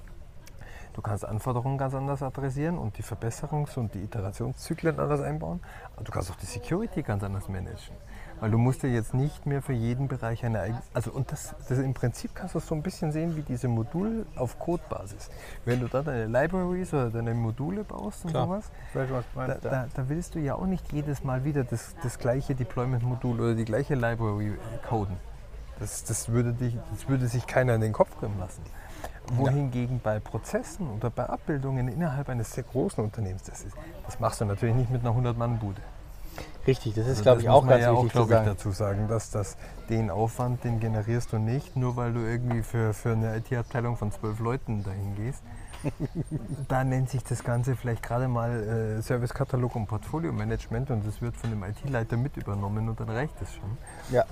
Du 0.95 1.01
kannst 1.01 1.25
Anforderungen 1.25 1.79
ganz 1.79 1.95
anders 1.95 2.23
adressieren 2.23 2.77
und 2.77 2.99
die 2.99 3.03
Verbesserungs- 3.03 3.79
und 3.79 3.95
die 3.95 4.03
Iterationszyklen 4.03 4.99
anders 4.99 5.21
einbauen. 5.21 5.61
Aber 5.95 6.05
du 6.05 6.13
kannst 6.13 6.31
auch 6.31 6.37
die 6.37 6.47
Security 6.47 7.03
ganz 7.03 7.23
anders 7.23 7.49
managen. 7.49 7.97
Weil 8.41 8.51
du 8.51 8.59
musst 8.59 8.83
ja 8.83 8.89
jetzt 8.89 9.15
nicht 9.15 9.47
mehr 9.47 9.63
für 9.63 9.73
jeden 9.73 10.09
Bereich 10.09 10.45
eine 10.45 10.61
eigene. 10.61 10.83
Also 10.93 11.13
und 11.13 11.31
das, 11.31 11.55
das 11.69 11.79
im 11.79 11.95
Prinzip 11.95 12.35
kannst 12.35 12.55
du 12.55 12.59
es 12.59 12.67
so 12.67 12.75
ein 12.75 12.83
bisschen 12.83 13.13
sehen 13.13 13.37
wie 13.37 13.43
diese 13.43 13.69
Modul 13.69 14.27
auf 14.37 14.59
Codebasis. 14.59 15.31
Wenn 15.65 15.81
du 15.81 15.87
da 15.87 16.03
deine 16.03 16.27
Libraries 16.27 16.93
oder 16.93 17.09
deine 17.11 17.35
Module 17.35 17.85
baust 17.85 18.25
und 18.25 18.33
Klar. 18.33 18.47
sowas, 18.47 18.71
da, 19.35 19.47
da, 19.47 19.87
da 19.95 20.09
willst 20.09 20.35
du 20.35 20.41
ja 20.41 20.57
auch 20.57 20.67
nicht 20.67 20.93
jedes 20.93 21.23
Mal 21.23 21.45
wieder 21.45 21.65
das, 21.65 21.95
das 22.03 22.19
gleiche 22.19 22.55
Deployment-Modul 22.55 23.41
oder 23.41 23.55
die 23.55 23.65
gleiche 23.65 23.95
Library 23.95 24.49
äh, 24.49 24.89
coden. 24.89 25.17
Das, 25.79 26.05
das, 26.05 26.29
würde 26.29 26.53
dich, 26.53 26.77
das 26.91 27.09
würde 27.09 27.29
sich 27.29 27.47
keiner 27.47 27.77
in 27.77 27.81
den 27.81 27.93
Kopf 27.93 28.19
kriegen 28.19 28.39
lassen. 28.39 28.63
Wohingegen 29.35 30.01
bei 30.03 30.19
Prozessen 30.21 30.89
oder 30.91 31.11
bei 31.11 31.27
Abbildungen 31.29 31.89
innerhalb 31.89 32.29
eines 32.29 32.53
sehr 32.53 32.65
großen 32.65 33.03
Unternehmens, 33.03 33.43
das, 33.45 33.63
ist, 33.65 33.77
das 34.05 34.21
machst 34.21 34.41
du 34.41 34.45
natürlich 34.45 34.75
nicht 34.75 34.91
mit 34.91 35.05
einer 35.07 35.15
100-Mann-Bude. 35.17 35.81
Richtig, 36.67 36.95
das 36.95 37.05
ist, 37.07 37.11
Also 37.11 37.23
glaube 37.23 37.41
ich, 37.43 37.49
auch 37.49 37.67
ganz 37.67 37.83
ja 37.83 37.91
auch, 37.91 38.05
wichtig 38.05 38.13
zu 38.13 38.19
glaube 38.19 38.33
ich, 38.33 38.37
sagen. 38.39 38.47
dazu 38.47 38.71
sagen, 38.71 39.09
dass 39.09 39.31
das, 39.31 39.57
den 39.89 40.11
Aufwand, 40.11 40.65
den 40.65 40.81
generierst 40.81 41.33
du 41.33 41.39
nicht, 41.39 41.77
nur 41.77 41.97
weil 41.97 42.13
du 42.13 42.21
irgendwie 42.21 42.63
für, 42.63 42.95
für 42.95 43.13
eine 43.13 43.37
IT-Abteilung 43.37 43.97
von 43.97 44.13
zwölf 44.13 44.39
Leuten 44.39 44.83
dahin 44.85 45.15
gehst. 45.17 45.43
da 46.69 46.85
nennt 46.85 47.11
sich 47.11 47.25
das 47.25 47.43
Ganze 47.43 47.75
vielleicht 47.75 48.03
gerade 48.05 48.29
mal 48.29 48.51
äh, 48.99 49.03
Servicekatalog 49.03 49.75
und 49.75 49.87
Portfolio-Management 49.87 50.91
und 50.91 51.07
das 51.07 51.21
wird 51.21 51.37
von 51.37 51.51
dem 51.51 51.65
IT-Leiter 51.65 52.17
mit 52.17 52.37
übernommen 52.37 52.89
und 52.89 53.01
dann 53.01 53.11
reicht 53.11 53.35
es 53.43 53.53
schon, 53.55 53.77
Ja. 54.11 54.25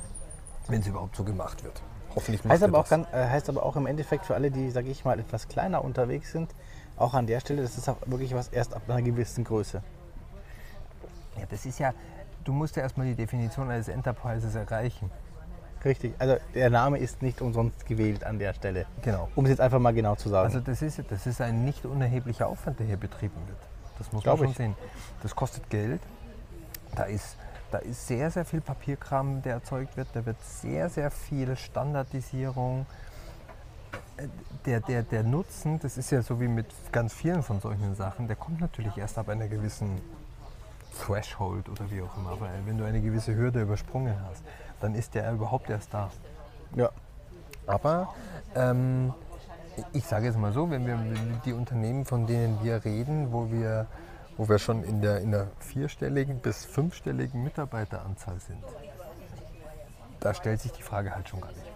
wenn 0.68 0.80
es 0.80 0.86
überhaupt 0.86 1.16
so 1.16 1.24
gemacht 1.24 1.64
wird. 1.64 1.82
Hoffentlich 2.14 2.42
Heißt 2.44 2.62
er 2.62 2.68
aber, 2.68 2.78
auch 2.78 2.82
das. 2.82 2.90
ganz, 2.90 3.08
äh, 3.12 3.28
heißt 3.28 3.48
aber 3.48 3.64
auch 3.64 3.76
im 3.76 3.86
Endeffekt 3.86 4.26
für 4.26 4.34
alle, 4.34 4.50
die, 4.50 4.70
sage 4.70 4.88
ich 4.90 5.04
mal, 5.04 5.18
etwas 5.18 5.48
kleiner 5.48 5.84
unterwegs 5.84 6.32
sind, 6.32 6.50
auch 6.96 7.14
an 7.14 7.26
der 7.26 7.40
Stelle, 7.40 7.62
das 7.62 7.78
ist 7.78 7.88
auch 7.88 7.96
wirklich 8.06 8.34
was 8.34 8.48
erst 8.48 8.74
ab 8.74 8.82
einer 8.88 9.00
gewissen 9.02 9.44
Größe. 9.44 9.82
Ja, 11.38 11.44
das 11.48 11.64
ist 11.66 11.78
ja, 11.78 11.92
du 12.44 12.52
musst 12.52 12.76
ja 12.76 12.82
erstmal 12.82 13.06
die 13.06 13.14
Definition 13.14 13.70
eines 13.70 13.88
Enterprises 13.88 14.54
erreichen. 14.54 15.10
Richtig, 15.84 16.14
also 16.18 16.36
der 16.54 16.68
Name 16.68 16.98
ist 16.98 17.22
nicht 17.22 17.40
umsonst 17.40 17.86
gewählt 17.86 18.24
an 18.24 18.38
der 18.38 18.52
Stelle. 18.52 18.84
Genau. 19.00 19.28
Um 19.34 19.44
es 19.46 19.50
jetzt 19.50 19.60
einfach 19.62 19.78
mal 19.78 19.94
genau 19.94 20.14
zu 20.14 20.28
sagen. 20.28 20.44
Also 20.46 20.60
das 20.60 20.82
ist, 20.82 21.02
das 21.08 21.26
ist 21.26 21.40
ein 21.40 21.64
nicht 21.64 21.86
unerheblicher 21.86 22.48
Aufwand, 22.48 22.80
der 22.80 22.86
hier 22.86 22.98
betrieben 22.98 23.40
wird. 23.46 23.58
Das 23.98 24.12
muss 24.12 24.22
Glaub 24.22 24.38
man 24.40 24.48
schon 24.48 24.50
ich. 24.50 24.56
sehen. 24.58 24.74
Das 25.22 25.34
kostet 25.34 25.70
Geld. 25.70 26.00
Da 26.96 27.04
ist, 27.04 27.36
da 27.70 27.78
ist 27.78 28.06
sehr, 28.06 28.30
sehr 28.30 28.44
viel 28.44 28.60
Papierkram, 28.60 29.42
der 29.42 29.54
erzeugt 29.54 29.96
wird. 29.96 30.08
Da 30.14 30.24
wird 30.26 30.36
sehr, 30.42 30.88
sehr 30.88 31.10
viel 31.10 31.56
Standardisierung. 31.56 32.86
Äh, 34.16 34.28
Der, 34.66 34.80
der, 34.80 35.02
der 35.02 35.22
Nutzen, 35.22 35.78
das 35.80 35.96
ist 35.96 36.10
ja 36.10 36.20
so 36.20 36.38
wie 36.38 36.48
mit 36.48 36.66
ganz 36.92 37.14
vielen 37.14 37.42
von 37.42 37.60
solchen 37.60 37.94
Sachen, 37.94 38.26
der 38.26 38.36
kommt 38.36 38.60
natürlich 38.60 38.98
erst 38.98 39.16
ab 39.16 39.30
einer 39.30 39.48
gewissen 39.48 40.00
Threshold 41.00 41.68
oder 41.70 41.90
wie 41.90 42.02
auch 42.02 42.14
immer. 42.18 42.38
Weil 42.38 42.60
wenn 42.66 42.76
du 42.76 42.84
eine 42.84 43.00
gewisse 43.00 43.34
Hürde 43.34 43.62
übersprungen 43.62 44.14
hast, 44.28 44.42
dann 44.80 44.94
ist 44.94 45.14
der 45.14 45.32
überhaupt 45.32 45.70
erst 45.70 45.94
da. 45.94 46.10
ja. 46.76 46.90
Aber 47.66 48.12
ähm, 48.54 49.14
ich 49.92 50.04
sage 50.04 50.26
jetzt 50.26 50.38
mal 50.38 50.52
so, 50.52 50.68
wenn 50.70 50.86
wir 50.86 50.98
die 51.44 51.52
Unternehmen, 51.52 52.04
von 52.04 52.26
denen 52.26 52.58
wir 52.62 52.84
reden, 52.84 53.32
wo 53.32 53.50
wir, 53.50 53.86
wo 54.40 54.48
wir 54.48 54.58
schon 54.58 54.84
in 54.84 55.02
der, 55.02 55.20
in 55.20 55.32
der 55.32 55.48
vierstelligen 55.58 56.38
bis 56.38 56.64
fünfstelligen 56.64 57.44
Mitarbeiteranzahl 57.44 58.40
sind, 58.40 58.64
da 60.20 60.32
stellt 60.32 60.62
sich 60.62 60.72
die 60.72 60.82
Frage 60.82 61.14
halt 61.14 61.28
schon 61.28 61.42
gar 61.42 61.48
nicht 61.48 61.58
mehr. 61.62 61.74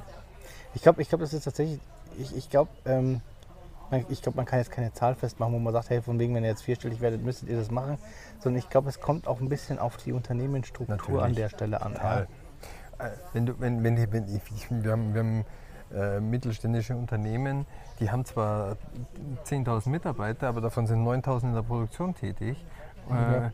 Ich 0.74 0.81
glaube, 0.81 1.03
ich 1.03 1.11
glaub, 1.11 1.20
das 1.20 1.35
ist 1.35 1.44
tatsächlich, 1.44 1.79
ich, 2.16 2.35
ich 2.35 2.48
glaube, 2.48 2.70
ähm, 2.87 3.20
man- 3.90 4.07
ich 4.09 4.22
glaube, 4.22 4.37
man 4.37 4.46
kann 4.46 4.61
jetzt 4.61 4.70
keine 4.70 4.94
Zahl 4.94 5.14
festmachen, 5.14 5.53
wo 5.53 5.59
man 5.59 5.74
sagt, 5.74 5.90
hey, 5.90 6.00
von 6.00 6.18
wegen, 6.18 6.35
wenn 6.35 6.42
ihr 6.42 6.48
jetzt 6.48 6.62
vierstellig 6.62 7.03
werdet, 7.03 7.22
müsstet 7.22 7.50
ihr 7.50 7.59
das 7.59 7.70
machen. 7.70 7.98
Sondern 8.40 8.59
ich 8.61 8.70
glaube, 8.70 8.88
es 8.88 8.98
kommt 8.98 9.27
auch 9.27 9.40
ein 9.40 9.50
bisschen 9.50 9.79
auf 9.79 9.98
die 9.98 10.12
Unternehmensstruktur 10.14 10.96
Natürlich. 10.96 11.22
an 11.22 11.35
der 11.35 11.48
Stelle 11.50 11.83
an. 11.83 11.92
Total. 11.92 12.29
Äh, 12.98 13.11
Wenn 13.35 13.44
du, 13.44 13.61
wenn, 13.61 13.85
wenn, 13.85 14.11
wenn 14.11 14.27
ich, 14.35 14.70
wir 14.70 14.90
haben, 14.92 15.12
wir 15.12 15.20
haben 15.20 15.44
äh, 15.94 16.20
mittelständische 16.20 16.96
Unternehmen, 16.96 17.66
die 18.00 18.11
haben 18.11 18.24
zwar 18.24 18.76
10.000 19.46 19.88
Mitarbeiter, 19.88 20.48
aber 20.48 20.61
davon 20.61 20.87
sind 20.87 21.04
9.000 21.04 21.44
in 21.44 21.54
der 21.54 21.62
Produktion 21.62 22.14
tätig. 22.14 22.62
Äh, 23.09 23.50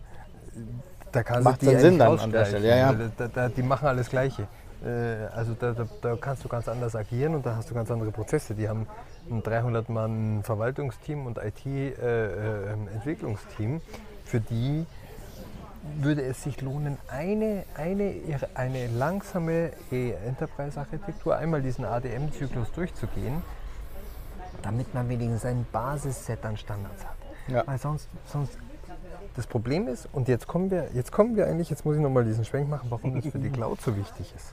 da 1.12 1.22
kannst 1.22 1.44
Macht 1.44 1.64
dann 1.66 1.79
Sinn 1.79 1.98
dann 1.98 2.18
an 2.18 2.33
der 2.33 2.46
Stelle, 2.46 2.68
ja, 2.68 2.76
ja. 2.76 2.94
Da, 3.16 3.29
da, 3.29 3.48
die 3.48 3.62
machen 3.62 3.87
alles 3.88 4.11
Gleiche. 4.11 4.48
Äh, 4.85 5.26
also 5.35 5.55
da, 5.59 5.74
da, 6.00 6.16
kannst 6.16 6.44
du 6.44 6.48
ganz 6.48 6.68
anders 6.68 6.94
agieren 6.96 7.35
und 7.35 7.44
da 7.44 7.57
hast 7.57 7.68
du 7.70 7.74
ganz 7.74 7.90
andere 7.90 8.12
Prozesse. 8.12 8.55
Die 8.55 8.68
haben 8.68 8.87
ein 9.31 9.42
300-Mann 9.42 10.44
Verwaltungsteam 10.44 11.26
und 11.26 11.38
IT-Entwicklungsteam. 11.38 13.81
Für 14.24 14.40
die 14.40 14.87
würde 15.82 16.22
es 16.22 16.42
sich 16.42 16.60
lohnen, 16.60 16.98
eine, 17.08 17.64
eine, 17.74 18.14
eine 18.54 18.86
langsame 18.88 19.72
äh, 19.90 20.12
Enterprise-Architektur, 20.26 21.36
einmal 21.36 21.62
diesen 21.62 21.84
ADM-Zyklus 21.84 22.70
durchzugehen, 22.72 23.42
damit 24.62 24.92
man 24.92 25.08
wenigstens 25.08 25.44
ein 25.44 25.66
Basisset 25.72 26.44
an 26.44 26.56
Standards 26.56 27.04
hat. 27.04 27.16
Ja. 27.48 27.66
Weil 27.66 27.78
sonst, 27.78 28.08
sonst 28.26 28.52
das 29.37 29.46
Problem 29.46 29.88
ist, 29.88 30.08
und 30.12 30.28
jetzt 30.28 30.46
kommen 30.46 30.70
wir, 30.70 30.88
jetzt 30.92 31.12
kommen 31.12 31.37
wir 31.37 31.46
eigentlich, 31.46 31.70
jetzt 31.70 31.85
muss 31.85 31.96
ich 31.96 32.02
nochmal 32.02 32.24
diesen 32.24 32.44
Schwenk 32.44 32.68
machen, 32.68 32.90
warum 32.90 33.14
das 33.14 33.31
für 33.31 33.38
die 33.38 33.50
Cloud 33.50 33.81
so 33.81 33.96
wichtig 33.96 34.33
ist. 34.37 34.52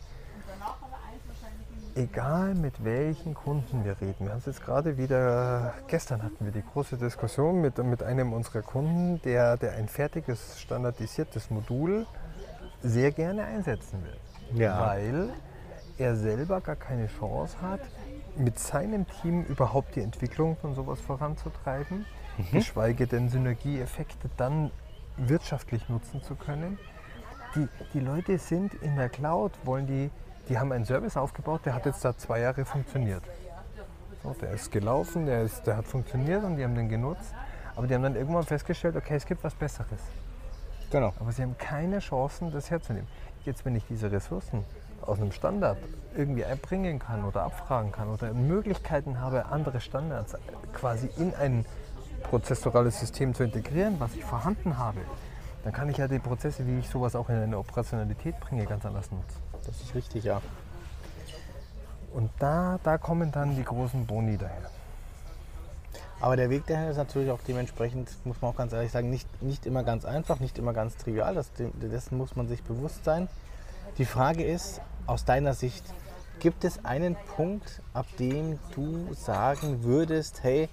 Egal 1.98 2.54
mit 2.54 2.84
welchen 2.84 3.34
Kunden 3.34 3.84
wir 3.84 4.00
reden, 4.00 4.26
wir 4.26 4.30
haben 4.30 4.38
es 4.38 4.46
jetzt 4.46 4.64
gerade 4.64 5.00
wieder, 5.00 5.74
gestern 5.88 6.22
hatten 6.22 6.46
wir 6.46 6.52
die 6.52 6.62
große 6.62 6.96
Diskussion 6.96 7.60
mit, 7.60 7.80
mit 7.80 8.04
einem 8.04 8.34
unserer 8.34 8.62
Kunden, 8.62 9.20
der, 9.24 9.58
der 9.58 9.74
ein 9.74 9.88
fertiges, 9.88 10.62
standardisiertes 10.62 11.50
Modul 11.50 12.06
sehr 12.84 13.12
gerne 13.12 13.46
einsetzen 13.46 14.04
will. 14.04 14.62
Ja. 14.62 14.80
Weil 14.80 15.30
er 15.98 16.16
selber 16.16 16.62
gar 16.62 16.76
keine 16.76 17.08
Chance 17.08 17.60
hat, 17.64 17.82
mit 18.36 18.60
seinem 18.60 19.08
Team 19.08 19.44
überhaupt 19.46 19.96
die 19.96 20.02
Entwicklung 20.02 20.56
von 20.58 20.76
sowas 20.76 21.02
voranzutreiben, 21.02 22.06
geschweige 22.52 23.08
denn 23.08 23.30
Synergieeffekte 23.30 24.30
dann 24.38 24.70
wirtschaftlich 25.18 25.90
nutzen 25.90 26.22
zu 26.22 26.36
können. 26.36 26.78
Die, 27.56 27.68
die 27.96 28.02
Leute 28.02 28.38
sind 28.38 28.76
in 28.76 28.98
der 28.98 29.10
Cloud, 29.10 29.54
wollen 29.64 29.88
die, 29.88 30.12
die 30.50 30.58
haben 30.58 30.72
einen 30.72 30.86
Service 30.86 31.18
aufgebaut, 31.18 31.62
der 31.66 31.74
hat 31.74 31.86
jetzt 31.86 32.04
da 32.04 32.18
zwei 32.18 32.40
Jahre 32.40 32.66
funktioniert. 32.66 33.24
So, 34.24 34.36
der 34.42 34.52
ist 34.52 34.72
gelaufen, 34.72 35.26
der, 35.26 35.44
ist, 35.44 35.68
der 35.68 35.78
hat 35.78 35.86
funktioniert 35.86 36.44
und 36.44 36.58
die 36.58 36.64
haben 36.64 36.76
den 36.76 36.90
genutzt. 36.90 37.34
Aber 37.76 37.86
die 37.88 37.94
haben 37.94 38.04
dann 38.04 38.16
irgendwann 38.16 38.44
festgestellt, 38.44 38.96
okay, 38.96 39.16
es 39.16 39.26
gibt 39.26 39.44
was 39.44 39.54
Besseres. 39.54 40.02
Genau. 40.90 41.14
Aber 41.20 41.32
sie 41.32 41.44
haben 41.44 41.58
keine 41.58 42.00
Chancen, 42.00 42.52
das 42.52 42.72
herzunehmen. 42.72 43.08
Jetzt, 43.46 43.66
wenn 43.66 43.76
ich 43.76 43.86
diese 43.88 44.12
Ressourcen 44.12 44.64
aus 45.02 45.20
einem 45.20 45.32
Standard 45.32 45.78
irgendwie 46.16 46.44
einbringen 46.44 47.00
kann 47.00 47.24
oder 47.24 47.44
abfragen 47.44 47.92
kann 47.92 48.10
oder 48.10 48.34
Möglichkeiten 48.34 49.22
habe, 49.22 49.46
andere 49.46 49.80
Standards 49.80 50.36
quasi 50.74 51.10
in 51.18 51.34
ein 51.36 51.66
prozessorales 52.24 53.00
System 53.00 53.34
zu 53.34 53.44
integrieren, 53.44 54.00
was 54.00 54.16
ich 54.16 54.26
vorhanden 54.26 54.78
habe, 54.78 55.00
dann 55.64 55.74
kann 55.74 55.90
ich 55.90 55.98
ja 55.98 56.08
die 56.08 56.20
Prozesse, 56.20 56.66
wie 56.66 56.80
ich 56.80 56.90
sowas 56.90 57.16
auch 57.16 57.30
in 57.30 57.36
eine 57.36 57.58
Operationalität 57.58 58.40
bringe, 58.40 58.66
ganz 58.66 58.86
anders 58.86 59.12
nutzen. 59.12 59.47
Das 59.68 59.82
ist 59.82 59.94
richtig, 59.94 60.24
ja. 60.24 60.42
Und 62.14 62.32
da, 62.40 62.80
da 62.84 62.98
kommen 62.98 63.32
dann 63.32 63.56
die 63.56 63.64
großen 63.64 64.06
Boni 64.08 64.38
daher. 64.38 64.72
Aber 66.20 66.36
der 66.36 66.50
Weg 66.50 66.66
dahin 66.66 66.90
ist 66.90 66.98
natürlich 66.98 67.30
auch 67.30 67.42
dementsprechend, 67.48 68.10
muss 68.26 68.42
man 68.42 68.52
auch 68.52 68.56
ganz 68.56 68.74
ehrlich 68.74 68.92
sagen, 68.92 69.10
nicht, 69.10 69.28
nicht 69.44 69.68
immer 69.68 69.84
ganz 69.84 70.04
einfach, 70.04 70.40
nicht 70.40 70.58
immer 70.58 70.74
ganz 70.74 70.98
trivial. 70.98 71.36
Das, 71.36 71.52
dessen 71.56 72.18
muss 72.18 72.36
man 72.36 72.48
sich 72.48 72.64
bewusst 72.64 73.04
sein. 73.06 73.28
Die 74.00 74.06
Frage 74.06 74.44
ist, 74.44 74.82
aus 75.06 75.26
deiner 75.26 75.54
Sicht, 75.54 75.84
gibt 76.40 76.64
es 76.64 76.84
einen 76.86 77.16
Punkt, 77.36 77.82
ab 77.94 78.06
dem 78.20 78.60
du 78.74 79.14
sagen 79.14 79.84
würdest, 79.84 80.44
hey, 80.44 80.70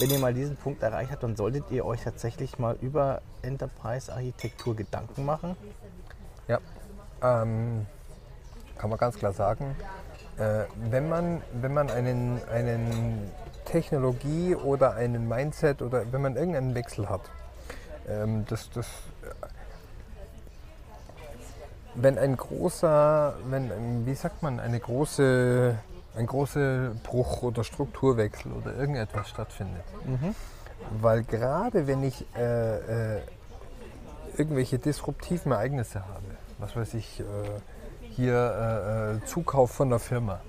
wenn 0.00 0.10
ihr 0.10 0.18
mal 0.18 0.34
diesen 0.34 0.56
Punkt 0.56 0.82
erreicht 0.82 1.12
habt, 1.12 1.22
dann 1.22 1.36
solltet 1.36 1.70
ihr 1.70 1.84
euch 1.84 2.02
tatsächlich 2.02 2.58
mal 2.58 2.76
über 2.80 3.22
Enterprise-Architektur 3.42 4.74
Gedanken 4.74 5.24
machen? 5.24 5.56
Ja, 6.48 6.58
ähm, 7.22 7.86
kann 8.80 8.88
man 8.88 8.98
ganz 8.98 9.18
klar 9.18 9.34
sagen. 9.34 9.76
Äh, 10.38 10.64
wenn 10.90 11.08
man, 11.08 11.42
wenn 11.52 11.74
man 11.74 11.90
einen, 11.90 12.40
einen 12.50 13.30
Technologie 13.66 14.54
oder 14.54 14.94
einen 14.94 15.28
Mindset 15.28 15.82
oder 15.82 16.10
wenn 16.10 16.22
man 16.22 16.36
irgendeinen 16.36 16.74
Wechsel 16.74 17.08
hat, 17.10 17.20
ähm, 18.08 18.46
das, 18.48 18.70
das, 18.70 18.86
wenn 21.94 22.16
ein 22.16 22.36
großer, 22.38 23.34
wenn, 23.50 24.06
wie 24.06 24.14
sagt 24.14 24.42
man, 24.42 24.60
eine 24.60 24.80
große, 24.80 25.76
ein 26.16 26.26
großer 26.26 26.92
Bruch 27.02 27.42
oder 27.42 27.64
Strukturwechsel 27.64 28.50
oder 28.50 28.74
irgendetwas 28.74 29.28
stattfindet. 29.28 29.84
Weil 31.02 31.22
gerade 31.24 31.86
wenn 31.86 32.02
ich 32.02 32.24
äh, 32.34 33.16
äh, 33.16 33.20
irgendwelche 34.38 34.78
disruptiven 34.78 35.52
Ereignisse 35.52 36.00
habe, 36.00 36.24
was 36.58 36.74
weiß 36.74 36.94
ich, 36.94 37.20
äh, 37.20 37.24
hier 38.10 38.34
äh, 38.34 39.16
äh, 39.16 39.24
Zukauf 39.24 39.70
von 39.70 39.90
der 39.90 39.98
Firma 39.98 40.40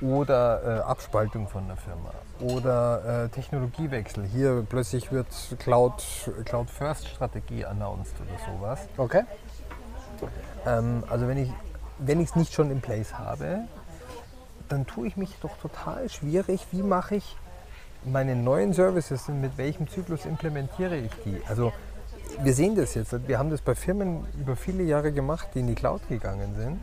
oder 0.00 0.62
äh, 0.62 0.80
Abspaltung 0.82 1.48
von 1.48 1.66
der 1.66 1.76
Firma 1.76 2.10
oder 2.40 3.24
äh, 3.24 3.28
Technologiewechsel. 3.30 4.24
Hier 4.24 4.66
plötzlich 4.68 5.10
wird 5.10 5.28
Cloud, 5.58 6.02
Cloud 6.44 6.68
First 6.68 7.08
Strategie 7.08 7.64
announced 7.64 8.14
oder 8.20 8.58
sowas. 8.58 8.80
Okay. 8.96 9.22
Ähm, 10.66 11.02
also 11.08 11.28
wenn 11.28 11.38
ich 11.38 11.50
wenn 11.98 12.20
ich 12.20 12.28
es 12.28 12.36
nicht 12.36 12.52
schon 12.52 12.70
in 12.70 12.80
place 12.80 13.18
habe, 13.18 13.60
dann 14.68 14.86
tue 14.86 15.06
ich 15.06 15.16
mich 15.16 15.34
doch 15.40 15.56
total 15.58 16.08
schwierig. 16.10 16.66
Wie 16.72 16.82
mache 16.82 17.16
ich 17.16 17.36
meine 18.04 18.36
neuen 18.36 18.74
Services 18.74 19.28
und 19.28 19.40
mit 19.40 19.56
welchem 19.56 19.88
Zyklus 19.88 20.26
implementiere 20.26 20.96
ich 20.96 21.12
die? 21.24 21.40
Also 21.48 21.72
wir 22.42 22.54
sehen 22.54 22.74
das 22.76 22.94
jetzt. 22.94 23.28
Wir 23.28 23.38
haben 23.38 23.50
das 23.50 23.60
bei 23.60 23.74
Firmen 23.74 24.26
über 24.40 24.56
viele 24.56 24.82
Jahre 24.82 25.12
gemacht, 25.12 25.48
die 25.54 25.60
in 25.60 25.66
die 25.66 25.74
Cloud 25.74 26.08
gegangen 26.08 26.54
sind. 26.56 26.80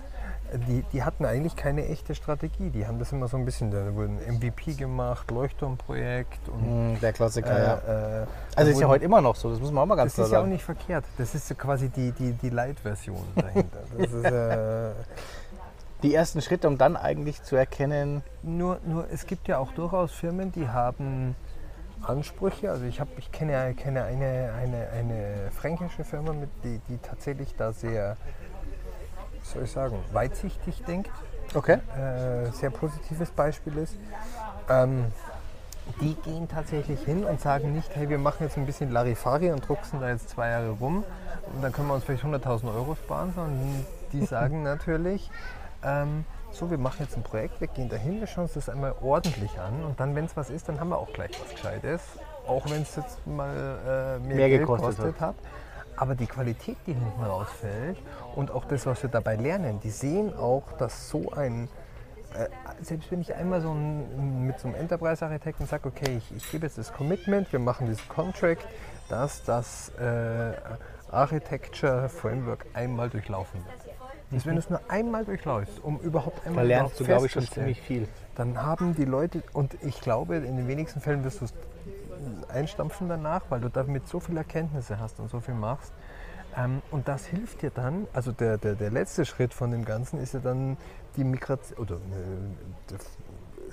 Die, 0.67 0.83
die 0.93 1.01
hatten 1.03 1.25
eigentlich 1.25 1.55
keine 1.55 1.87
echte 1.87 2.13
Strategie. 2.13 2.69
Die 2.69 2.85
haben 2.85 2.99
das 2.99 3.11
immer 3.11 3.27
so 3.27 3.37
ein 3.37 3.45
bisschen, 3.45 3.71
da 3.71 3.91
wurde 3.95 4.09
ein 4.27 4.35
MVP 4.35 4.73
gemacht, 4.75 5.31
Leuchtturmprojekt 5.31 6.47
und 6.49 6.93
Mm, 6.93 6.99
Der 7.01 7.11
Klassiker, 7.11 7.57
ja. 7.57 7.73
äh, 7.87 8.21
äh, 8.23 8.25
Also 8.55 8.69
ist 8.71 8.75
ja 8.77 8.81
wurden- 8.83 8.89
heute 8.91 9.05
immer 9.05 9.21
noch 9.21 9.35
so, 9.35 9.49
das 9.49 9.59
muss 9.59 9.71
man 9.71 9.81
auch 9.83 9.87
mal 9.87 9.95
ganz 9.95 10.11
das 10.11 10.15
klar 10.15 10.25
ist 10.27 10.31
ja 10.31 10.37
auch 10.37 10.41
sagen. 10.43 10.51
nicht 10.51 10.63
verkehrt. 10.63 11.05
Das 11.17 11.33
ist 11.33 11.47
so 11.47 11.55
quasi 11.55 11.89
die, 11.89 12.11
die, 12.11 12.33
die 12.33 12.49
Light-Version 12.51 13.23
dahinter. 13.35 13.79
Das 13.97 14.11
ist, 14.11 14.23
äh, 14.25 14.91
Die 16.03 16.13
ersten 16.13 16.41
Schritte, 16.41 16.67
um 16.67 16.77
dann 16.77 16.97
eigentlich 16.97 17.41
zu 17.43 17.55
erkennen, 17.55 18.23
nur, 18.43 18.77
nur 18.85 19.07
es 19.09 19.25
gibt 19.25 19.47
ja 19.47 19.57
auch 19.57 19.71
durchaus 19.71 20.11
Firmen, 20.11 20.51
die 20.51 20.67
haben 20.67 21.33
Ansprüche. 22.03 22.71
Also 22.71 22.85
ich, 22.85 22.99
hab, 22.99 23.07
ich 23.17 23.31
kenne, 23.31 23.73
kenne 23.75 24.03
eine, 24.03 24.53
eine, 24.59 24.89
eine 24.89 25.51
fränkische 25.51 26.03
Firma, 26.03 26.33
mit, 26.33 26.49
die, 26.63 26.79
die 26.89 26.97
tatsächlich 26.97 27.55
da 27.55 27.71
sehr, 27.73 28.17
wie 29.41 29.47
soll 29.47 29.63
ich 29.63 29.71
sagen, 29.71 29.97
weitsichtig 30.11 30.83
denkt. 30.85 31.11
okay, 31.53 31.79
Äh, 31.97 32.51
sehr 32.51 32.69
positives 32.69 33.31
Beispiel 33.31 33.77
ist. 33.77 33.97
Ähm, 34.69 35.05
die 36.01 36.15
gehen 36.15 36.47
tatsächlich 36.47 37.01
hin 37.01 37.25
und 37.25 37.41
sagen 37.41 37.73
nicht, 37.73 37.93
hey, 37.95 38.07
wir 38.07 38.17
machen 38.17 38.43
jetzt 38.43 38.57
ein 38.57 38.65
bisschen 38.65 38.91
Larifari 38.91 39.51
und 39.51 39.67
drucksen 39.67 39.99
da 39.99 40.09
jetzt 40.09 40.29
zwei 40.29 40.49
Jahre 40.49 40.69
rum 40.69 41.03
und 41.53 41.61
dann 41.61 41.71
können 41.73 41.87
wir 41.89 41.95
uns 41.95 42.05
vielleicht 42.05 42.23
100.000 42.23 42.73
Euro 42.73 42.95
sparen, 42.95 43.33
sondern 43.35 43.85
die 44.13 44.25
sagen 44.25 44.63
natürlich, 44.63 45.29
ähm, 45.83 46.25
so, 46.53 46.69
wir 46.69 46.77
machen 46.77 46.97
jetzt 47.01 47.17
ein 47.17 47.23
Projekt, 47.23 47.59
wir 47.59 47.67
gehen 47.67 47.89
dahin, 47.89 48.19
wir 48.19 48.27
schauen 48.27 48.43
uns 48.43 48.53
das 48.53 48.69
einmal 48.69 48.95
ordentlich 49.01 49.59
an 49.59 49.83
und 49.83 49.99
dann, 49.99 50.15
wenn 50.15 50.25
es 50.25 50.37
was 50.37 50.49
ist, 50.49 50.69
dann 50.69 50.79
haben 50.79 50.89
wir 50.89 50.97
auch 50.97 51.11
gleich 51.11 51.31
was 51.41 51.51
Gescheites, 51.51 52.01
auch 52.47 52.69
wenn 52.69 52.83
es 52.83 52.95
jetzt 52.95 53.25
mal 53.25 53.55
äh, 53.55 54.19
mehr, 54.19 54.35
Mehr 54.35 54.49
Geld 54.49 54.61
gekostet 54.61 54.97
gekostet 54.97 55.21
hat. 55.21 55.35
Aber 55.95 56.15
die 56.15 56.25
Qualität, 56.25 56.77
die 56.87 56.93
hinten 56.93 57.23
rausfällt 57.23 57.97
und 58.35 58.51
auch 58.51 58.65
das, 58.65 58.85
was 58.85 59.03
wir 59.03 59.09
dabei 59.09 59.35
lernen, 59.35 59.79
die 59.79 59.91
sehen 59.91 60.35
auch, 60.35 60.63
dass 60.79 61.09
so 61.09 61.31
ein, 61.31 61.69
äh, 62.35 62.47
selbst 62.81 63.11
wenn 63.11 63.21
ich 63.21 63.35
einmal 63.35 63.61
so 63.61 63.71
ein, 63.71 64.45
mit 64.47 64.59
so 64.59 64.67
einem 64.67 64.75
Enterprise-Architekten 64.75 65.67
sage, 65.67 65.87
okay, 65.87 66.17
ich, 66.17 66.35
ich 66.35 66.51
gebe 66.51 66.65
jetzt 66.65 66.77
das 66.77 66.91
Commitment, 66.93 67.51
wir 67.51 67.59
machen 67.59 67.87
diesen 67.87 68.07
Contract, 68.09 68.65
dass 69.09 69.43
das 69.43 69.89
äh, 69.99 70.53
Architecture 71.11 72.09
Framework 72.09 72.65
einmal 72.73 73.09
durchlaufen 73.09 73.63
wird. 73.65 73.82
Dass 74.35 74.45
wenn 74.45 74.55
du 74.55 74.59
es 74.59 74.69
nur 74.69 74.81
einmal 74.89 75.25
durchläufst, 75.25 75.83
um 75.83 75.99
überhaupt 75.99 76.39
da 76.43 76.49
einmal 76.49 76.67
lernst 76.67 76.99
du, 76.99 77.05
glaube 77.05 77.25
ich, 77.27 77.31
schon 77.31 77.47
ziemlich 77.47 77.81
viel. 77.81 78.07
dann 78.35 78.61
haben 78.61 78.95
die 78.95 79.05
Leute, 79.05 79.43
und 79.53 79.75
ich 79.81 80.01
glaube, 80.01 80.37
in 80.37 80.57
den 80.57 80.67
wenigsten 80.67 81.01
Fällen 81.01 81.23
wirst 81.23 81.41
du 81.41 81.45
es 81.45 81.53
einstampfen 82.49 83.09
danach, 83.09 83.41
weil 83.49 83.59
du 83.59 83.69
damit 83.69 84.07
so 84.07 84.19
viele 84.19 84.39
Erkenntnisse 84.39 84.99
hast 84.99 85.19
und 85.19 85.29
so 85.29 85.39
viel 85.39 85.55
machst. 85.55 85.91
Ähm, 86.55 86.81
und 86.91 87.07
das 87.07 87.25
hilft 87.25 87.61
dir 87.63 87.71
dann, 87.71 88.07
also 88.13 88.31
der, 88.31 88.57
der, 88.57 88.75
der 88.75 88.91
letzte 88.91 89.25
Schritt 89.25 89.53
von 89.53 89.71
dem 89.71 89.85
Ganzen 89.85 90.19
ist 90.19 90.33
ja 90.33 90.39
dann 90.39 90.77
die 91.17 91.23
Migration, 91.23 91.77
oder 91.79 91.95
äh, 91.95 92.95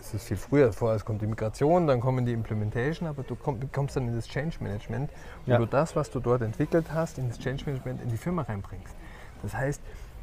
es 0.00 0.14
ist 0.14 0.24
viel 0.28 0.36
früher, 0.38 0.72
vorher 0.72 0.98
kommt 1.00 1.20
die 1.20 1.26
Migration, 1.26 1.86
dann 1.86 2.00
kommen 2.00 2.24
die 2.24 2.32
Implementation, 2.32 3.06
aber 3.06 3.22
du 3.22 3.36
komm, 3.36 3.60
kommst 3.70 3.96
dann 3.96 4.08
in 4.08 4.16
das 4.16 4.26
Change 4.26 4.56
Management, 4.60 5.10
wo 5.44 5.52
Ja. 5.52 5.58
du 5.58 5.66
das, 5.66 5.94
was 5.94 6.10
du 6.10 6.20
dort 6.20 6.40
entwickelt 6.42 6.86
hast, 6.92 7.18
in 7.18 7.28
das 7.28 7.38
Change 7.38 7.64
Management 7.66 8.02
in 8.02 8.08
die 8.08 8.16
Firma 8.16 8.42
reinbringst. 8.42 8.94
Das 9.42 9.54
heißt, 9.54 9.80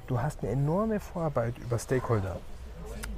du 0.08 0.22
hast 0.22 0.42
eine 0.44 0.52
enorme 0.52 1.00
Vorarbeit 1.00 1.58
über 1.60 1.78
Stakeholder 1.78 2.38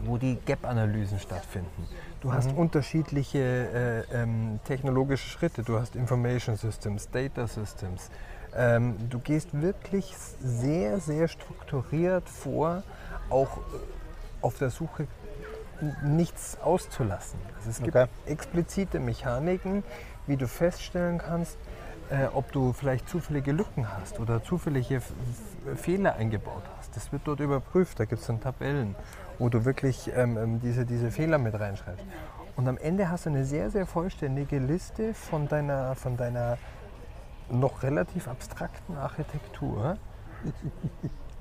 wo 0.03 0.17
die 0.17 0.37
Gap-Analysen 0.45 1.19
stattfinden. 1.19 1.87
Du 2.21 2.33
hast 2.33 2.51
unterschiedliche 2.55 4.05
äh, 4.11 4.21
ähm, 4.21 4.59
technologische 4.65 5.29
Schritte. 5.29 5.63
Du 5.63 5.79
hast 5.79 5.95
Information 5.95 6.57
Systems, 6.57 7.09
Data 7.09 7.47
Systems. 7.47 8.09
Ähm, 8.55 8.95
du 9.09 9.19
gehst 9.19 9.49
wirklich 9.61 10.15
sehr, 10.41 10.99
sehr 10.99 11.27
strukturiert 11.27 12.27
vor, 12.27 12.83
auch 13.29 13.57
äh, 13.57 13.61
auf 14.41 14.57
der 14.57 14.69
Suche 14.69 15.07
nichts 16.03 16.57
auszulassen. 16.61 17.39
Also 17.57 17.69
es 17.69 17.81
gibt 17.81 17.95
Okay. 17.95 18.09
explizite 18.25 18.99
Mechaniken, 18.99 19.83
wie 20.27 20.35
du 20.35 20.47
feststellen 20.47 21.19
kannst, 21.19 21.57
äh, 22.09 22.25
ob 22.33 22.51
du 22.51 22.73
vielleicht 22.73 23.07
zufällige 23.07 23.51
Lücken 23.51 23.87
hast 23.91 24.19
oder 24.19 24.43
zufällige 24.43 24.95
F 24.95 25.11
Fehler 25.75 26.15
eingebaut 26.15 26.63
hast. 26.77 26.95
Das 26.95 27.11
wird 27.11 27.23
dort 27.25 27.39
überprüft, 27.39 27.99
da 27.99 28.05
gibt 28.05 28.21
es 28.21 28.27
dann 28.27 28.41
Tabellen, 28.41 28.95
wo 29.37 29.49
du 29.49 29.65
wirklich 29.65 30.09
ähm, 30.15 30.37
ähm, 30.37 30.59
diese, 30.61 30.85
diese 30.85 31.11
Fehler 31.11 31.37
mit 31.37 31.59
reinschreibst. 31.59 32.03
Und 32.55 32.67
am 32.67 32.77
Ende 32.77 33.09
hast 33.09 33.25
du 33.25 33.29
eine 33.29 33.45
sehr, 33.45 33.69
sehr 33.69 33.85
vollständige 33.85 34.59
Liste 34.59 35.13
von 35.13 35.47
deiner, 35.47 35.95
von 35.95 36.17
deiner 36.17 36.57
noch 37.49 37.83
relativ 37.83 38.27
abstrakten 38.27 38.97
Architektur, 38.97 39.97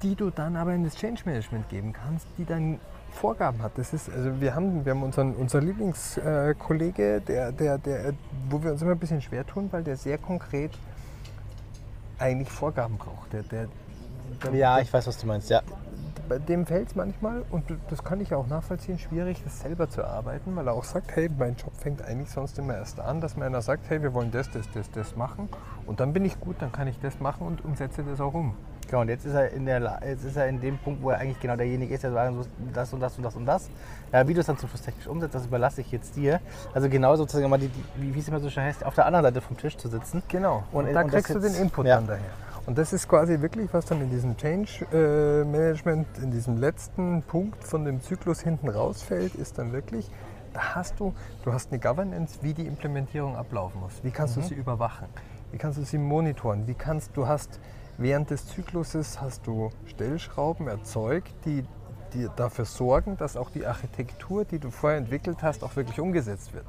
die 0.02 0.14
du 0.14 0.30
dann 0.30 0.56
aber 0.56 0.74
in 0.74 0.84
das 0.84 0.94
Change 0.96 1.22
Management 1.24 1.68
geben 1.68 1.92
kannst, 1.92 2.26
die 2.36 2.44
dann 2.44 2.78
Vorgaben 3.12 3.62
hat. 3.62 3.72
Das 3.76 3.92
ist, 3.92 4.10
also 4.10 4.40
wir 4.40 4.54
haben, 4.54 4.84
wir 4.84 4.92
haben 4.92 5.02
unseren, 5.02 5.34
unser 5.34 5.60
Lieblingskollege, 5.60 7.20
der, 7.20 7.52
der, 7.52 7.78
der, 7.78 8.12
wo 8.48 8.62
wir 8.62 8.72
uns 8.72 8.82
immer 8.82 8.92
ein 8.92 8.98
bisschen 8.98 9.22
schwer 9.22 9.46
tun, 9.46 9.68
weil 9.70 9.82
der 9.82 9.96
sehr 9.96 10.18
konkret 10.18 10.72
eigentlich 12.18 12.50
Vorgaben 12.50 12.98
braucht. 12.98 13.32
Der, 13.32 13.42
der, 13.42 13.68
der, 14.42 14.54
Ja, 14.54 14.78
ich 14.80 14.92
weiß, 14.92 15.06
was 15.06 15.18
du 15.18 15.26
meinst, 15.26 15.50
ja. 15.50 15.62
bei 16.28 16.38
dem 16.38 16.66
fällt 16.66 16.88
es 16.88 16.94
manchmal, 16.94 17.44
und 17.50 17.64
das 17.90 18.04
kann 18.04 18.20
ich 18.20 18.34
auch 18.34 18.46
nachvollziehen, 18.46 18.98
schwierig, 18.98 19.42
das 19.44 19.60
selber 19.60 19.88
zu 19.88 20.04
arbeiten, 20.04 20.54
weil 20.56 20.66
er 20.66 20.74
auch 20.74 20.84
sagt, 20.84 21.14
hey, 21.16 21.28
mein 21.38 21.56
Job 21.56 21.72
fängt 21.76 22.02
eigentlich 22.02 22.30
sonst 22.30 22.58
immer 22.58 22.74
erst 22.76 23.00
an, 23.00 23.20
dass 23.20 23.36
mir 23.36 23.46
einer 23.46 23.62
sagt, 23.62 23.88
hey, 23.88 24.02
wir 24.02 24.12
wollen 24.14 24.30
das, 24.30 24.50
das, 24.50 24.70
das, 24.72 24.90
das 24.90 25.16
machen. 25.16 25.48
Und 25.86 26.00
dann 26.00 26.12
bin 26.12 26.24
ich 26.24 26.38
gut, 26.40 26.56
dann 26.60 26.72
kann 26.72 26.86
ich 26.88 27.00
das 27.00 27.18
machen 27.20 27.46
und 27.46 27.64
umsetze 27.64 28.02
das 28.02 28.20
auch 28.20 28.34
um. 28.34 28.54
Genau, 28.88 29.02
und 29.02 29.08
jetzt 29.08 29.26
ist 29.26 29.34
er 29.34 29.50
in 29.52 29.66
der 29.66 30.00
jetzt 30.06 30.24
ist 30.24 30.36
er 30.36 30.48
in 30.48 30.60
dem 30.60 30.78
Punkt, 30.78 31.02
wo 31.02 31.10
er 31.10 31.18
eigentlich 31.18 31.38
genau 31.40 31.56
derjenige 31.56 31.92
ist, 31.94 32.02
der 32.04 32.12
sagt, 32.12 32.34
so 32.34 32.44
das 32.72 32.92
und 32.92 33.00
das 33.00 33.16
und 33.18 33.22
das 33.22 33.36
und 33.36 33.44
das. 33.46 33.68
Ja, 34.12 34.26
wie 34.26 34.32
du 34.32 34.40
es 34.40 34.46
dann 34.46 34.56
zum 34.56 34.68
Schluss 34.70 34.80
technisch 34.82 35.06
umsetzt, 35.06 35.34
das 35.34 35.44
überlasse 35.46 35.82
ich 35.82 35.92
jetzt 35.92 36.16
dir. 36.16 36.40
Also 36.72 36.88
genau 36.88 37.14
sozusagen 37.16 37.48
mal 37.50 37.58
die, 37.58 37.68
die 37.68 38.14
wie 38.14 38.18
es 38.18 38.28
immer 38.28 38.40
so 38.40 38.48
schön 38.48 38.62
heißt, 38.64 38.84
auf 38.86 38.94
der 38.94 39.04
anderen 39.04 39.24
Seite 39.26 39.40
vom 39.42 39.56
Tisch 39.58 39.76
zu 39.76 39.88
sitzen. 39.88 40.22
Genau. 40.28 40.64
Und, 40.72 40.86
Und- 40.86 40.94
da 40.94 41.02
und 41.02 41.10
kriegst 41.10 41.34
du 41.34 41.38
den 41.38 41.54
Input 41.54 41.86
ja. 41.86 41.96
dann 41.96 42.06
daher. 42.06 42.30
Und 42.64 42.76
das 42.76 42.92
ist 42.92 43.08
quasi 43.08 43.40
wirklich, 43.40 43.72
was 43.72 43.86
dann 43.86 44.00
in 44.02 44.10
diesem 44.10 44.36
Change 44.36 44.86
äh, 44.92 45.44
Management, 45.44 46.06
in 46.22 46.30
diesem 46.30 46.58
letzten 46.58 47.22
Punkt 47.22 47.64
von 47.64 47.84
dem 47.86 48.02
Zyklus 48.02 48.40
hinten 48.40 48.68
rausfällt, 48.68 49.34
ist 49.36 49.58
dann 49.58 49.72
wirklich, 49.72 50.10
da 50.52 50.74
hast 50.74 51.00
du, 51.00 51.14
du 51.44 51.52
hast 51.52 51.72
eine 51.72 51.80
Governance, 51.80 52.38
wie 52.42 52.52
die 52.52 52.66
Implementierung 52.66 53.36
ablaufen 53.36 53.80
muss. 53.80 53.92
Wie 54.02 54.10
kannst 54.10 54.36
du 54.36 54.42
sie 54.42 54.54
überwachen? 54.54 55.08
Wie 55.50 55.56
kannst 55.56 55.78
du 55.78 55.82
sie 55.84 55.96
monitoren? 55.96 56.66
Wie 56.66 56.74
kannst 56.74 57.16
du 57.16 57.26
hast 57.26 57.58
während 57.98 58.30
des 58.30 58.46
Zykluses 58.46 59.20
hast 59.20 59.46
du 59.46 59.70
Stellschrauben 59.86 60.66
erzeugt, 60.68 61.34
die 61.44 61.64
die 62.14 62.26
dafür 62.36 62.64
sorgen, 62.64 63.16
dass 63.16 63.36
auch 63.36 63.50
die 63.50 63.66
Architektur, 63.66 64.44
die 64.44 64.58
du 64.58 64.70
vorher 64.70 64.98
entwickelt 64.98 65.42
hast, 65.42 65.62
auch 65.62 65.76
wirklich 65.76 66.00
umgesetzt 66.00 66.54
wird. 66.54 66.64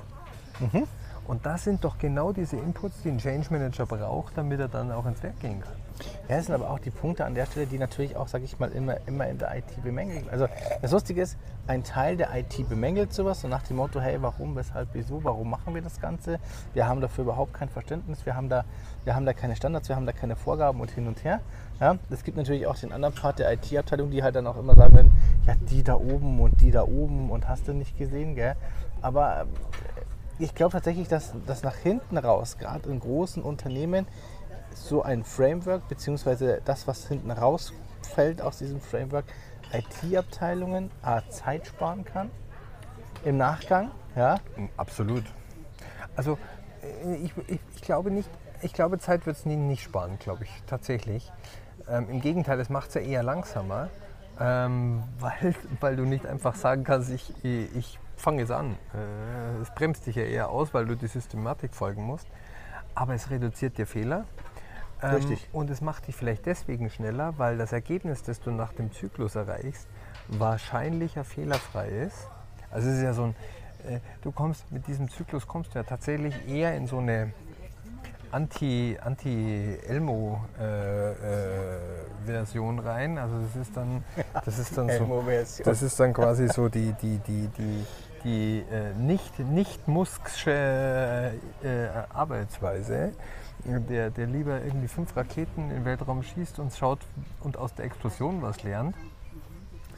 Und 1.28 1.46
das 1.46 1.64
sind 1.64 1.84
doch 1.84 1.98
genau 1.98 2.34
diese 2.34 2.58
Inputs, 2.58 3.02
die 3.04 3.10
ein 3.10 3.20
Change 3.20 3.48
Manager 3.52 3.86
braucht, 3.86 4.38
damit 4.38 4.60
er 4.60 4.68
dann 4.68 4.92
auch 4.92 5.06
ins 5.06 5.22
Werk 5.24 5.40
gehen 5.40 5.62
kann. 5.62 5.79
Ja, 6.28 6.38
das 6.38 6.46
sind 6.46 6.56
aber 6.56 6.70
auch 6.70 6.80
die 6.80 6.92
Punkte 6.92 7.26
an 7.26 7.36
der 7.36 7.46
Stelle, 7.46 7.66
die 7.66 7.78
natürlich 7.78 8.16
auch, 8.16 8.28
sag 8.28 8.44
ich 8.44 8.60
mal, 8.60 8.72
immer, 8.72 8.98
immer 9.08 9.28
in 9.28 9.38
der 9.38 9.56
IT 9.58 9.84
bemängelt. 9.84 10.30
Also 10.30 10.48
das 10.82 10.92
Lustige 10.92 11.22
ist, 11.22 11.38
ein 11.68 11.84
Teil 11.84 12.18
der 12.18 12.36
IT 12.36 12.68
bemängelt 12.68 13.14
sowas 13.14 13.44
und 13.44 13.50
nach 13.52 13.64
dem 13.64 13.78
Motto, 13.78 14.00
hey, 14.00 14.18
warum, 14.22 14.56
weshalb, 14.56 14.90
wieso, 14.94 15.24
warum 15.24 15.50
machen 15.50 15.76
wir 15.76 15.82
das 15.82 16.02
Ganze? 16.02 16.40
Wir 16.74 16.88
haben 16.88 17.02
dafür 17.02 17.26
überhaupt 17.26 17.54
kein 17.54 17.70
Verständnis, 17.70 18.26
wir 18.26 18.36
haben 18.36 18.50
da, 18.50 18.66
wir 19.04 19.16
haben 19.16 19.26
da 19.26 19.34
keine 19.34 19.56
Standards, 19.56 19.88
wir 19.90 19.96
haben 19.96 20.06
da 20.06 20.12
keine 20.12 20.36
Vorgaben 20.36 20.82
und 20.82 20.92
hin 20.92 21.08
und 21.08 21.24
her. 21.24 21.42
Ja, 21.80 21.98
es 22.10 22.24
gibt 22.24 22.38
natürlich 22.38 22.68
auch 22.68 22.76
den 22.76 22.92
anderen 22.92 23.14
Part 23.14 23.40
der 23.40 23.52
IT-Abteilung, 23.54 24.12
die 24.12 24.24
halt 24.24 24.36
dann 24.36 24.48
auch 24.48 24.58
immer 24.58 24.76
sagen 24.76 24.96
werden, 24.96 25.12
ja, 25.46 25.54
die 25.70 25.84
da 25.84 25.96
oben 25.96 26.40
und 26.40 26.60
die 26.62 26.72
da 26.72 26.84
oben 26.84 27.30
und 27.30 27.48
hast 27.48 27.68
du 27.68 27.74
nicht 27.74 27.98
gesehen, 27.98 28.36
gell? 28.36 28.56
Aber 29.02 29.42
ähm, 29.42 29.48
ich 30.40 30.56
glaube 30.56 30.72
tatsächlich, 30.72 31.08
dass, 31.08 31.34
dass 31.46 31.64
nach 31.64 31.76
hinten 31.76 32.18
raus, 32.18 32.58
gerade 32.58 32.90
in 32.90 33.00
großen 33.00 33.44
Unternehmen, 33.44 34.08
so 34.74 35.04
ein 35.04 35.24
Framework, 35.24 35.88
beziehungsweise 35.88 36.62
das, 36.66 36.88
was 36.88 37.08
hinten 37.08 37.32
rausfällt 37.32 38.42
aus 38.42 38.60
diesem 38.60 38.82
Framework, 38.82 39.26
IT-Abteilungen 39.72 40.90
A, 41.02 41.22
Zeit 41.30 41.68
sparen 41.68 42.04
kann 42.04 42.32
im 43.24 43.38
Nachgang. 43.38 43.92
Ja, 44.16 44.38
Absolut. 44.78 45.24
Also 46.16 46.38
äh, 47.04 47.16
ich, 47.16 47.34
ich, 47.48 47.60
ich 47.76 47.82
glaube 47.82 48.12
nicht, 48.12 48.30
ich 48.62 48.74
glaube 48.74 49.00
Zeit 49.00 49.26
wird 49.26 49.38
es 49.38 49.46
nie, 49.46 49.56
nicht 49.56 49.84
sparen, 49.84 50.18
glaube 50.20 50.44
ich 50.44 50.64
tatsächlich. 50.68 51.32
Ähm, 51.88 52.10
Im 52.10 52.22
Gegenteil, 52.22 52.60
es 52.60 52.70
macht 52.70 52.90
es 52.90 52.96
ja 52.96 53.02
eher 53.02 53.24
langsamer, 53.24 53.90
ähm, 54.40 55.04
weil, 55.20 55.56
weil 55.80 55.96
du 55.96 56.04
nicht 56.04 56.26
einfach 56.26 56.56
sagen 56.56 56.84
kannst, 56.84 57.12
ich, 57.12 57.34
ich 57.44 58.00
fange 58.16 58.44
es 58.44 58.52
an. 58.52 58.78
Äh, 58.94 59.62
es 59.62 59.70
bremst 59.72 60.06
dich 60.06 60.16
ja 60.16 60.24
eher 60.24 60.50
aus, 60.50 60.74
weil 60.74 60.86
du 60.86 60.96
die 60.96 61.08
Systematik 61.08 61.74
folgen 61.74 62.04
musst. 62.04 62.28
Aber 62.96 63.14
es 63.14 63.30
reduziert 63.30 63.78
dir 63.78 63.88
Fehler. 63.88 64.26
Ähm, 65.02 65.16
Richtig. 65.16 65.50
Und 65.54 65.70
es 65.70 65.82
macht 65.82 66.08
dich 66.08 66.16
vielleicht 66.16 66.46
deswegen 66.46 66.90
schneller, 66.90 67.34
weil 67.38 67.58
das 67.58 67.72
Ergebnis, 67.72 68.24
das 68.24 68.40
du 68.40 68.52
nach 68.52 68.74
dem 68.74 68.92
Zyklus 68.92 69.36
erreichst, 69.36 69.88
wahrscheinlicher 70.28 71.24
fehlerfrei 71.24 71.88
ist. 71.90 72.28
Also 72.72 72.90
es 72.90 72.98
ist 72.98 73.04
ja 73.04 73.14
so 73.14 73.24
ein, 73.24 73.36
äh, 73.88 74.00
du 74.22 74.32
kommst 74.32 74.72
mit 74.72 74.88
diesem 74.88 75.10
Zyklus 75.10 75.48
kommst 75.48 75.74
du 75.74 75.80
ja 75.80 75.84
tatsächlich 75.84 76.36
eher 76.48 76.76
in 76.76 76.88
so 76.88 76.98
eine 76.98 77.34
Anti, 78.32 78.98
Anti-Elmo 79.02 80.42
äh, 80.60 81.12
äh, 81.12 82.80
rein. 82.80 83.18
Also 83.18 83.36
das 83.40 83.68
ist 83.68 83.76
dann, 83.76 84.04
das 84.46 84.60
ist 84.60 84.78
dann 84.78 84.90
so, 84.90 85.24
das 85.64 85.82
ist 85.82 86.00
dann 86.00 86.14
quasi 86.14 86.48
so 86.48 86.70
die, 86.70 86.94
die, 87.02 87.18
die, 87.20 87.48
die, 87.58 87.86
die 88.24 88.66
äh, 88.72 88.94
nicht, 89.00 89.40
nicht 89.40 89.88
musksche 89.88 91.32
äh, 91.64 91.88
Arbeitsweise, 92.14 93.14
der, 93.66 94.10
der 94.10 94.28
lieber 94.28 94.62
irgendwie 94.64 94.88
fünf 94.88 95.16
Raketen 95.16 95.70
in 95.70 95.78
den 95.78 95.86
Weltraum 95.86 96.24
schießt 96.24 96.60
und 96.60 96.74
schaut 96.74 97.00
und 97.42 97.58
aus 97.58 97.74
der 97.74 97.86
Explosion 97.86 98.42
was 98.42 98.64
lernt. 98.64 98.96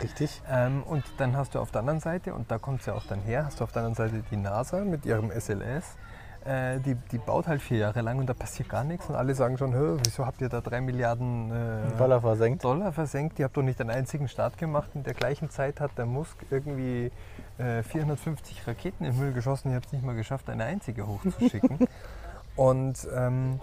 richtig. 0.01 0.41
Ähm, 0.49 0.84
und 0.84 1.03
dann 1.18 1.36
hast 1.38 1.55
du 1.55 1.59
auf 1.59 1.72
der 1.72 1.80
anderen 1.82 1.99
Seite, 1.99 2.34
und 2.34 2.49
da 2.49 2.57
kommt 2.57 2.80
es 2.82 2.88
ja 2.88 2.93
auch 2.93 3.05
dann 3.05 3.22
her, 3.22 3.45
hast 3.45 3.59
du 3.59 3.64
auf 3.64 3.72
der 3.72 3.84
anderen 3.84 3.95
Seite 3.95 4.24
die 4.32 4.38
NASA 4.38 4.80
mit 4.84 5.05
ihrem 5.05 5.32
SLS. 5.32 5.97
Äh, 6.43 6.80
die, 6.80 6.95
die 6.95 7.20
baut 7.20 7.47
halt 7.47 7.62
vier 7.62 7.78
Jahre 7.78 8.01
lang 8.01 8.18
und 8.18 8.26
da 8.28 8.34
passiert 8.34 8.68
gar 8.68 8.84
nichts. 8.84 9.05
Und 9.07 9.14
alle 9.16 9.36
sagen 9.36 9.59
schon, 9.59 9.76
"Hö, 9.76 9.99
wieso 10.03 10.26
habt 10.26 10.41
ihr 10.41 10.49
da 10.49 10.59
drei 10.59 10.82
Milliarden 10.82 11.51
äh, 11.51 11.97
Dollar 11.99 12.20
versenkt. 12.22 12.64
Dollar 12.64 12.91
versenkt? 12.91 13.38
Ihr 13.38 13.45
habt 13.45 13.55
doch 13.55 13.62
nicht 13.62 13.80
einen 13.80 13.91
einzigen 13.91 14.28
Start 14.28 14.57
gemacht. 14.57 14.89
In 14.95 15.03
der 15.03 15.14
gleichen 15.14 15.51
Zeit 15.51 15.80
hat 15.80 15.95
der 15.99 16.07
Musk 16.07 16.36
irgendwie 16.49 17.12
äh, 17.59 17.84
450 17.84 18.66
Raketen 18.68 19.05
in 19.05 19.12
den 19.12 19.20
Müll 19.20 19.34
geschossen. 19.34 19.70
Ihr 19.70 19.76
habt 19.76 19.86
es 19.86 19.91
nicht 19.93 20.03
mal 20.03 20.16
geschafft, 20.16 20.49
eine 20.49 20.66
einzige 20.66 21.05
hochzuschicken. 21.05 21.78
und 22.56 23.08
ähm, 23.16 23.60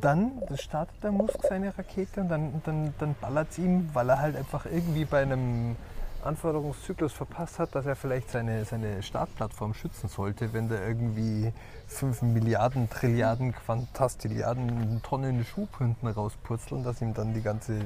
dann 0.00 0.32
startet 0.56 1.02
der 1.02 1.12
Musk 1.12 1.38
seine 1.48 1.76
Rakete 1.76 2.20
und 2.20 2.28
dann, 2.28 2.62
dann, 2.64 2.94
dann 2.98 3.14
ballert 3.20 3.50
es 3.50 3.58
ihm, 3.58 3.90
weil 3.92 4.08
er 4.08 4.20
halt 4.20 4.36
einfach 4.36 4.66
irgendwie 4.66 5.04
bei 5.04 5.22
einem 5.22 5.76
Anforderungszyklus 6.24 7.12
verpasst 7.12 7.58
hat, 7.58 7.74
dass 7.74 7.86
er 7.86 7.96
vielleicht 7.96 8.30
seine, 8.30 8.64
seine 8.64 9.02
Startplattform 9.02 9.74
schützen 9.74 10.08
sollte, 10.08 10.52
wenn 10.52 10.68
da 10.68 10.80
irgendwie 10.80 11.52
5 11.88 12.22
Milliarden, 12.22 12.88
Trilliarden, 12.88 13.54
Quantastilliarden 13.54 15.02
Tonnen 15.02 15.44
Schub 15.44 15.78
hinten 15.78 16.06
rauspurzeln, 16.06 16.82
dass 16.82 17.02
ihm 17.02 17.14
dann 17.14 17.34
die 17.34 17.42
ganze 17.42 17.80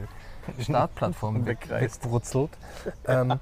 Startplattform 0.61 1.47
weg. 1.47 1.67
Ähm, 3.07 3.41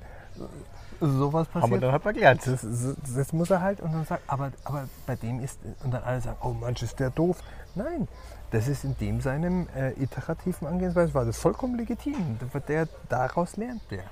sowas 1.01 1.47
passiert. 1.49 1.63
Haben 1.63 1.73
wir 1.73 1.81
dann 1.81 1.93
halt 1.93 2.05
mal 2.05 2.15
gelernt. 2.15 2.47
Das, 2.47 2.63
das, 2.63 2.97
das 3.15 3.33
muss 3.33 3.51
er 3.51 3.61
halt 3.61 3.81
und 3.81 3.93
dann 3.93 4.05
sagt, 4.05 4.23
aber, 4.27 4.53
aber 4.65 4.89
bei 5.07 5.17
dem 5.17 5.41
ist, 5.41 5.59
und 5.85 5.93
dann 5.93 6.03
alle 6.03 6.21
sagen, 6.21 6.39
oh 6.43 6.51
Mensch, 6.51 6.83
ist 6.83 6.99
der 6.99 7.11
doof. 7.11 7.39
Nein, 7.75 8.09
das 8.51 8.69
ist 8.69 8.85
in 8.85 8.97
dem 8.99 9.21
seinem 9.21 9.69
äh, 9.77 9.93
iterativen 10.03 10.67
Angehensweise, 10.67 11.15
war 11.15 11.25
das 11.25 11.39
vollkommen 11.39 11.77
legitim. 11.77 12.39
Der, 12.69 12.89
daraus 13.09 13.57
lernt 13.57 13.83
der. 13.91 14.05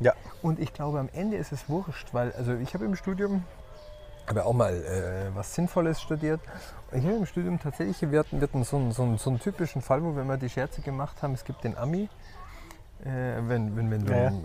Ja. 0.00 0.14
Und 0.40 0.58
ich 0.58 0.72
glaube, 0.72 0.98
am 0.98 1.08
Ende 1.12 1.36
ist 1.36 1.52
es 1.52 1.68
wurscht, 1.68 2.12
weil, 2.12 2.32
also 2.32 2.54
ich 2.54 2.74
habe 2.74 2.84
im 2.84 2.96
Studium, 2.96 3.44
habe 4.26 4.44
auch 4.44 4.52
mal 4.52 4.72
äh, 4.72 5.34
was 5.34 5.54
Sinnvolles 5.54 6.00
studiert. 6.00 6.40
Ich 6.92 7.04
habe 7.04 7.16
im 7.16 7.26
Studium 7.26 7.58
tatsächlich, 7.60 8.10
wir 8.10 8.20
hatten, 8.20 8.40
wir 8.40 8.48
hatten 8.48 8.64
so, 8.64 8.76
einen, 8.76 8.92
so, 8.92 9.02
einen, 9.02 9.18
so 9.18 9.30
einen 9.30 9.40
typischen 9.40 9.82
Fall, 9.82 10.02
wo 10.02 10.14
wir 10.14 10.24
mal 10.24 10.38
die 10.38 10.48
Scherze 10.48 10.80
gemacht 10.80 11.22
haben, 11.22 11.34
es 11.34 11.44
gibt 11.44 11.64
den 11.64 11.76
Ami, 11.76 12.08
wenn, 13.04 13.76
wenn, 13.76 13.90
wenn 13.90 14.04
du 14.04 14.12
Ja, 14.12 14.28
ein 14.28 14.44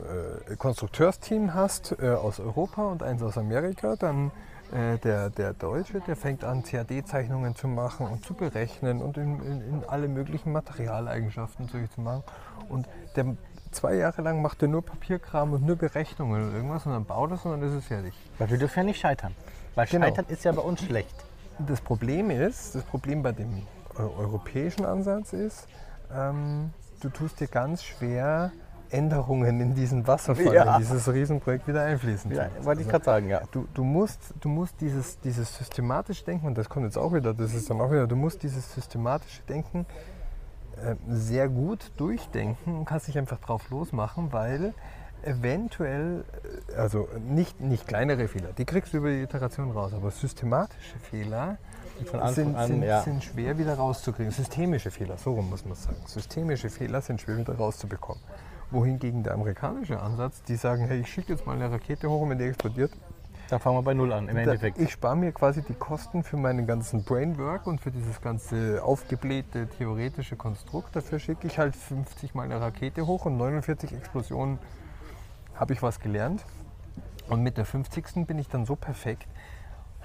äh, 0.52 0.56
Konstrukteursteam 0.56 1.54
hast 1.54 1.96
äh, 2.02 2.10
aus 2.10 2.40
Europa 2.40 2.88
und 2.88 3.04
eins 3.04 3.22
aus 3.22 3.38
Amerika, 3.38 3.96
dann 3.96 4.32
äh, 4.72 4.98
der, 4.98 5.30
der 5.30 5.54
Deutsche, 5.54 6.02
der 6.02 6.16
fängt 6.16 6.44
an, 6.44 6.64
CAD-Zeichnungen 6.64 7.56
zu 7.56 7.68
machen 7.68 8.08
und 8.08 8.26
zu 8.26 8.34
berechnen 8.34 9.02
und 9.02 9.18
in, 9.18 9.42
in, 9.42 9.62
in 9.62 9.84
alle 9.88 10.08
möglichen 10.08 10.52
Materialeigenschaften 10.52 11.70
zu 11.70 12.02
machen. 12.02 12.24
Und 12.68 12.88
der 13.16 13.36
zwei 13.72 13.96
Jahre 13.96 14.22
lang 14.22 14.42
macht 14.42 14.62
er 14.62 14.68
nur 14.68 14.84
Papierkram 14.84 15.54
und 15.54 15.64
nur 15.66 15.76
Berechnungen 15.76 16.44
und 16.44 16.54
irgendwas 16.54 16.86
und 16.86 16.94
dann 16.94 17.06
baut 17.06 17.32
es 17.32 17.46
und 17.46 17.52
dann 17.52 17.62
ist 17.62 17.76
es 17.76 17.86
fertig. 17.86 18.14
Weil 18.40 18.50
wir 18.50 18.58
dürfen 18.58 18.80
ja 18.80 18.84
nicht 18.84 19.00
scheitern. 19.00 19.36
Weil 19.76 19.86
Genau. 19.88 20.06
Scheitern 20.08 20.26
ist 20.30 20.44
ja 20.44 20.52
bei 20.52 20.62
uns 20.62 20.82
schlecht. 20.82 21.16
Das 21.60 21.82
Problem 21.82 22.30
ist, 22.30 22.76
das 22.76 22.84
Problem 22.84 23.22
bei 23.24 23.32
dem 23.32 23.64
äh, 23.98 24.02
europäischen 24.02 24.86
Ansatz 24.86 25.34
ist, 25.34 25.68
ähm, 26.14 26.72
du 27.00 27.10
tust 27.10 27.40
dir 27.40 27.48
ganz 27.48 27.84
schwer, 27.84 28.52
Änderungen 28.90 29.60
in 29.60 29.76
diesen 29.76 30.08
Wasserfall, 30.08 30.54
Ja. 30.54 30.76
in 30.76 30.82
dieses 30.82 31.12
Riesenprojekt 31.12 31.68
wieder 31.68 31.84
einfließen 31.84 32.32
zu 32.32 32.38
Ja, 32.38 32.44
lassen. 32.44 32.66
wollte 32.66 32.82
ich 32.82 32.88
Also, 32.88 32.92
gerade 32.92 33.06
sagen, 33.06 33.30
ja. 33.30 33.42
Du, 33.52 33.68
du 33.74 33.84
musst, 33.84 34.34
du 34.40 34.48
musst 34.48 34.80
dieses, 34.80 35.20
dieses 35.20 35.58
systematische 35.58 36.24
Denken, 36.24 36.48
und 36.48 36.58
das 36.58 36.70
kommt 36.70 36.86
jetzt 36.86 36.98
auch 36.98 37.14
wieder, 37.14 37.34
das 37.34 37.54
ist 37.54 37.70
dann 37.70 37.82
auch 37.82 37.92
wieder, 37.92 38.08
du 38.08 38.16
musst 38.16 38.44
dieses 38.44 38.74
systematische 38.74 39.42
Denken 39.44 39.86
äh, 40.82 40.96
sehr 41.10 41.50
gut 41.50 41.92
durchdenken 41.98 42.78
und 42.78 42.86
kannst 42.86 43.08
dich 43.10 43.18
einfach 43.18 43.40
drauf 43.40 43.70
losmachen, 43.70 44.32
weil 44.32 44.74
eventuell, 45.24 46.24
äh, 46.70 46.76
also 46.76 47.08
nicht, 47.28 47.60
nicht 47.60 47.88
kleinere 47.88 48.28
Fehler, 48.30 48.50
die 48.58 48.64
kriegst 48.66 48.94
du 48.94 48.98
über 48.98 49.10
die 49.10 49.22
Iteration 49.22 49.72
raus, 49.72 49.94
aber 49.94 50.12
systematische 50.12 50.98
Fehler 51.00 51.58
Von 52.06 52.20
Anfang 52.20 52.34
sind, 52.34 52.56
an, 52.56 52.68
sind, 52.68 52.84
ja. 52.84 53.02
sind 53.02 53.24
schwer 53.24 53.58
wieder 53.58 53.76
rauszukriegen. 53.76 54.32
Systemische 54.32 54.92
Fehler, 54.92 55.18
so 55.18 55.34
rum 55.34 55.50
muss 55.50 55.66
man 55.66 55.76
sagen. 55.76 55.98
Systemische 56.06 56.70
Fehler 56.70 57.02
sind 57.02 57.22
schwer 57.22 57.38
wieder 57.38 57.56
rauszubekommen. 57.56 58.22
Wohingegen 58.72 59.24
der 59.24 59.34
amerikanische 59.34 60.00
Ansatz, 60.00 60.44
die 60.44 60.56
sagen, 60.56 60.86
hey, 60.88 61.00
ich 61.02 61.12
schicke 61.12 61.34
jetzt 61.34 61.46
mal 61.46 61.54
eine 61.56 61.72
Rakete 61.72 62.10
hoch 62.10 62.22
und 62.22 62.30
wenn 62.32 62.38
die 62.38 62.46
explodiert, 62.46 62.92
Dann 63.50 63.60
fangen 63.62 63.78
wir 63.78 63.82
bei 63.82 63.94
Null 63.94 64.12
an, 64.12 64.28
im 64.28 64.36
da, 64.36 64.42
Endeffekt. 64.42 64.78
ich 64.78 64.92
spare 64.92 65.16
mir 65.16 65.32
quasi 65.32 65.62
die 65.62 65.74
Kosten 65.74 66.24
für 66.24 66.36
meinen 66.36 66.68
ganzen 66.68 67.04
Brainwork 67.04 67.66
und 67.66 67.80
für 67.80 67.92
dieses 67.92 68.20
ganze 68.22 68.84
aufgeblähte 68.84 69.68
theoretische 69.68 70.36
Konstrukt. 70.36 70.96
Dafür 70.96 71.20
schicke 71.20 71.48
ich 71.48 71.58
halt 71.58 71.76
50 71.76 72.36
mal 72.36 72.44
eine 72.44 72.60
Rakete 72.60 73.08
hoch 73.08 73.26
und 73.26 73.38
49 73.38 73.94
Explosionen 73.94 74.60
habe 75.56 75.74
ich 75.74 75.82
was 75.82 76.00
gelernt. 76.02 76.44
Und 77.30 77.42
mit 77.42 77.58
der 77.58 77.66
50. 77.66 78.26
bin 78.26 78.38
ich 78.40 78.48
dann 78.48 78.66
so 78.66 78.76
perfekt, 78.76 79.28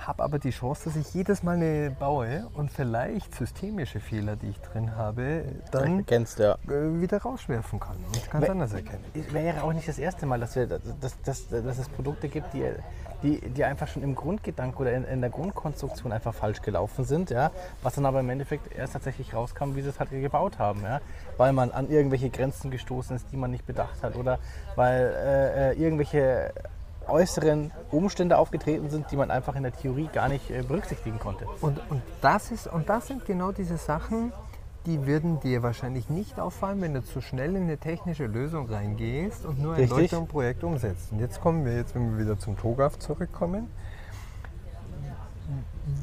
habe 0.07 0.23
aber 0.23 0.39
die 0.39 0.51
Chance, 0.51 0.85
dass 0.85 0.97
ich 0.97 1.13
jedes 1.15 1.43
Mal 1.43 1.57
eine 1.57 1.91
baue 1.91 2.47
und 2.55 2.71
vielleicht 2.71 3.35
systemische 3.35 4.01
Fehler, 4.01 4.37
die 4.37 4.51
ich 4.51 4.61
drin 4.61 4.97
habe, 4.97 5.45
dann 5.71 5.99
Erkennst 5.99 6.39
ja. 6.39 6.55
äh, 6.69 7.01
wieder 7.01 7.23
rauswerfen 7.23 7.81
kann 7.81 7.97
und 7.97 8.31
ganz 8.31 8.47
We- 8.47 8.51
anders 8.51 8.73
erkennen. 8.73 9.05
Es 9.15 9.33
wäre 9.33 9.57
ja 9.57 9.63
auch 9.63 9.73
nicht 9.73 9.89
das 9.89 9.99
erste 9.99 10.27
Mal, 10.27 10.41
dass, 10.41 10.57
wir, 10.57 10.67
dass, 10.67 11.21
dass, 11.23 11.49
dass 11.49 11.79
es 11.79 11.89
Produkte 11.89 12.29
gibt, 12.29 12.53
die, 12.53 12.65
die, 13.23 13.41
die 13.51 13.65
einfach 13.65 13.87
schon 13.87 14.03
im 14.03 14.15
Grundgedanken 14.15 14.81
oder 14.81 14.93
in, 14.93 15.05
in 15.05 15.21
der 15.21 15.31
Grundkonstruktion 15.31 16.13
einfach 16.13 16.35
falsch 16.35 16.63
gelaufen 16.63 17.05
sind, 17.05 17.31
ja, 17.31 17.51
was 17.83 17.95
dann 17.95 18.07
aber 18.07 18.21
im 18.21 18.31
Endeffekt 18.31 18.75
erst 18.77 18.95
tatsächlich 18.95 19.35
rauskam, 19.35 19.75
wie 19.77 19.83
sie 19.83 19.89
es 19.91 20.01
halt 20.01 20.11
gebaut 20.11 20.59
haben, 20.59 20.83
ja, 20.83 21.01
weil 21.37 21.53
man 21.53 21.71
an 21.71 21.89
irgendwelche 21.91 22.31
Grenzen 22.31 22.71
gestoßen 22.71 23.15
ist, 23.15 23.27
die 23.31 23.37
man 23.37 23.51
nicht 23.51 23.67
bedacht 23.67 24.03
hat 24.03 24.17
oder 24.17 24.39
weil 24.75 25.15
äh, 25.17 25.71
äh, 25.71 25.83
irgendwelche 25.83 26.53
äußeren 27.09 27.71
Umstände 27.91 28.39
aufgetreten 28.39 28.91
sind, 28.91 29.11
die 29.11 29.17
man 29.17 29.31
einfach 29.31 29.55
in 29.57 29.63
der 29.63 29.73
Theorie 29.73 30.09
gar 30.13 30.29
nicht 30.29 30.51
äh, 30.51 30.63
berücksichtigen 30.63 31.19
konnte. 31.19 31.47
Und, 31.61 31.79
und, 31.91 32.03
das 32.21 32.51
ist, 32.51 32.67
und 32.67 32.89
das 32.89 33.07
sind 33.07 33.25
genau 33.25 33.53
diese 33.53 33.77
Sachen, 33.77 34.33
die 34.87 35.07
würden 35.07 35.39
dir 35.41 35.63
wahrscheinlich 35.63 36.11
nicht 36.11 36.41
auffallen, 36.41 36.81
wenn 36.81 36.95
du 36.95 37.05
zu 37.05 37.21
schnell 37.21 37.55
in 37.55 37.63
eine 37.65 37.79
technische 37.79 38.27
Lösung 38.27 38.69
reingehst 38.69 39.45
und 39.47 39.61
nur 39.63 39.75
ein. 39.75 39.89
Leuchtturmprojekt 39.89 40.65
umsetzt. 40.65 41.13
Und 41.13 41.21
jetzt 41.21 41.41
kommen 41.41 41.65
wir, 41.65 41.77
jetzt 41.77 41.95
wenn 41.95 42.17
wir 42.17 42.25
wieder 42.25 42.39
zum 42.39 42.59
TOGAF 42.59 42.99
zurückkommen. 42.99 43.69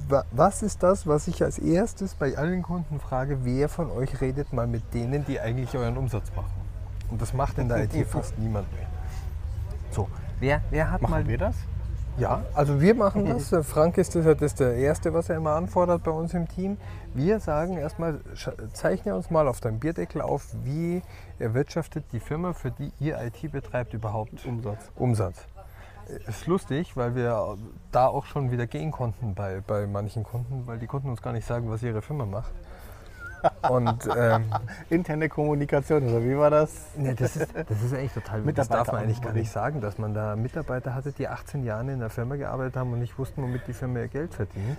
Wa- 0.08 0.26
Was 0.32 0.64
ist 0.64 0.82
das, 0.84 1.08
was 1.08 1.28
ich 1.28 1.44
als 1.44 1.60
erstes 1.60 2.14
bei 2.16 2.38
allen 2.38 2.62
Kunden 2.64 3.00
frage, 3.00 3.40
wer 3.44 3.70
von 3.70 3.90
euch 3.92 4.22
redet 4.22 4.54
mal 4.54 4.68
mit 4.68 4.94
denen, 4.94 5.26
die 5.26 5.40
eigentlich 5.40 5.76
euren 5.76 5.98
Umsatz 5.98 6.32
machen? 6.36 6.52
Und 7.10 7.22
das 7.22 7.34
macht 7.34 7.58
in 7.58 7.68
der 7.70 7.84
IT 7.84 8.08
fast 8.08 8.38
niemand 8.38 8.72
mehr. 8.74 8.88
So, 9.92 10.08
wer, 10.40 10.62
wer 10.70 10.92
hat 10.92 11.02
mal 11.02 11.10
Machen 11.10 11.28
wir 11.28 11.38
das? 11.38 11.56
ja, 12.18 12.44
also 12.54 12.82
wir 12.82 12.96
machen 12.96 13.26
das. 13.26 13.54
Frank 13.66 13.98
ist 13.98 14.14
das, 14.16 14.26
das 14.26 14.42
ist 14.42 14.60
der 14.60 14.76
Erste, 14.76 15.14
was 15.14 15.30
er 15.30 15.38
immer 15.38 15.52
anfordert 15.52 16.04
bei 16.04 16.12
uns 16.12 16.34
im 16.34 16.48
Team. 16.48 16.78
Wir 17.14 17.40
sagen 17.40 17.78
erstmal, 17.78 18.20
zeichne 18.74 19.16
uns 19.16 19.30
mal 19.30 19.48
auf 19.48 19.62
deinem 19.62 19.80
Bierdeckel 19.80 20.22
auf, 20.22 20.48
wie 20.64 21.02
erwirtschaftet 21.40 22.06
die 22.12 22.20
Firma, 22.20 22.54
für 22.54 22.72
die 22.72 22.92
ihr 23.00 23.18
IT 23.22 23.52
betreibt, 23.52 23.94
überhaupt 23.94 24.46
Umsatz. 24.46 24.92
Umsatz. 24.96 25.46
Äh, 26.10 26.30
Ist 26.30 26.46
lustig, 26.46 26.98
weil 26.98 27.16
wir 27.16 27.58
da 27.92 28.08
auch 28.08 28.26
schon 28.26 28.52
wieder 28.52 28.68
gehen 28.68 28.92
konnten 28.92 29.34
bei, 29.34 29.62
bei 29.66 29.88
manchen 29.88 30.24
Kunden, 30.24 30.68
weil 30.68 30.78
die 30.78 30.88
konnten 30.88 31.10
uns 31.10 31.22
gar 31.22 31.34
nicht 31.34 31.48
sagen, 31.48 31.70
was 31.70 31.84
ihre 31.84 32.02
Firma 32.02 32.26
macht. 32.26 32.52
Und 33.70 34.10
ähm, 34.16 34.46
Interne 34.90 35.30
Kommunikation, 35.30 36.10
oder 36.10 36.24
wie 36.24 36.38
war 36.38 36.50
das? 36.50 36.88
Nee, 36.96 37.14
das 37.14 37.36
ist, 37.36 37.54
das 37.54 37.82
ist 37.82 37.94
eigentlich 37.94 38.14
total 38.14 38.42
Das 38.54 38.70
darf 38.70 38.92
man 38.92 39.04
eigentlich 39.04 39.22
gar 39.22 39.34
nicht 39.34 39.52
sagen, 39.52 39.82
dass 39.82 39.98
man 39.98 40.14
da 40.14 40.36
Mitarbeiter 40.36 40.94
hatte, 40.96 41.12
die 41.12 41.28
18 41.28 41.64
Jahre 41.64 41.92
in 41.92 42.00
der 42.00 42.10
Firma 42.10 42.36
gearbeitet 42.36 42.76
haben 42.76 42.94
und 42.94 43.00
nicht 43.00 43.18
wussten, 43.18 43.42
womit 43.42 43.68
die 43.68 43.74
Firma 43.74 44.00
ihr 44.00 44.08
Geld 44.08 44.34
verdient. 44.34 44.78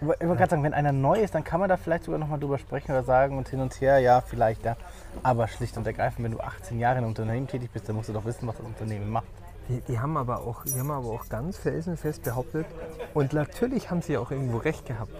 Ich 0.00 0.06
wollte 0.06 0.26
gerade 0.26 0.50
sagen, 0.50 0.62
wenn 0.62 0.74
einer 0.74 0.92
neu 0.92 1.20
ist, 1.20 1.34
dann 1.34 1.44
kann 1.44 1.60
man 1.60 1.68
da 1.68 1.76
vielleicht 1.76 2.04
sogar 2.04 2.18
nochmal 2.18 2.38
drüber 2.38 2.58
sprechen 2.58 2.90
oder 2.90 3.04
sagen 3.04 3.38
und 3.38 3.48
hin 3.48 3.60
und 3.60 3.80
her, 3.80 4.00
ja, 4.00 4.20
vielleicht, 4.20 4.64
ja. 4.64 4.76
Aber 5.22 5.48
schlicht 5.48 5.76
und 5.76 5.86
ergreifend, 5.86 6.24
wenn 6.24 6.32
du 6.32 6.40
18 6.40 6.78
Jahre 6.78 6.96
in 6.96 7.04
einem 7.04 7.08
Unternehmen 7.08 7.46
tätig 7.46 7.70
bist, 7.72 7.88
dann 7.88 7.96
musst 7.96 8.08
du 8.08 8.12
doch 8.12 8.24
wissen, 8.24 8.46
was 8.46 8.56
das 8.56 8.66
Unternehmen 8.66 9.08
macht. 9.08 9.28
Die, 9.68 9.80
die, 9.80 9.98
haben 9.98 10.18
aber 10.18 10.40
auch, 10.40 10.64
die 10.64 10.78
haben 10.78 10.90
aber 10.90 11.08
auch 11.08 11.28
ganz 11.30 11.56
felsenfest 11.56 12.22
behauptet, 12.22 12.66
und 13.14 13.32
natürlich 13.32 13.90
haben 13.90 14.02
sie 14.02 14.18
auch 14.18 14.30
irgendwo 14.30 14.58
recht 14.58 14.84
gehabt, 14.84 15.12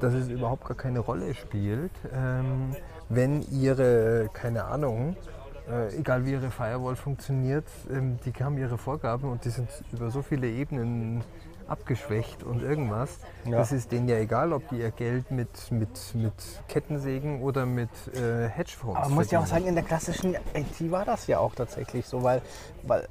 dass 0.00 0.14
es 0.14 0.28
überhaupt 0.28 0.66
gar 0.66 0.76
keine 0.76 1.00
Rolle 1.00 1.34
spielt, 1.34 1.92
ähm, 2.12 2.74
wenn 3.08 3.42
ihre, 3.50 4.30
keine 4.32 4.64
Ahnung, 4.64 5.16
äh, 5.68 5.96
egal 5.96 6.24
wie 6.24 6.32
ihre 6.32 6.50
Firewall 6.50 6.96
funktioniert, 6.96 7.66
ähm, 7.90 8.18
die 8.24 8.32
haben 8.42 8.58
ihre 8.58 8.78
Vorgaben 8.78 9.30
und 9.30 9.44
die 9.44 9.50
sind 9.50 9.68
über 9.92 10.10
so 10.10 10.22
viele 10.22 10.48
Ebenen 10.48 11.22
abgeschwächt 11.66 12.42
und 12.42 12.62
irgendwas. 12.62 13.18
Ja. 13.44 13.58
Das 13.58 13.72
ist 13.72 13.90
denen 13.90 14.08
ja 14.08 14.16
egal, 14.16 14.52
ob 14.52 14.68
die 14.68 14.80
ihr 14.80 14.90
Geld 14.90 15.30
mit, 15.30 15.70
mit, 15.70 16.14
mit 16.14 16.34
Kettensägen 16.68 17.40
oder 17.40 17.64
mit 17.64 17.88
äh, 18.14 18.48
Hedgefonds 18.48 18.98
Aber 18.98 19.08
man 19.08 19.16
muss 19.16 19.30
ja 19.30 19.40
auch 19.40 19.46
sagen, 19.46 19.66
in 19.66 19.74
der 19.74 19.84
klassischen 19.84 20.34
IT 20.54 20.90
war 20.90 21.04
das 21.04 21.26
ja 21.26 21.38
auch 21.38 21.54
tatsächlich 21.54 22.06
so, 22.06 22.22
weil, 22.22 22.42
weil 22.82 23.08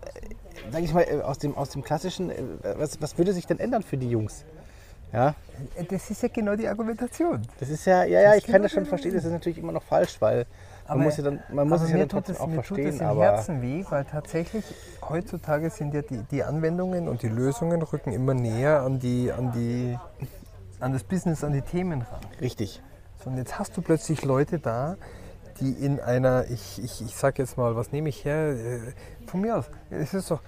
sag 0.71 0.83
ich 0.83 0.93
mal, 0.93 1.01
äh, 1.01 1.21
aus 1.21 1.39
dem, 1.39 1.55
aus 1.55 1.69
dem 1.69 1.83
klassischen, 1.83 2.29
äh, 2.29 2.43
was, 2.77 3.01
was 3.01 3.17
würde 3.17 3.33
sich 3.33 3.47
denn 3.47 3.59
ändern 3.59 3.81
für 3.83 3.97
die 3.97 4.09
Jungs? 4.09 4.45
Ja, 5.13 5.35
Das 5.89 6.09
ist 6.09 6.23
ja 6.23 6.29
genau 6.29 6.55
die 6.55 6.67
Argumentation. 6.67 7.41
das 7.59 7.69
ist 7.69 7.85
ja, 7.85 8.03
ja, 8.03 8.21
ja, 8.21 8.35
ich 8.35 8.43
kann 8.43 8.53
genau 8.53 8.63
das 8.63 8.71
schon 8.71 8.83
der 8.83 8.89
verstehen, 8.89 9.13
das 9.13 9.23
ist 9.25 9.31
natürlich 9.31 9.59
immer 9.59 9.71
noch 9.71 9.83
falsch, 9.83 10.17
weil 10.19 10.45
man 10.87 10.97
Aber- 10.97 11.03
muss 11.03 11.17
ja 11.17 11.23
dann, 11.23 11.39
man 11.53 11.69
muss 11.69 11.81
es 11.83 11.89
ja 11.89 11.93
mir 11.95 11.99
dann 12.01 12.09
tut 12.09 12.17
trotzdem 12.25 12.35
es, 12.35 12.41
auch 12.41 12.47
mir 12.47 12.55
tut 12.57 12.65
verstehen, 12.65 12.95
es 12.95 12.99
im 13.01 13.17
Herzen 13.19 13.61
weh, 13.61 13.85
weil 13.89 14.05
tatsächlich 14.05 14.65
heutzutage 15.07 15.69
sind 15.69 15.93
ja 15.93 16.01
die, 16.01 16.17
die 16.31 16.43
Anwendungen 16.43 17.07
und 17.07 17.21
die 17.21 17.29
Lösungen 17.29 17.81
rücken 17.83 18.11
immer 18.11 18.33
näher 18.33 18.81
an, 18.81 18.99
die, 18.99 19.31
an, 19.31 19.51
die, 19.53 19.97
an 20.79 20.91
das 20.93 21.03
Business, 21.03 21.43
an 21.43 21.53
die 21.53 21.61
Themen 21.61 22.01
ran. 22.01 22.19
richtig. 22.41 22.81
So, 23.23 23.29
und 23.29 23.37
jetzt 23.37 23.59
hast 23.59 23.77
du 23.77 23.81
plötzlich 23.81 24.25
Leute 24.25 24.59
da, 24.59 24.97
die 25.59 25.71
in 25.71 25.99
einer, 25.99 26.45
ich, 26.49 26.83
ich, 26.83 27.01
ich 27.01 27.15
sag 27.15 27.37
jetzt 27.39 27.57
mal, 27.57 27.75
was 27.75 27.91
nehme 27.91 28.09
ich 28.09 28.25
her? 28.25 28.49
Äh, 28.51 28.79
Von 29.27 29.41
mir 29.41 29.57
aus, 29.57 29.65
es 29.89 30.13
ist 30.13 30.29
doch, 30.31 30.41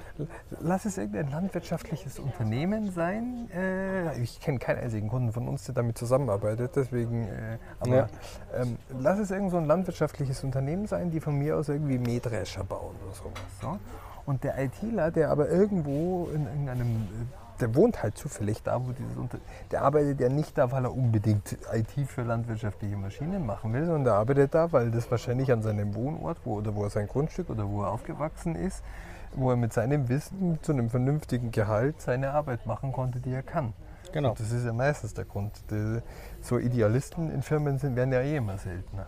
lass 0.59 0.85
es 0.85 0.97
irgendein 0.97 1.31
landwirtschaftliches 1.31 2.19
Unternehmen 2.19 2.91
sein. 2.91 3.49
Äh, 3.55 4.19
ich 4.21 4.39
kenne 4.39 4.59
keinen 4.59 4.79
einzigen 4.79 5.07
Kunden 5.09 5.31
von 5.31 5.47
uns, 5.47 5.63
der 5.65 5.75
damit 5.75 5.97
zusammenarbeitet, 5.97 6.71
deswegen, 6.75 7.27
äh, 7.27 7.57
aber 7.79 7.95
Ja. 7.95 8.07
ähm, 8.55 8.77
lass 8.99 9.19
es 9.19 9.31
irgend 9.31 9.51
so 9.51 9.57
ein 9.57 9.65
landwirtschaftliches 9.65 10.43
Unternehmen 10.43 10.87
sein, 10.87 11.11
die 11.11 11.19
von 11.19 11.37
mir 11.37 11.57
aus 11.57 11.69
irgendwie 11.69 11.97
Mähdrescher 11.97 12.63
bauen 12.63 12.95
oder 13.05 13.15
sowas. 13.15 13.41
So. 13.61 13.77
Und 14.25 14.43
der 14.43 14.57
ITler, 14.57 15.11
der 15.11 15.29
aber 15.29 15.49
irgendwo 15.49 16.27
in 16.33 16.45
irgendeinem, 16.45 17.07
der 17.59 17.75
wohnt 17.75 18.03
halt 18.03 18.17
zufällig 18.17 18.61
da, 18.63 18.85
wo 18.85 18.91
dieses 18.91 19.17
Unter 19.17 19.37
der 19.71 19.81
arbeitet 19.83 20.19
ja 20.19 20.29
nicht 20.29 20.57
da, 20.57 20.71
weil 20.71 20.85
er 20.85 20.93
unbedingt 20.93 21.57
IT 21.73 22.07
für 22.07 22.23
landwirtschaftliche 22.23 22.97
Maschinen 22.97 23.45
machen 23.45 23.73
will, 23.73 23.85
sondern 23.85 24.03
der 24.03 24.13
arbeitet 24.13 24.53
da, 24.53 24.71
weil 24.71 24.91
das 24.91 25.09
wahrscheinlich 25.09 25.51
an 25.51 25.61
seinem 25.61 25.95
Wohnort 25.95 26.37
wo, 26.43 26.55
oder 26.55 26.75
wo 26.75 26.83
er 26.83 26.89
sein 26.89 27.07
Grundstück 27.07 27.49
oder 27.49 27.69
wo 27.69 27.83
er 27.83 27.91
aufgewachsen 27.91 28.55
ist, 28.55 28.83
wo 29.33 29.49
er 29.49 29.55
mit 29.55 29.73
seinem 29.73 30.09
Wissen 30.09 30.59
zu 30.61 30.71
einem 30.71 30.89
vernünftigen 30.89 31.51
Gehalt 31.51 32.01
seine 32.01 32.31
Arbeit 32.31 32.65
machen 32.65 32.91
konnte, 32.91 33.19
die 33.19 33.31
er 33.31 33.43
kann. 33.43 33.73
Genau. 34.11 34.29
Und 34.29 34.39
das 34.39 34.51
ist 34.51 34.65
ja 34.65 34.73
meistens 34.73 35.13
der 35.13 35.25
Grund. 35.25 35.51
Die, 35.71 35.99
so 36.41 36.57
Idealisten 36.57 37.31
in 37.31 37.41
Firmen 37.41 37.79
sind, 37.79 37.95
werden 37.95 38.13
ja 38.13 38.21
eh 38.21 38.37
immer 38.37 38.57
seltener. 38.57 39.07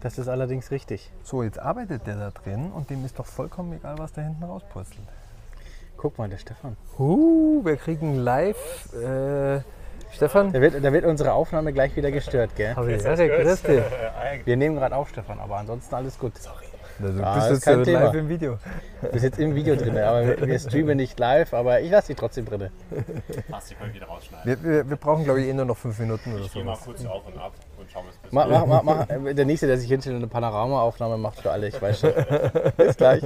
Das 0.00 0.18
ist 0.18 0.28
allerdings 0.28 0.70
richtig. 0.70 1.10
So, 1.24 1.42
jetzt 1.42 1.58
arbeitet 1.58 2.06
der 2.06 2.16
da 2.16 2.30
drin 2.30 2.70
und 2.70 2.90
dem 2.90 3.04
ist 3.04 3.18
doch 3.18 3.26
vollkommen 3.26 3.72
egal, 3.72 3.98
was 3.98 4.12
da 4.12 4.22
hinten 4.22 4.44
rauspurzelt. 4.44 5.06
Guck 5.98 6.16
mal, 6.16 6.28
der 6.28 6.38
Stefan. 6.38 6.76
Uh, 6.98 7.64
wir 7.64 7.76
kriegen 7.76 8.14
live. 8.16 8.56
Äh, 8.94 9.60
Stefan? 10.14 10.52
Da 10.52 10.60
wird, 10.60 10.82
da 10.82 10.92
wird 10.92 11.04
unsere 11.04 11.32
Aufnahme 11.32 11.72
gleich 11.72 11.94
wieder 11.96 12.10
gestört, 12.12 12.54
gell? 12.56 12.74
Habe 12.76 12.92
ich 12.92 13.04
Erik, 13.04 13.32
grüß 13.42 13.62
dich. 13.62 13.82
Wir 14.44 14.56
nehmen 14.56 14.76
gerade 14.76 14.94
auf, 14.94 15.08
Stefan, 15.08 15.40
aber 15.40 15.56
ansonsten 15.56 15.92
alles 15.94 16.16
gut. 16.18 16.32
Na, 17.00 17.08
du 17.10 17.22
Ah, 17.22 17.34
bist 17.34 17.46
ist 17.46 17.52
jetzt 17.52 17.64
kein 17.64 17.80
äh, 17.80 17.84
Thema. 17.84 18.00
live 18.04 18.14
im 18.14 18.28
Video. 18.28 18.58
Du 19.02 19.08
bist 19.08 19.24
jetzt 19.24 19.38
im 19.40 19.54
Video 19.56 19.74
drin, 19.76 19.98
aber 19.98 20.46
wir, 20.46 20.58
streamen 20.60 20.96
nicht 20.96 21.18
live, 21.18 21.52
aber 21.52 21.80
ich 21.80 21.90
lasse 21.90 22.08
dich 22.08 22.16
trotzdem 22.16 22.44
drin. 22.46 22.70
Lass 23.48 23.66
dich 23.66 23.78
mal 23.78 23.92
wieder 23.92 24.06
rausschneiden. 24.06 24.46
Wir, 24.46 24.62
wir, 24.70 24.90
wir 24.90 24.96
brauchen, 24.96 25.24
glaube 25.24 25.40
ich, 25.42 25.48
eh 25.48 25.52
nur 25.52 25.64
noch 25.64 25.76
fünf 25.76 25.98
Minuten 25.98 26.32
oder 26.34 26.44
Ich 26.44 26.52
gehe 26.52 26.64
mal 26.64 26.76
so. 26.76 26.86
kurz 26.86 27.04
auf 27.04 27.26
und 27.26 27.38
ab 27.38 27.52
Mach, 28.30 28.48
mach, 28.48 28.66
mach, 28.66 28.82
mach. 28.82 29.08
äh, 29.08 29.34
Der 29.34 29.44
nächste, 29.44 29.66
der 29.66 29.78
sich 29.78 29.88
hinstellt 29.88 30.14
und 30.16 30.22
eine 30.22 30.28
Panorama-Aufnahme 30.30 31.16
macht 31.18 31.40
für 31.40 31.50
alle, 31.50 31.68
ich 31.68 31.80
weiß 31.80 32.00
schon. 32.00 32.12
Bis 32.76 32.96
gleich. 32.96 33.22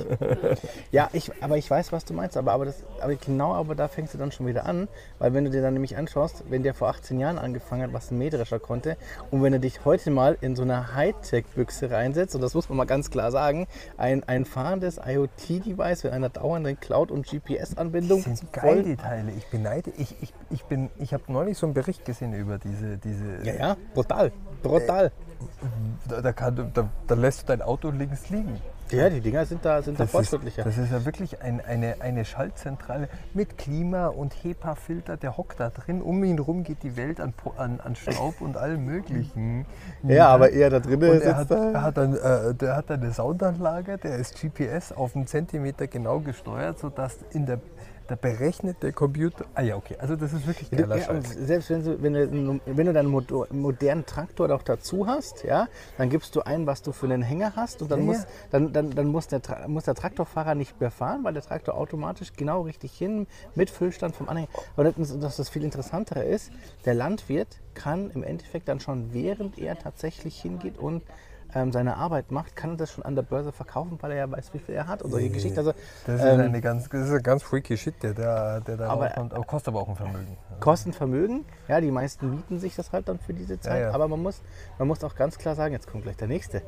Ja, 0.91 1.09
ich, 1.13 1.31
aber 1.43 1.57
ich 1.59 1.71
weiß, 1.71 1.93
was 1.93 2.05
du 2.05 2.15
meinst. 2.15 2.37
Aber, 2.37 2.53
aber, 2.53 2.67
das, 2.67 2.83
aber 3.01 3.15
genau 3.17 3.55
aber 3.55 3.75
da 3.75 3.89
fängst 3.89 4.15
du 4.15 4.19
dann 4.19 4.33
schon 4.33 4.47
wieder 4.47 4.67
an. 4.67 4.89
Weil 5.19 5.35
wenn 5.35 5.45
du 5.45 5.51
dir 5.51 5.63
dann 5.63 5.73
nämlich 5.75 5.97
anschaust, 5.97 6.45
wenn 6.49 6.63
der 6.63 6.75
vor 6.75 6.89
18 6.89 7.19
Jahren 7.19 7.39
angefangen 7.39 7.83
hat, 7.83 7.93
was 7.93 8.11
ein 8.11 8.19
Mähdrescher 8.19 8.59
konnte, 8.59 8.97
und 9.31 9.43
wenn 9.43 9.53
er 9.53 9.59
dich 9.59 9.85
heute 9.85 10.11
mal 10.11 10.37
in 10.41 10.55
so 10.57 10.63
eine 10.63 10.95
Hightech-Büchse 10.95 11.91
reinsetzt, 11.91 12.35
und 12.35 12.41
das 12.41 12.55
muss 12.55 12.69
man 12.69 12.79
mal 12.79 12.85
ganz 12.87 13.11
klar 13.11 13.31
sagen, 13.31 13.67
ein, 13.97 14.23
ein 14.25 14.45
fahrendes 14.45 15.01
IoT-Device 15.05 16.05
mit 16.05 16.13
einer 16.13 16.29
dauernden 16.29 16.79
Cloud- 16.79 17.11
und 17.11 17.27
GPS-Anbindung. 17.27 18.23
sind 18.23 18.53
geil, 18.53 18.83
die 18.83 18.97
Teile. 18.97 19.33
Ich 19.37 19.47
beneide. 19.47 19.91
Ich, 19.97 20.15
ich, 20.23 20.33
ich, 20.51 20.65
bin- 20.65 20.91
ich 20.99 21.13
habe 21.15 21.25
neulich 21.29 21.59
so 21.59 21.67
einen 21.67 21.75
Bericht 21.75 22.05
gesehen 22.05 22.33
über 22.35 22.59
diese. 22.59 22.99
diese 22.99 23.39
Ja, 23.45 23.55
ja, 23.55 23.77
brutal. 23.95 24.33
Brutal. 24.63 25.13
Da, 26.09 26.21
da, 26.21 26.33
kann, 26.33 26.71
da, 26.73 26.89
da 27.07 27.15
lässt 27.15 27.43
du 27.43 27.47
dein 27.47 27.63
Auto 27.63 27.91
links 27.91 28.31
liegen. 28.31 28.61
Ja, 28.91 29.09
die 29.09 29.21
Dinger 29.21 29.47
sind 29.47 29.65
da, 29.65 29.81
sind 29.81 29.99
da 29.99 30.05
Das 30.05 30.09
ist, 30.09 30.13
fortschrittlicher. 30.13 30.65
das 30.65 30.77
ist 30.77 30.93
ja 30.93 31.05
wirklich 31.07 31.41
ein, 31.41 31.63
eine, 31.65 31.97
eine 32.01 32.27
Schaltzentrale 32.27 33.09
mit 33.33 33.57
Klima 33.57 34.09
und 34.09 34.35
HEPA-Filter. 34.45 35.17
Der 35.17 35.39
hockt 35.39 35.61
da 35.61 35.71
drin. 35.71 36.03
Um 36.03 36.23
ihn 36.25 36.39
rum 36.39 36.63
geht 36.63 36.83
die 36.83 36.95
Welt 36.97 37.19
an, 37.19 37.33
an, 37.57 37.81
an 37.81 37.97
Staub 37.97 38.41
und 38.43 38.59
allem 38.59 38.85
Möglichen. 38.85 39.65
Ja, 40.03 40.29
aber 40.29 40.51
eher 40.51 40.69
da 40.69 40.81
drinnen 40.81 41.11
Und 41.11 41.23
er 41.23 41.37
hat, 41.37 41.51
da. 41.51 41.73
er 41.73 41.83
hat 41.83 41.97
dann, 41.97 42.15
äh, 42.15 42.55
der 42.55 42.77
hat 42.77 42.91
dann 42.91 43.01
eine 43.01 43.13
Soundanlage, 43.15 43.97
der 43.97 44.17
ist 44.17 44.39
GPS 44.41 44.93
auf 44.93 45.17
einen 45.17 45.27
Zentimeter 45.27 45.87
genau 45.87 46.21
gesteuert, 46.21 46.79
sodass 46.79 47.17
in 47.31 47.47
der, 47.47 47.61
da 48.09 48.15
berechnet 48.17 48.83
der 48.83 48.93
Computer. 48.93 49.45
Ah 49.55 49.63
ja, 49.63 49.77
okay, 49.77 49.97
also 49.99 50.17
das 50.17 50.33
ist 50.33 50.47
wirklich 50.47 50.71
geiler 50.71 50.97
Ja, 50.97 51.05
Scheiß. 51.05 51.35
selbst 51.35 51.71
wenn 51.71 51.85
du, 51.85 52.03
wenn 52.03 52.13
du, 52.13 52.61
wenn 52.67 52.87
du 52.87 52.93
deinen 52.93 53.11
moder- 53.11 53.47
modernen 53.51 54.05
Traktor 54.07 54.49
noch 54.49 54.63
dazu 54.63 55.07
hast, 55.07 55.45
ja, 55.45 55.69
dann 55.99 56.11
gibst 56.11 56.35
du 56.37 56.43
ein, 56.43 56.67
was 56.67 56.83
du 56.83 56.93
für 56.93 57.07
einen 57.07 57.23
Hänger 57.23 57.55
hast 57.57 57.81
und 57.83 57.91
dann, 57.91 58.01
Ja, 58.01 58.05
muss, 58.07 58.19
ja. 58.19 58.27
dann, 58.51 58.73
dann, 58.73 58.91
dann 58.91 59.07
muss, 59.07 59.29
der, 59.29 59.41
muss 59.69 59.85
der 59.85 59.95
Traktorfahrer 59.95 60.55
nicht 60.55 60.81
mehr 60.81 60.91
fahren, 60.91 61.25
weil 61.25 61.35
der 61.35 61.43
Traktor 61.43 61.75
automatisch 61.77 62.33
genau 62.37 62.63
richtig 62.63 62.93
hin 62.93 63.27
mit 63.55 63.71
Füllstand 63.71 64.17
vom 64.17 64.29
Anhänger. 64.29 64.49
Und 64.77 64.99
das, 64.99 65.19
das, 65.19 65.37
das 65.37 65.49
viel 65.49 65.65
Interessantere 65.65 66.25
ist, 66.25 66.51
der 66.85 66.95
Landwirt 66.95 67.61
kann 67.75 68.11
im 68.11 68.23
Endeffekt 68.23 68.69
dann 68.69 68.81
schon, 68.81 69.13
während 69.15 69.59
er 69.59 69.79
tatsächlich 69.79 70.41
hingeht 70.41 70.77
und 70.79 71.03
ähm, 71.55 71.73
seine 71.73 71.97
Arbeit 71.97 72.31
macht, 72.31 72.57
kann 72.57 72.71
er 72.71 72.77
das 72.77 72.91
schon 72.93 73.05
an 73.05 73.15
der 73.15 73.23
Börse 73.23 73.53
verkaufen, 73.53 73.99
weil 74.01 74.13
er 74.13 74.17
ja 74.19 74.31
weiß, 74.31 74.55
wie 74.55 74.59
viel 74.59 74.75
er 74.75 74.87
hat 74.87 75.03
und 75.03 75.11
solche 75.11 75.31
Geschichten. 75.31 75.59
Also, 75.59 75.73
Das 76.07 76.21
ist, 76.21 76.27
ähm, 76.27 76.41
eine 76.41 76.61
ganz, 76.61 76.89
das 76.89 77.09
ist 77.09 77.13
ein 77.13 77.23
ganz 77.23 77.43
freaky 77.43 77.77
Shit, 77.77 78.03
der, 78.03 78.15
da- 78.15 78.61
der 78.61 78.77
da 78.77 78.89
Aber- 78.89 79.07
rauskommt. 79.07 79.35
Aber 79.35 79.45
kostet 79.45 79.69
aber 79.69 79.81
auch 79.83 79.89
ein 79.89 79.97
Vermögen. 79.97 80.37
Kosten 80.61 80.93
Vermögen. 80.93 81.45
Ja, 81.69 81.81
die 81.81 81.91
meisten 81.91 82.31
mieten 82.31 82.59
sich 82.59 82.75
das 82.77 82.93
halt 82.93 83.09
dann 83.09 83.19
für 83.19 83.35
diese 83.35 83.59
Zeit. 83.61 83.83
ja. 83.83 83.91
Aber 83.93 84.09
man 84.09 84.23
muss, 84.23 84.41
man 84.79 84.89
muss 84.89 85.03
auch 85.05 85.15
ganz 85.15 85.37
klar 85.39 85.55
sagen, 85.55 85.73
jetzt 85.75 85.87
kommt 85.91 86.05
gleich 86.05 86.17
der 86.17 86.29
nächste. 86.29 86.63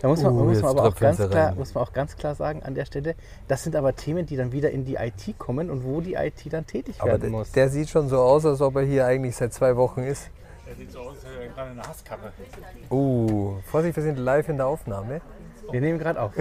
Da 0.00 0.08
muss 0.08 0.22
man, 0.22 0.32
Uh, 0.32 0.44
muss 0.44 0.62
man 0.62 0.70
aber 0.70 0.84
auch 0.88 0.96
ganz 0.96 1.18
klar, 1.18 1.54
muss 1.54 1.74
man 1.74 1.84
auch 1.84 1.92
ganz 1.92 2.16
klar 2.16 2.34
sagen 2.34 2.62
an 2.62 2.74
der 2.74 2.84
Stelle, 2.84 3.14
das 3.48 3.62
sind 3.64 3.76
aber 3.76 3.94
Themen, 3.96 4.26
die 4.26 4.36
dann 4.36 4.52
wieder 4.52 4.70
in 4.70 4.84
die 4.84 4.94
IT 4.94 5.38
kommen 5.38 5.70
und 5.70 5.84
wo 5.84 6.00
die 6.00 6.14
IT 6.14 6.52
dann 6.52 6.66
tätig 6.66 6.96
Aber 7.00 7.10
werden 7.12 7.20
der, 7.22 7.30
muss. 7.30 7.52
der 7.52 7.68
sieht 7.68 7.88
schon 7.90 8.08
so 8.08 8.18
aus, 8.20 8.46
als 8.46 8.60
ob 8.60 8.76
er 8.76 8.82
hier 8.82 9.06
eigentlich 9.06 9.36
seit 9.36 9.52
zwei 9.52 9.76
Wochen 9.76 10.02
ist. 10.02 10.30
Der 10.66 10.74
sieht 10.76 10.92
so 10.92 11.00
aus, 11.00 11.16
als 11.16 11.24
hätte 11.24 11.42
er 11.42 11.48
gerade 11.48 11.70
eine 11.70 11.82
Hasskappe. 11.82 12.32
Uh, 12.90 13.60
Vorsicht, 13.66 13.96
wir 13.96 14.02
sind 14.02 14.18
live 14.18 14.48
in 14.48 14.56
der 14.56 14.66
Aufnahme. 14.66 15.20
Wir 15.70 15.80
nehmen 15.80 15.98
gerade 15.98 16.20
auf. 16.20 16.32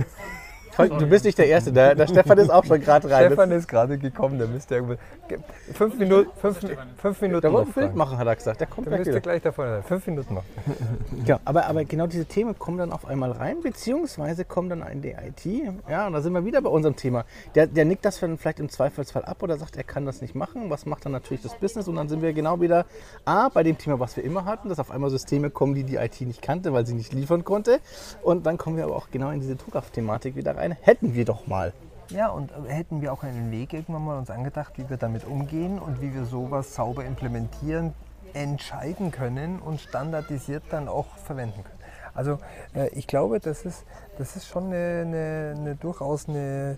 Du 1.00 1.08
bist 1.08 1.26
nicht 1.26 1.38
der 1.38 1.48
Erste, 1.48 1.72
der, 1.72 1.96
der 1.96 2.08
Stefan 2.08 2.38
ist 2.38 2.50
auch 2.50 2.64
schon 2.66 2.80
gerade 2.82 3.10
rein. 3.10 3.26
Stefan 3.28 3.52
ist 3.52 3.68
gerade 3.68 3.98
gekommen, 3.98 4.38
der 4.38 4.48
müsste 4.48 4.76
irgendwo. 4.76 4.96
Ge- 5.28 5.40
Fünf 5.74 5.98
Minuten, 5.98 6.30
fünf, 6.40 6.60
fünf 6.98 7.22
Minuten. 7.22 7.42
der 7.42 7.52
wollte 7.54 7.70
ein 7.70 7.74
Bild 7.74 7.96
machen, 7.96 8.18
hat 8.18 8.28
er 8.28 8.36
gesagt. 8.36 8.60
Der 8.60 8.68
kommt 8.68 8.88
Der 8.88 8.98
müsste 8.98 9.22
gleich 9.22 9.42
da 9.42 9.52
vorne 9.52 9.72
sein. 9.76 9.84
Fünf 9.84 10.08
Minuten 10.08 10.34
noch. 10.36 10.44
Ja, 11.26 11.40
aber, 11.46 11.66
aber 11.68 11.86
genau 11.86 12.08
diese 12.08 12.26
Themen 12.26 12.58
kommen 12.58 12.78
dann 12.78 12.92
auf 12.92 13.06
einmal 13.06 13.32
rein, 13.32 13.58
beziehungsweise 13.62 14.44
kommen 14.46 14.70
dann 14.70 14.82
in 14.88 15.02
die 15.02 15.12
IT. 15.12 15.46
Ja, 15.90 16.08
und 16.08 16.14
da 16.14 16.22
sind 16.22 16.34
wir 16.34 16.44
wieder 16.46 16.62
bei 16.62 16.70
unserem 16.70 16.96
Thema. 16.96 17.26
Der, 17.56 17.68
der 17.68 17.86
nickt 17.86 18.04
das 18.06 18.18
vielleicht 18.18 18.60
im 18.60 18.70
Zweifelsfall 18.70 19.24
ab 19.26 19.44
oder 19.44 19.58
sagt, 19.58 19.76
er 19.78 19.84
kann 19.84 20.06
das 20.06 20.22
nicht 20.22 20.36
machen. 20.36 20.70
Was 20.70 20.86
macht 20.86 21.06
dann 21.06 21.12
natürlich 21.12 21.44
das 21.44 21.56
Business? 21.56 21.88
Und 21.88 21.96
dann 21.96 22.10
sind 22.10 22.22
wir 22.22 22.34
genau 22.34 22.60
wieder 22.62 22.86
A, 23.26 23.50
bei 23.50 23.64
dem 23.64 23.78
Thema, 23.78 24.00
was 24.00 24.16
wir 24.18 24.24
immer 24.24 24.46
hatten, 24.46 24.70
dass 24.70 24.80
auf 24.80 24.90
einmal 24.92 25.10
Systeme 25.10 25.50
kommen, 25.50 25.76
die 25.76 25.84
die 25.84 25.96
IT 25.98 26.22
nicht 26.22 26.42
kannte, 26.42 26.74
weil 26.74 26.86
sie 26.86 26.94
nicht 26.94 27.14
liefern 27.14 27.44
konnte. 27.44 27.80
Und 28.24 28.46
dann 28.46 28.58
kommen 28.58 28.78
wir 28.78 28.86
aber 28.86 28.96
auch 28.96 29.10
genau 29.12 29.30
in 29.32 29.40
diese 29.42 29.56
Druckraft-Thematik 29.56 30.36
wieder 30.36 30.56
rein. 30.58 30.61
Hätten 30.82 31.14
wir 31.14 31.26
doch 31.26 31.48
mal. 31.48 31.74
Ja, 32.10 32.30
und 32.30 32.52
äh, 32.52 32.72
hätten 32.72 33.02
wir 33.02 33.14
auch 33.14 33.24
einen 33.24 33.52
Weg 33.52 33.74
irgendwann 33.74 34.06
mal 34.06 34.18
uns 34.18 34.30
angedacht, 34.30 34.74
wie 34.78 34.90
wir 34.90 34.98
damit 34.98 35.26
umgehen 35.26 35.80
und 35.80 36.02
wie 36.02 36.14
wir 36.14 36.26
sowas 36.26 36.76
sauber 36.76 37.06
implementieren, 37.06 37.94
entscheiden 38.34 39.12
können 39.12 39.60
und 39.60 39.80
standardisiert 39.80 40.64
dann 40.70 40.88
auch 40.88 41.18
verwenden 41.18 41.64
können. 41.64 41.80
Also 42.14 42.40
äh, 42.76 42.90
ich 42.90 43.08
glaube, 43.08 43.40
das 43.40 43.66
ist, 43.66 43.86
das 44.18 44.36
ist 44.36 44.48
schon 44.48 44.68
eine, 44.68 45.04
eine, 45.06 45.56
eine 45.58 45.76
durchaus 45.76 46.28
eine... 46.28 46.78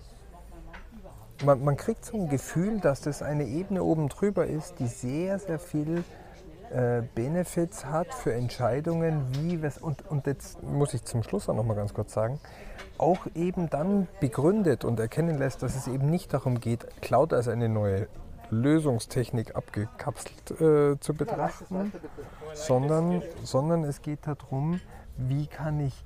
Man, 1.44 1.64
man 1.64 1.76
kriegt 1.76 2.04
so 2.04 2.16
ein 2.16 2.28
Gefühl, 2.28 2.78
dass 2.78 3.00
das 3.00 3.20
eine 3.20 3.44
Ebene 3.44 3.82
oben 3.82 4.08
drüber 4.08 4.46
ist, 4.46 4.78
die 4.78 4.86
sehr, 4.86 5.40
sehr 5.40 5.58
viel 5.58 6.04
äh, 6.74 7.02
Benefits 7.14 7.84
hat 7.84 8.12
für 8.12 8.34
Entscheidungen, 8.34 9.26
wie 9.32 9.64
es, 9.64 9.78
und, 9.78 10.10
und 10.10 10.26
jetzt 10.26 10.62
muss 10.62 10.92
ich 10.92 11.04
zum 11.04 11.22
Schluss 11.22 11.48
auch 11.48 11.54
noch 11.54 11.64
mal 11.64 11.74
ganz 11.74 11.94
kurz 11.94 12.12
sagen, 12.12 12.40
auch 12.98 13.26
eben 13.34 13.70
dann 13.70 14.08
begründet 14.20 14.84
und 14.84 14.98
erkennen 14.98 15.38
lässt, 15.38 15.62
dass 15.62 15.76
es 15.76 15.86
eben 15.86 16.10
nicht 16.10 16.34
darum 16.34 16.58
geht, 16.58 16.86
Cloud 17.00 17.32
als 17.32 17.46
eine 17.48 17.68
neue 17.68 18.08
Lösungstechnik 18.50 19.54
abgekapselt 19.54 20.50
äh, 20.60 20.98
zu 20.98 21.14
betrachten, 21.14 21.92
sondern, 22.54 23.22
sondern 23.44 23.84
es 23.84 24.02
geht 24.02 24.26
darum, 24.26 24.80
wie 25.16 25.46
kann 25.46 25.78
ich 25.80 26.04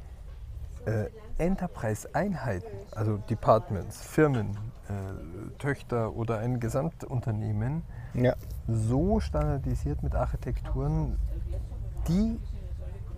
äh, 0.85 1.07
Enterprise-Einheiten, 1.39 2.69
also 2.95 3.17
Departments, 3.31 4.05
Firmen, 4.05 4.57
Töchter 5.59 6.15
oder 6.17 6.39
ein 6.39 6.61
Gesamtunternehmen 6.61 7.83
Ja. 8.15 8.35
so 8.67 9.21
standardisiert 9.21 10.03
mit 10.03 10.15
Architekturen, 10.15 11.17
die 12.09 12.39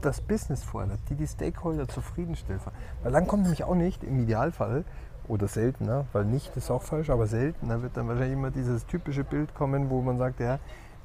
das 0.00 0.20
Business 0.20 0.64
fordert, 0.64 0.98
die 1.10 1.14
die 1.14 1.26
Stakeholder 1.26 1.86
zufriedenstellen. 1.86 2.60
Weil 3.02 3.12
dann 3.12 3.26
kommt 3.26 3.42
nämlich 3.42 3.64
auch 3.64 3.74
nicht 3.74 4.02
im 4.02 4.20
Idealfall 4.20 4.84
oder 5.28 5.46
seltener, 5.46 6.06
weil 6.12 6.24
nicht 6.24 6.56
ist 6.56 6.70
auch 6.70 6.82
falsch, 6.82 7.10
aber 7.10 7.26
seltener 7.26 7.82
wird 7.82 7.96
dann 7.96 8.08
wahrscheinlich 8.08 8.32
immer 8.32 8.50
dieses 8.50 8.86
typische 8.86 9.24
Bild 9.24 9.54
kommen, 9.54 9.90
wo 9.90 10.00
man 10.00 10.16
sagt, 10.18 10.40
ja, 10.40 10.58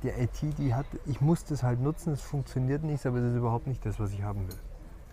die 0.03 0.09
IT, 0.09 0.57
die 0.57 0.74
hat, 0.74 0.86
ich 1.05 1.20
muss 1.22 1.43
das 1.45 1.63
halt 1.63 1.82
nutzen, 1.82 2.13
es 2.13 2.22
funktioniert 2.22 2.84
nicht, 2.84 3.05
aber 3.05 3.18
es 3.18 3.32
ist 3.32 3.36
überhaupt 3.36 3.68
nicht 3.68 3.86
das, 3.86 3.99
was 3.99 4.11
ich 4.11 4.24
haben 4.24 4.47
will. 4.47 4.55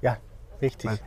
Ja, 0.00 0.16
richtig. 0.60 0.90
Weil- 0.90 0.98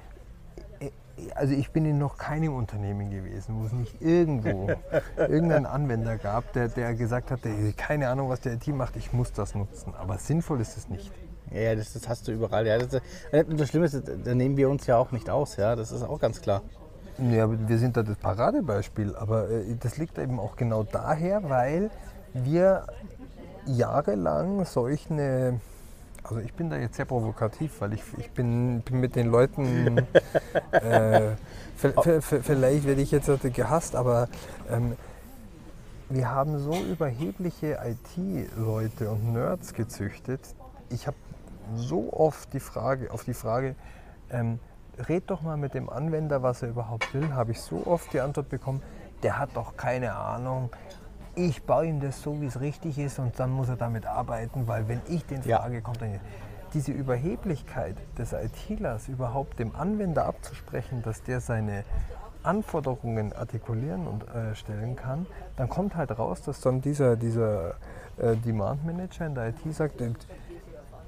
Also 1.36 1.54
ich 1.54 1.72
bin 1.72 1.86
in 1.86 1.98
noch 1.98 2.18
keinem 2.18 2.56
Unternehmen 2.56 3.10
gewesen, 3.10 3.56
wo 3.60 3.66
es 3.66 3.72
nicht 3.72 4.02
irgendwo 4.02 4.70
irgendeinen 5.18 5.66
Anwender 5.66 6.18
gab, 6.18 6.52
der, 6.54 6.68
der 6.68 6.94
gesagt 6.94 7.32
hat, 7.32 7.46
der, 7.46 7.54
keine 7.78 8.10
Ahnung, 8.10 8.30
was 8.30 8.42
der 8.42 8.54
IT 8.54 8.68
macht, 8.68 8.96
ich 8.98 9.14
muss 9.14 9.32
das 9.32 9.56
nutzen. 9.56 9.94
Aber 9.98 10.18
sinnvoll 10.18 10.60
ist 10.62 10.78
es 10.78 10.90
nicht. 10.90 11.12
Ja, 11.52 11.76
das, 11.76 11.94
das 11.94 12.10
hast 12.10 12.28
du 12.28 12.32
überall. 12.32 12.68
Ja, 12.68 12.78
das, 12.78 13.02
und 13.32 13.60
das 13.60 13.70
Schlimme 13.70 13.86
ist, 13.86 14.02
da 14.24 14.36
nehmen 14.36 14.58
wir 14.58 14.70
uns 14.70 14.88
ja 14.88 14.98
auch 14.98 15.12
nicht 15.12 15.30
aus. 15.30 15.56
Ja, 15.58 15.76
das 15.76 15.92
ist 15.92 16.04
auch 16.04 16.20
ganz 16.20 16.42
klar. 16.42 16.62
Ja, 17.18 17.48
wir 17.50 17.78
sind 17.78 17.96
da 17.96 18.04
das 18.04 18.18
Paradebeispiel, 18.18 19.16
aber 19.16 19.50
äh, 19.50 19.76
das 19.80 19.98
liegt 19.98 20.18
eben 20.18 20.38
auch 20.38 20.58
genau 20.58 20.84
daher, 20.84 21.50
weil 21.50 21.90
wir 22.34 22.88
jahrelang 23.66 24.66
solch 24.66 25.10
eine, 25.10 25.62
also 26.28 26.42
ich 26.42 26.54
bin 26.54 26.70
da 26.70 26.78
jetzt 26.78 26.96
sehr 26.96 27.06
provokativ, 27.06 27.82
weil 27.82 27.94
ich, 27.94 28.02
ich 28.18 28.32
bin, 28.32 28.82
bin 28.82 29.00
mit 29.00 29.16
den 29.16 29.28
Leuten, 29.28 29.98
äh, 30.72 31.32
vielleicht 31.78 32.86
werde 32.86 33.02
ich 33.02 33.12
jetzt 33.12 33.30
gehasst, 33.54 33.96
aber 33.96 34.28
ähm, 34.70 34.96
wir 36.10 36.30
haben 36.30 36.60
so 36.60 36.76
überhebliche 36.76 37.80
IT-Leute 37.84 39.10
und 39.10 39.34
Nerds 39.34 39.74
gezüchtet. 39.74 40.42
Ich 40.90 41.08
habe 41.08 41.18
so 41.76 42.12
oft 42.12 42.54
die 42.54 42.60
Frage, 42.60 43.12
auf 43.12 43.24
die 43.24 43.34
Frage, 43.34 43.76
ähm, 44.32 44.60
red 45.08 45.30
doch 45.30 45.42
mal 45.42 45.58
mit 45.58 45.74
dem 45.74 45.90
Anwender, 45.90 46.42
was 46.42 46.64
er 46.64 46.70
überhaupt 46.70 47.14
will, 47.14 47.34
habe 47.34 47.52
ich 47.52 47.62
so 47.62 47.84
oft 47.86 48.14
die 48.14 48.20
Antwort 48.20 48.50
bekommen, 48.50 48.82
der 49.24 49.38
hat 49.38 49.50
doch 49.56 49.78
keine 49.78 50.16
Ahnung. 50.16 50.70
Ich 51.36 51.64
baue 51.64 51.86
ihm 51.88 52.00
das 52.00 52.22
so, 52.22 52.40
wie 52.42 52.46
es 52.46 52.60
richtig 52.62 52.98
ist 52.98 53.20
und 53.20 53.38
dann 53.40 53.52
muss 53.52 53.68
er 53.68 53.76
damit 53.76 54.06
arbeiten, 54.06 54.68
weil 54.68 54.88
wenn 54.88 55.02
ich 55.10 55.26
den 55.26 55.42
Ja. 55.44 55.60
frage, 55.60 55.82
kommt 55.82 56.02
dann 56.02 56.20
diese 56.74 56.92
Überheblichkeit 56.92 57.96
des 58.18 58.34
ITlers 58.34 59.08
überhaupt 59.10 59.60
dem 59.60 59.76
Anwender 59.76 60.26
abzusprechen, 60.26 61.02
dass 61.04 61.24
der 61.24 61.42
seine 61.42 61.84
Anforderungen 62.44 63.34
artikulieren 63.34 64.08
und 64.08 64.24
äh, 64.30 64.56
stellen 64.56 64.96
kann, 64.96 65.26
dann 65.58 65.68
kommt 65.68 65.96
halt 65.96 66.18
raus, 66.18 66.42
dass 66.42 66.62
dann 66.62 66.80
dieser, 66.82 67.16
dieser 67.18 67.76
äh, 68.18 68.36
Demand 68.38 68.86
Manager 68.86 69.26
in 69.26 69.36
der 69.36 69.50
IT 69.50 69.60
sagt, 69.74 70.02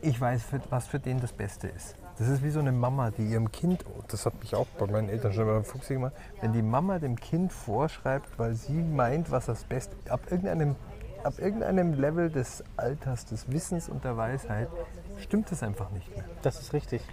ich 0.02 0.20
weiß, 0.20 0.44
für, 0.44 0.60
was 0.70 0.88
für 0.88 1.00
den 1.00 1.22
das 1.22 1.32
Beste 1.32 1.68
ist. 1.68 1.96
Das 2.18 2.28
ist 2.30 2.44
wie 2.44 2.50
so 2.50 2.60
eine 2.60 2.72
Mama, 2.72 3.12
die 3.12 3.26
ihrem 3.26 3.52
Kind, 3.52 3.86
oh, 3.88 4.02
das 4.08 4.26
hat 4.26 4.40
mich 4.40 4.56
auch 4.56 4.66
bei 4.80 4.88
meinen 4.88 5.08
Eltern 5.08 5.34
schon 5.34 5.46
mal 5.46 5.64
fuchsig 5.64 5.98
gemacht, 5.98 6.14
wenn 6.42 6.52
die 6.52 6.64
Mama 6.64 6.98
dem 6.98 7.16
Kind 7.16 7.54
vorschreibt, 7.54 8.40
weil 8.40 8.56
sie 8.56 8.82
meint, 8.82 9.30
was 9.30 9.46
das 9.46 9.64
Beste, 9.66 9.96
ab 10.10 10.22
irgendeinem, 10.32 10.76
ab 11.24 11.36
irgendeinem 11.38 11.94
Level 11.94 12.32
des 12.32 12.64
Alters, 12.76 13.26
des 13.26 13.52
Wissens 13.52 13.88
und 13.88 14.04
der 14.04 14.18
Weisheit, 14.18 14.68
stimmt 15.20 15.52
es 15.52 15.62
einfach 15.62 15.92
nicht 15.92 16.10
mehr. 16.16 16.26
Das 16.42 16.60
ist 16.60 16.74
richtig. 16.74 17.04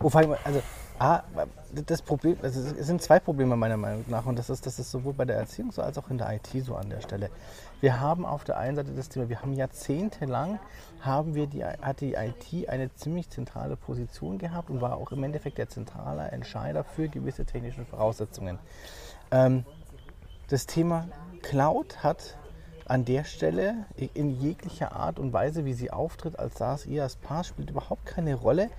Oh, 0.00 0.10
vor 0.10 0.20
allem, 0.20 0.34
also, 0.44 0.60
A, 1.02 1.24
das 1.88 2.00
Problem, 2.00 2.36
also 2.42 2.60
es 2.60 2.86
sind 2.86 3.02
zwei 3.02 3.18
Probleme 3.18 3.56
meiner 3.56 3.76
Meinung 3.76 4.04
nach 4.06 4.24
und 4.24 4.38
das 4.38 4.48
ist, 4.50 4.64
das 4.66 4.78
ist 4.78 4.92
sowohl 4.92 5.12
bei 5.14 5.24
der 5.24 5.36
Erziehung 5.36 5.72
so 5.72 5.82
als 5.82 5.98
auch 5.98 6.08
in 6.10 6.18
der 6.18 6.32
IT 6.32 6.46
so 6.64 6.76
an 6.76 6.90
der 6.90 7.00
Stelle. 7.00 7.28
Wir 7.80 7.98
haben 7.98 8.24
auf 8.24 8.44
der 8.44 8.56
einen 8.56 8.76
Seite 8.76 8.92
das 8.92 9.08
Thema, 9.08 9.28
wir 9.28 9.42
haben 9.42 9.52
jahrzehntelang, 9.52 10.60
haben 11.00 11.34
wir 11.34 11.48
die, 11.48 11.64
hat 11.64 12.02
die 12.02 12.14
IT 12.14 12.68
eine 12.68 12.94
ziemlich 12.94 13.28
zentrale 13.30 13.74
Position 13.74 14.38
gehabt 14.38 14.70
und 14.70 14.80
war 14.80 14.96
auch 14.96 15.10
im 15.10 15.24
Endeffekt 15.24 15.58
der 15.58 15.68
zentrale 15.68 16.28
Entscheider 16.28 16.84
für 16.84 17.08
gewisse 17.08 17.44
technische 17.44 17.84
Voraussetzungen. 17.84 18.60
Ähm, 19.32 19.64
das 20.50 20.66
Thema 20.66 21.08
Cloud 21.42 22.04
hat 22.04 22.36
an 22.86 23.04
der 23.04 23.24
Stelle 23.24 23.86
in 23.96 24.40
jeglicher 24.40 24.92
Art 24.92 25.18
und 25.18 25.32
Weise, 25.32 25.64
wie 25.64 25.72
sie 25.72 25.90
auftritt, 25.90 26.38
als 26.38 26.58
SaaS, 26.58 26.86
ihr 26.86 27.02
als 27.02 27.16
PaaS, 27.16 27.48
spielt 27.48 27.70
überhaupt 27.70 28.06
keine 28.06 28.36
Rolle, 28.36 28.70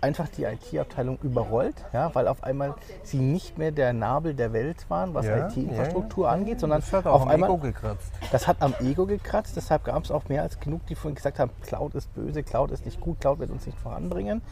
einfach 0.00 0.28
die 0.28 0.44
IT-Abteilung 0.44 1.18
überrollt, 1.22 1.74
ja, 1.92 2.14
weil 2.14 2.28
auf 2.28 2.42
einmal 2.44 2.74
sie 3.02 3.18
nicht 3.18 3.58
mehr 3.58 3.72
der 3.72 3.92
Nabel 3.92 4.34
der 4.34 4.52
Welt 4.52 4.88
waren, 4.88 5.14
was 5.14 5.26
Ja, 5.26 5.48
IT-Infrastruktur 5.48 6.26
ja, 6.26 6.32
angeht, 6.32 6.60
sondern 6.60 6.80
Das 6.80 6.92
hat 6.92 7.06
auch 7.06 7.14
auf 7.14 7.22
am 7.22 7.28
einmal 7.28 7.48
Ego 7.50 7.58
gekratzt. 7.58 8.10
das 8.30 8.46
hat 8.46 8.58
am 8.60 8.74
Ego 8.80 9.06
gekratzt, 9.06 9.56
deshalb 9.56 9.84
gab 9.84 10.04
es 10.04 10.10
auch 10.10 10.28
mehr 10.28 10.42
als 10.42 10.60
genug, 10.60 10.86
die 10.86 10.94
vorhin 10.94 11.14
gesagt 11.16 11.38
haben, 11.38 11.50
Cloud 11.62 11.94
ist 11.94 12.12
böse, 12.14 12.42
Cloud 12.42 12.70
ist 12.70 12.84
nicht 12.84 13.00
gut, 13.00 13.20
Cloud 13.20 13.38
wird 13.40 13.50
uns 13.50 13.66
nicht 13.66 13.78
voranbringen. 13.78 14.42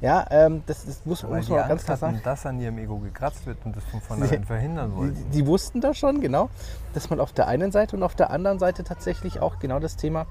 Ja, 0.00 0.24
ähm, 0.30 0.62
das, 0.66 0.84
das 0.86 1.04
muss, 1.04 1.20
die 1.20 1.26
man 1.26 1.68
ganz 1.68 1.84
klar 1.84 1.96
sagen. 1.96 2.20
dass 2.24 2.46
an 2.46 2.60
ihrem 2.60 2.78
Ego 2.78 2.98
gekratzt 2.98 3.46
wird 3.46 3.58
und 3.64 3.76
das 3.76 3.84
von 3.84 4.00
vornherein 4.02 4.44
verhindern 4.44 4.90
Die, 4.92 4.96
wollten. 4.96 5.30
die 5.32 5.46
wussten 5.46 5.80
das 5.80 5.98
schon, 5.98 6.20
genau, 6.20 6.48
dass 6.94 7.10
man 7.10 7.20
auf 7.20 7.32
der 7.32 7.48
einen 7.48 7.72
Seite 7.72 7.96
und 7.96 8.02
auf 8.02 8.14
der 8.14 8.30
anderen 8.30 8.58
Seite 8.58 8.84
tatsächlich 8.84 9.40
auch 9.40 9.58
genau 9.58 9.78
das 9.78 9.96
Thema 9.96 10.26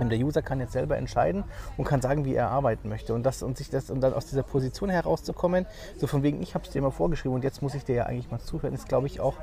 ähm, 0.00 0.10
der 0.10 0.18
User 0.18 0.42
kann 0.42 0.60
jetzt 0.60 0.72
selber 0.72 0.96
entscheiden 0.96 1.44
und 1.76 1.84
kann 1.84 2.00
sagen, 2.00 2.24
wie 2.24 2.34
er 2.34 2.50
arbeiten 2.50 2.88
möchte. 2.88 3.14
Und, 3.14 3.24
das, 3.24 3.42
und, 3.42 3.56
sich 3.56 3.70
das, 3.70 3.90
und 3.90 4.00
dann 4.00 4.14
aus 4.14 4.26
dieser 4.26 4.42
Position 4.42 4.90
herauszukommen, 4.90 5.66
so 5.96 6.06
von 6.06 6.22
wegen, 6.22 6.42
ich 6.42 6.54
habe 6.54 6.64
es 6.64 6.70
dir 6.70 6.82
mal 6.82 6.90
vorgeschrieben 6.90 7.34
und 7.34 7.44
jetzt 7.44 7.62
muss 7.62 7.74
ich 7.74 7.84
dir 7.84 7.94
ja 7.96 8.06
eigentlich 8.06 8.30
mal 8.30 8.40
zuhören, 8.40 8.74
ist, 8.74 8.88
glaube 8.88 9.06
ich, 9.06 9.20
auch 9.20 9.34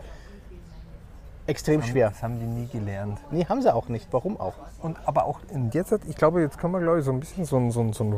extrem 1.47 1.83
schwer. 1.83 2.09
Das 2.09 2.23
haben 2.23 2.39
die 2.39 2.45
nie 2.45 2.67
gelernt. 2.67 3.19
Nee, 3.31 3.45
haben 3.45 3.61
sie 3.61 3.73
auch 3.73 3.87
nicht. 3.87 4.07
Warum 4.11 4.39
auch? 4.39 4.55
Und 4.81 4.97
aber 5.05 5.25
auch 5.25 5.39
und 5.51 5.73
jetzt, 5.73 5.93
ich 6.07 6.15
glaube, 6.15 6.41
jetzt 6.41 6.57
können 6.57 6.73
wir, 6.73 6.81
glaube 6.81 6.99
ich, 6.99 7.05
so 7.05 7.11
ein 7.11 7.19
bisschen 7.19 7.45
so 7.45 7.57
ein, 7.57 7.71
so 7.71 7.81
ein, 7.81 7.93
so 7.93 8.03
ein 8.03 8.13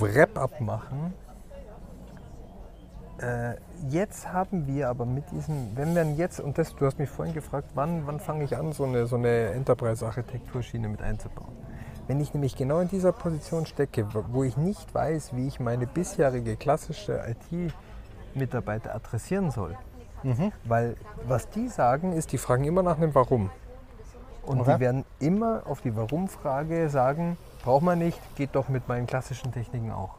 Wrap-up 0.00 0.60
machen. 0.60 1.12
Äh, 3.20 3.54
jetzt 3.88 4.32
haben 4.32 4.68
wir 4.68 4.88
aber 4.88 5.04
mit 5.04 5.24
diesem, 5.32 5.76
wenn 5.76 5.94
wir 5.94 6.04
jetzt, 6.12 6.38
und 6.38 6.56
das, 6.56 6.74
du 6.76 6.86
hast 6.86 7.00
mich 7.00 7.08
vorhin 7.08 7.34
gefragt, 7.34 7.70
wann, 7.74 8.06
wann 8.06 8.20
fange 8.20 8.44
ich 8.44 8.56
an, 8.56 8.72
so 8.72 8.84
eine, 8.84 9.06
so 9.06 9.16
eine 9.16 9.50
Enterprise-Architekturschiene 9.50 10.88
mit 10.88 11.02
einzubauen? 11.02 11.52
Wenn 12.08 12.20
ich 12.20 12.32
nämlich 12.32 12.56
genau 12.56 12.80
in 12.80 12.88
dieser 12.88 13.12
Position 13.12 13.66
stecke, 13.66 14.06
wo- 14.32 14.42
ich 14.42 14.56
nicht 14.56 14.92
weiß, 14.94 15.36
wie 15.36 15.46
ich 15.46 15.60
meine 15.60 15.86
bisherige 15.86 16.56
klassische 16.56 17.22
IT-Mitarbeiter 17.52 18.94
adressieren 18.94 19.50
soll, 19.50 19.76
weil 20.64 20.96
was 21.26 21.48
die 21.50 21.68
sagen, 21.68 22.12
ist, 22.14 22.32
die 22.32 22.38
fragen 22.38 22.64
immer 22.64 22.82
nach 22.82 22.96
einem 22.96 23.14
Warum. 23.14 23.50
Und 24.44 24.60
Okay. 24.62 24.74
die 24.74 24.80
werden 24.80 25.04
immer 25.20 25.62
auf 25.66 25.82
die 25.82 25.94
Warum-Frage 25.94 26.88
sagen, 26.88 27.36
braucht 27.62 27.82
man 27.82 27.98
nicht, 27.98 28.18
geht 28.36 28.54
doch 28.54 28.70
mit 28.70 28.88
meinen 28.88 29.06
klassischen 29.06 29.52
Techniken 29.52 29.92
auch. 29.92 30.14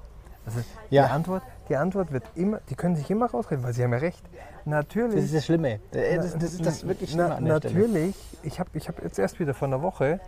Also 0.46 0.60
Ja. 0.92 1.08
die, 1.08 1.12
Antwort, 1.12 1.44
die 1.70 1.76
Antwort 1.76 2.12
wird 2.12 2.24
immer, 2.36 2.60
die 2.70 2.76
können 2.76 2.96
sich 2.96 3.10
immer 3.10 3.30
rausreden, 3.32 3.64
weil 3.64 3.74
sie 3.74 3.84
haben 3.84 3.94
ja 3.94 3.98
recht. 4.00 4.24
Natürlich. 4.66 5.16
Das 5.16 5.24
ist 5.26 5.36
das 5.36 5.46
Schlimme. 5.46 5.80
Das, 5.92 6.34
das 6.38 6.54
ist 6.54 6.66
das 6.66 6.88
wirklich 6.88 7.10
Schlimme 7.10 7.30
Na, 7.30 7.36
an 7.38 7.46
der 7.46 7.58
Stelle. 7.58 7.74
Natürlich, 7.80 8.16
ich 8.44 8.60
habe 8.60 8.70
ich 8.74 8.88
hab 8.88 9.02
jetzt 9.04 9.18
erst 9.18 9.40
wieder 9.40 9.54
vor 9.56 9.68
einer 9.68 9.82
Woche 9.82 10.20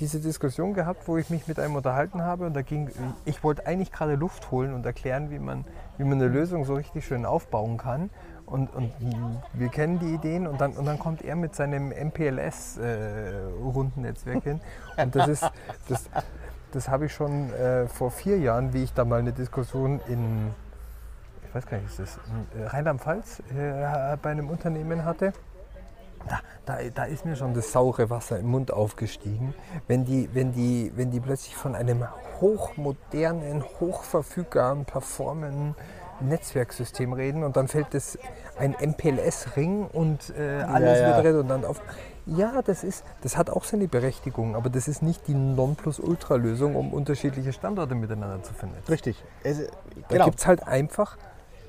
diese 0.00 0.18
Diskussion 0.18 0.74
gehabt, 0.74 1.06
wo 1.06 1.16
ich 1.18 1.30
mich 1.30 1.46
mit 1.46 1.60
einem 1.60 1.76
unterhalten 1.76 2.22
habe 2.22 2.46
und 2.46 2.54
da 2.54 2.62
ging, 2.62 2.90
ich 3.26 3.44
wollte 3.44 3.66
eigentlich 3.66 3.92
gerade 3.92 4.14
Luft 4.14 4.50
holen 4.50 4.72
und 4.72 4.86
erklären, 4.86 5.30
wie 5.30 5.38
man, 5.38 5.66
wie 5.98 6.04
man 6.04 6.14
eine 6.14 6.28
Lösung 6.28 6.64
so 6.64 6.72
richtig 6.74 7.06
schön 7.06 7.26
aufbauen 7.26 7.76
kann. 7.76 8.08
Und, 8.46 8.74
und 8.74 8.90
wir 9.52 9.68
kennen 9.68 9.98
die 10.00 10.12
Ideen 10.12 10.48
und 10.48 10.60
dann, 10.60 10.72
und 10.72 10.84
dann 10.84 10.98
kommt 10.98 11.22
er 11.22 11.36
mit 11.36 11.54
seinem 11.54 11.92
MPLS-Rundennetzwerk 11.92 14.42
hin. 14.42 14.60
Und 14.96 15.14
das 15.14 15.28
ist, 15.28 15.48
das, 15.88 16.10
das 16.72 16.88
habe 16.88 17.06
ich 17.06 17.14
schon 17.14 17.52
äh, 17.52 17.86
vor 17.86 18.10
vier 18.10 18.38
Jahren, 18.38 18.72
wie 18.72 18.82
ich 18.82 18.92
da 18.92 19.04
mal 19.04 19.20
eine 19.20 19.32
Diskussion 19.32 20.00
in, 20.08 20.50
ich 21.46 21.54
weiß 21.54 21.64
gar 21.66 21.78
nicht, 21.78 21.90
ist 21.90 22.00
das 22.00 22.18
äh, 22.58 22.66
Rheinland-Pfalz 22.66 23.44
äh, 23.56 24.16
bei 24.20 24.30
einem 24.30 24.48
Unternehmen 24.48 25.04
hatte. 25.04 25.32
Da, 26.28 26.40
da, 26.66 26.78
da 26.94 27.04
ist 27.04 27.24
mir 27.24 27.36
schon 27.36 27.54
das 27.54 27.72
saure 27.72 28.10
Wasser 28.10 28.38
im 28.38 28.46
Mund 28.46 28.72
aufgestiegen, 28.72 29.54
wenn 29.88 30.04
die, 30.04 30.28
wenn 30.34 30.52
die, 30.52 30.92
wenn 30.94 31.10
die 31.10 31.20
plötzlich 31.20 31.56
von 31.56 31.74
einem 31.74 32.06
hochmodernen, 32.40 33.64
hochverfügbaren, 33.80 34.84
performenden 34.84 35.74
Netzwerksystem 36.20 37.12
reden 37.12 37.44
und 37.44 37.56
dann 37.56 37.68
fällt 37.68 37.94
das 37.94 38.18
ein 38.58 38.76
MPLS-Ring 38.78 39.86
und 39.86 40.32
äh, 40.36 40.62
alles 40.62 40.98
Ja, 41.00 41.08
ja. 41.08 41.16
wird 41.16 41.26
redundant 41.26 41.64
auf. 41.64 41.80
Ja, 42.26 42.60
das, 42.62 42.84
ist, 42.84 43.04
das 43.22 43.36
hat 43.36 43.48
auch 43.50 43.64
seine 43.64 43.88
Berechtigung, 43.88 44.54
aber 44.54 44.68
das 44.68 44.86
ist 44.86 45.02
nicht 45.02 45.26
die 45.26 45.34
Nonplusultra-Lösung, 45.34 46.76
um 46.76 46.92
unterschiedliche 46.92 47.52
Standorte 47.52 47.94
miteinander 47.94 48.42
zu 48.42 48.52
vernetzen. 48.52 48.84
Richtig. 48.88 49.24
Es, 49.42 49.58
Da 49.58 49.70
genau. 50.08 50.26
gibt 50.26 50.38
es 50.38 50.46
halt 50.46 50.62
einfach 50.66 51.16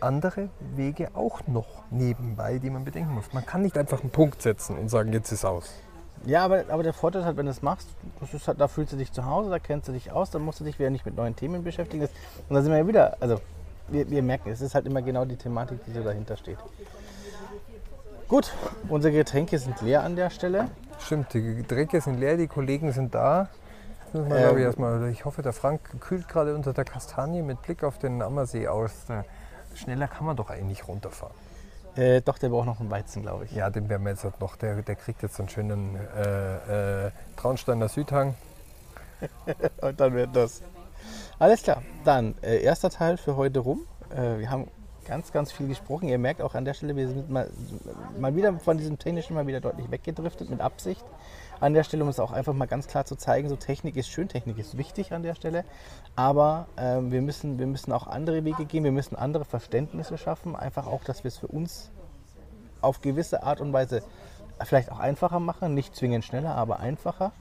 andere 0.02 0.50
Wege 0.76 1.10
auch 1.14 1.42
noch 1.48 1.68
nebenbei, 1.90 2.58
die 2.60 2.70
man 2.70 2.84
bedenken 2.86 3.14
muss. 3.14 3.32
Man 3.34 3.46
kann 3.46 3.62
nicht 3.62 3.78
einfach 3.78 4.02
einen 4.02 4.10
Punkt 4.12 4.42
setzen 4.42 4.78
und 4.78 4.90
sagen, 4.90 5.14
jetzt 5.14 5.32
ist 5.32 5.46
aus. 5.46 5.72
Ja, 6.26 6.44
aber, 6.46 6.66
aber 6.70 6.84
der 6.84 6.94
Vorteil 6.94 7.22
ist 7.22 7.26
halt, 7.26 7.38
wenn 7.38 7.46
du 7.48 7.52
es 7.52 7.62
machst, 7.64 7.88
das 8.32 8.48
halt, 8.48 8.62
da 8.62 8.68
fühlst 8.68 8.94
du 8.94 8.98
dich 8.98 9.12
zu 9.12 9.26
Hause, 9.26 9.50
da 9.50 9.58
kennst 9.60 9.88
du 9.88 9.92
dich 9.92 10.12
aus, 10.12 10.30
dann 10.30 10.44
musst 10.44 10.60
du 10.60 10.64
dich 10.64 10.78
wieder 10.78 10.90
nicht 10.92 11.06
mit 11.06 11.16
neuen 11.16 11.36
Themen 11.36 11.64
beschäftigen. 11.64 12.02
Das- 12.04 12.12
Und 12.48 12.56
da 12.56 12.62
sind 12.62 12.72
wir 12.72 12.78
ja 12.80 12.88
wieder, 12.88 13.18
also 13.20 13.42
wir, 13.88 14.10
wir 14.10 14.22
merken, 14.22 14.50
es 14.52 14.62
ist 14.62 14.76
halt 14.76 14.86
immer 14.86 15.02
genau 15.02 15.26
die 15.26 15.36
Thematik, 15.36 15.84
die 15.86 15.92
so 15.92 16.04
dahinter 16.04 16.38
steht. 16.38 16.58
Gut, 18.28 18.52
unsere 18.88 19.14
Getränke 19.14 19.58
sind 19.60 19.82
leer 19.82 20.04
an 20.04 20.16
der 20.16 20.30
Stelle. 20.30 20.70
Stimmt, 21.00 21.34
die 21.34 21.56
Getränke 21.56 22.00
sind 22.00 22.20
leer, 22.20 22.38
die 22.38 22.48
Kollegen 22.48 22.92
sind 22.92 23.14
da. 23.14 23.50
Müssen 24.14 24.30
wir, 24.30 24.38
Ähm. 24.52 24.58
ich, 24.58 24.64
erstmal, 24.64 25.10
ich 25.10 25.26
hoffe, 25.26 25.42
der 25.42 25.54
Frank 25.54 25.82
kühlt 26.00 26.28
gerade 26.30 26.54
unter 26.56 26.72
der 26.74 26.86
Kastanie 26.86 27.42
mit 27.42 27.62
Blick 27.62 27.84
auf 27.84 27.98
den 27.98 28.22
Ammersee 28.22 28.68
aus. 28.68 28.92
Da, 29.08 29.26
schneller 29.76 30.08
kann 30.08 30.26
man 30.26 30.36
doch 30.36 30.50
eigentlich 30.50 30.88
runterfahren. 30.88 31.36
Äh, 31.96 32.22
doch, 32.22 32.38
der 32.38 32.50
braucht 32.50 32.68
noch 32.68 32.80
einen 32.80 32.90
Weizen, 32.90 33.22
glaube 33.22 33.46
ich. 33.46 33.52
Ja, 33.52 33.70
den 33.70 33.90
werden 33.90 34.04
wir 34.04 34.12
jetzt 34.12 34.24
halt 34.24 34.40
noch. 34.40 34.56
Der, 34.56 34.82
der 34.82 34.96
kriegt 34.96 35.22
jetzt 35.24 35.40
einen 35.40 35.50
schönen 35.50 35.98
äh, 36.16 37.08
äh, 37.08 37.12
Traunsteiner 37.36 37.90
Südhang. 37.90 38.36
Und 39.82 40.00
dann 40.00 40.14
wird 40.14 40.36
das. 40.36 40.62
Alles 41.38 41.64
klar, 41.64 41.82
dann 42.06 42.36
äh, 42.42 42.62
erster 42.62 42.90
Teil 42.90 43.18
für 43.18 43.36
heute 43.36 43.60
rum. 43.60 43.86
Äh, 44.16 44.40
wir 44.40 44.50
haben 44.50 44.68
ganz, 45.06 45.32
ganz 45.32 45.52
viel 45.52 45.68
gesprochen. 45.68 46.08
Ihr 46.08 46.18
merkt 46.18 46.42
auch 46.42 46.56
an 46.56 46.64
der 46.64 46.74
Stelle, 46.74 46.96
wir 46.96 47.08
sind 47.08 47.30
mal, 47.30 47.50
mal 48.18 48.36
wieder 48.36 48.58
von 48.60 48.78
diesem 48.78 48.98
Technischen 48.98 49.34
mal 49.34 49.48
wieder 49.48 49.60
deutlich 49.60 49.90
weggedriftet 49.92 50.50
mit 50.50 50.62
Absicht. 50.62 51.04
An 51.62 51.74
der 51.74 51.84
Stelle, 51.84 52.04
um 52.04 52.10
es 52.10 52.20
auch 52.20 52.32
einfach 52.32 52.54
mal 52.54 52.66
ganz 52.66 52.88
klar 52.88 53.06
zu 53.06 53.16
zeigen, 53.16 53.48
so 53.48 53.56
Technik 53.56 53.96
ist 53.96 54.10
schön, 54.10 54.28
Technik 54.28 54.58
ist 54.58 54.78
wichtig 54.78 55.14
an 55.14 55.24
der 55.24 55.36
Stelle. 55.36 55.64
Aber 56.16 56.68
ähm, 56.76 57.12
wir, 57.12 57.22
müssen, 57.22 57.60
wir 57.60 57.68
müssen 57.68 57.92
auch 57.92 58.08
andere 58.08 58.44
Wege 58.44 58.66
gehen, 58.66 58.84
wir 58.84 58.92
müssen 58.92 59.16
andere 59.16 59.46
Verständnisse 59.46 60.18
schaffen. 60.18 60.56
Einfach 60.56 60.88
auch, 60.88 61.04
dass 61.04 61.24
wir 61.24 61.30
es 61.30 61.38
für 61.38 61.48
uns 61.48 61.92
auf 62.82 63.02
gewisse 63.02 63.44
Art 63.44 63.62
und 63.62 63.72
Weise 63.74 64.02
vielleicht 64.64 64.92
auch 64.92 65.00
einfacher 65.00 65.40
machen, 65.40 65.74
nicht 65.74 65.96
zwingend 65.96 66.26
schneller, 66.26 66.56
aber 66.56 66.80
einfacher. 66.80 67.32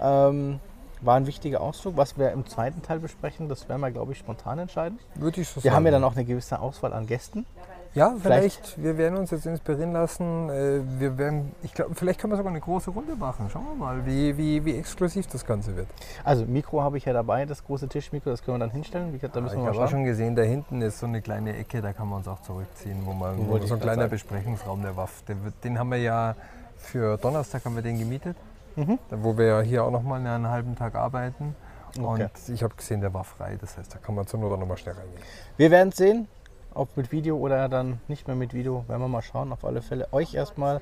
Ähm, 0.00 0.60
war 1.00 1.16
ein 1.16 1.26
wichtiger 1.26 1.60
Ausdruck. 1.60 1.96
Was 1.96 2.18
wir 2.18 2.32
im 2.32 2.46
zweiten 2.46 2.82
Teil 2.82 2.98
besprechen, 2.98 3.48
das 3.48 3.68
werden 3.68 3.80
wir, 3.80 3.90
glaube 3.90 4.12
ich, 4.12 4.18
spontan 4.18 4.58
entscheiden. 4.58 4.98
Würde 5.14 5.40
ich 5.40 5.48
so 5.48 5.62
Wir 5.62 5.72
haben 5.72 5.84
ja 5.84 5.92
dann 5.92 6.04
auch 6.04 6.14
eine 6.14 6.24
gewisse 6.24 6.60
Auswahl 6.60 6.92
an 6.92 7.06
Gästen. 7.06 7.46
Ja, 7.94 8.12
Vielleicht- 8.20 8.66
vielleicht. 8.66 8.82
Wir 8.82 8.98
werden 8.98 9.16
uns 9.18 9.30
jetzt 9.30 9.46
inspirieren 9.46 9.92
lassen. 9.92 10.48
Äh, 10.50 10.80
Wir 10.98 11.16
werden, 11.16 11.52
ich 11.62 11.72
glaube, 11.74 11.94
vielleicht 11.94 12.20
können 12.20 12.32
wir 12.32 12.36
sogar 12.36 12.50
eine 12.50 12.60
große 12.60 12.90
Runde 12.90 13.14
machen. 13.14 13.48
Schauen 13.50 13.64
wir 13.66 13.74
mal, 13.76 14.04
wie, 14.04 14.36
wie, 14.36 14.64
wie 14.64 14.76
exklusiv 14.76 15.26
das 15.28 15.46
Ganze 15.46 15.76
wird. 15.76 15.86
Also 16.24 16.44
Mikro 16.44 16.82
habe 16.82 16.96
ich 16.98 17.04
ja 17.04 17.12
dabei, 17.12 17.44
das 17.46 17.64
große 17.64 17.86
Tischmikro, 17.88 18.30
das 18.30 18.42
können 18.42 18.56
wir 18.56 18.66
dann 18.66 18.70
hinstellen. 18.72 19.12
Wie 19.12 19.18
gesagt, 19.18 19.36
da 19.36 19.40
müssen 19.40 19.58
ich 19.58 19.62
wir 19.64 19.68
habe 19.72 19.84
auch 19.84 19.88
schon 19.88 20.04
gesehen, 20.04 20.34
da 20.34 20.42
hinten 20.42 20.82
ist 20.82 20.98
so 20.98 21.06
eine 21.06 21.22
kleine 21.22 21.56
Ecke, 21.56 21.80
da 21.80 21.92
kann 21.92 22.08
man 22.08 22.18
uns 22.18 22.28
auch 22.28 22.42
zurückziehen, 22.42 23.00
wo 23.04 23.12
man 23.12 23.48
wo 23.48 23.56
ich 23.58 23.66
so 23.68 23.74
ein 23.74 23.80
kleiner 23.80 24.02
sagen. 24.02 24.10
Besprechungsraum 24.10 24.82
der 24.82 24.96
WAF. 24.96 25.22
Der 25.28 25.42
wird, 25.44 25.54
den 25.62 25.78
haben 25.78 25.90
wir 25.90 25.98
ja 25.98 26.34
für 26.76 27.16
Donnerstag 27.16 27.64
haben 27.64 27.76
wir 27.76 27.82
den 27.82 27.98
gemietet, 27.98 28.36
Mhm. 28.76 28.98
wo 29.10 29.38
wir 29.38 29.46
ja 29.46 29.60
hier 29.60 29.84
auch 29.84 29.90
noch 29.92 30.02
mal 30.02 30.16
einen 30.24 30.48
halben 30.48 30.74
Tag 30.74 30.96
arbeiten. 30.96 31.54
Okay. 31.96 32.24
Und 32.24 32.30
ich 32.48 32.62
habe 32.64 32.74
gesehen, 32.74 33.00
der 33.00 33.14
war 33.14 33.22
frei. 33.22 33.56
Das 33.60 33.78
heißt, 33.78 33.94
da 33.94 33.98
kann 33.98 34.16
man 34.16 34.26
zur 34.26 34.40
Not 34.40 34.52
auch 34.52 34.58
noch 34.58 34.66
mal 34.66 34.76
schnell 34.76 34.96
reingehen. 34.96 35.22
Wir 35.56 35.70
werden 35.70 35.92
sehen, 35.92 36.26
ob 36.74 36.96
mit 36.96 37.12
Video 37.12 37.36
oder 37.36 37.68
dann 37.68 38.00
nicht 38.08 38.26
mehr 38.26 38.36
mit 38.36 38.54
Video. 38.54 38.84
Werden 38.88 39.00
wir 39.00 39.08
mal 39.08 39.22
schauen. 39.22 39.52
Auf 39.52 39.64
alle 39.64 39.82
Fälle 39.82 40.08
euch 40.12 40.34
erstmal 40.34 40.80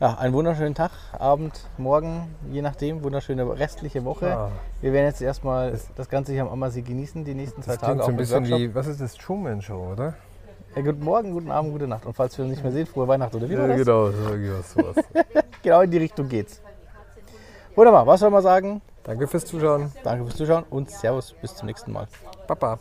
ja, 0.00 0.14
einen 0.18 0.34
wunderschönen 0.34 0.74
Tag, 0.74 0.90
Abend, 1.18 1.58
Morgen, 1.78 2.34
je 2.52 2.60
nachdem. 2.60 3.02
Wunderschöne 3.02 3.58
restliche 3.58 4.04
Woche. 4.04 4.36
Ah. 4.36 4.50
Wir 4.82 4.92
werden 4.92 5.06
jetzt 5.06 5.22
erstmal 5.22 5.78
das 5.96 6.08
Ganze 6.10 6.32
hier 6.32 6.42
am 6.42 6.48
Ammersee 6.48 6.82
genießen, 6.82 7.24
die 7.24 7.34
nächsten 7.34 7.62
zwei 7.62 7.72
Das 7.72 7.80
Tage. 7.80 7.92
klingt 7.92 8.04
so 8.04 8.10
ein 8.10 8.16
bisschen 8.16 8.46
wie, 8.46 8.74
was 8.74 8.86
ist 8.88 9.00
das, 9.00 9.14
Truman 9.14 9.62
Show, 9.62 9.92
oder? 9.92 10.14
Ja, 10.74 10.82
guten 10.82 11.02
Morgen, 11.02 11.32
guten 11.32 11.50
Abend, 11.50 11.72
gute 11.72 11.88
Nacht. 11.88 12.04
Und 12.04 12.12
falls 12.12 12.36
wir 12.36 12.44
uns 12.44 12.50
nicht 12.50 12.62
mehr 12.62 12.72
sehen, 12.72 12.86
frohe 12.86 13.08
Weihnachten 13.08 13.36
oder 13.36 13.48
wie 13.48 13.54
das? 13.54 13.76
genau, 13.76 14.10
so 14.10 14.82
sowas. 14.82 14.96
Genau 15.62 15.80
in 15.80 15.90
die 15.90 15.98
Richtung 15.98 16.28
geht's. 16.28 16.60
Wunderbar, 17.74 18.06
was 18.06 18.20
soll 18.20 18.30
man 18.30 18.42
sagen? 18.42 18.82
Danke 19.02 19.26
fürs 19.26 19.46
Zuschauen. 19.46 19.90
Danke 20.04 20.24
fürs 20.24 20.36
Zuschauen 20.36 20.64
und 20.68 20.90
Servus, 20.90 21.34
bis 21.40 21.54
zum 21.54 21.66
nächsten 21.66 21.92
Mal. 21.92 22.06
Baba. 22.46 22.78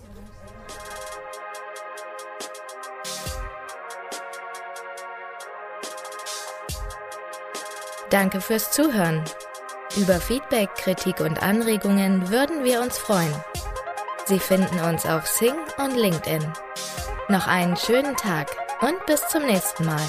Danke 8.16 8.40
fürs 8.40 8.72
Zuhören. 8.72 9.26
Über 9.98 10.22
Feedback, 10.22 10.74
Kritik 10.76 11.20
und 11.20 11.44
Anregungen 11.44 12.30
würden 12.30 12.64
wir 12.64 12.80
uns 12.80 12.98
freuen. 12.98 13.36
Sie 14.24 14.40
finden 14.40 14.80
uns 14.80 15.06
auf 15.06 15.28
Sing 15.28 15.52
und 15.78 15.98
LinkedIn. 15.98 16.42
Noch 17.28 17.46
einen 17.46 17.76
schönen 17.76 18.16
Tag 18.16 18.56
und 18.80 19.06
bis 19.06 19.28
zum 19.28 19.46
nächsten 19.46 19.86
Mal. 19.86 20.08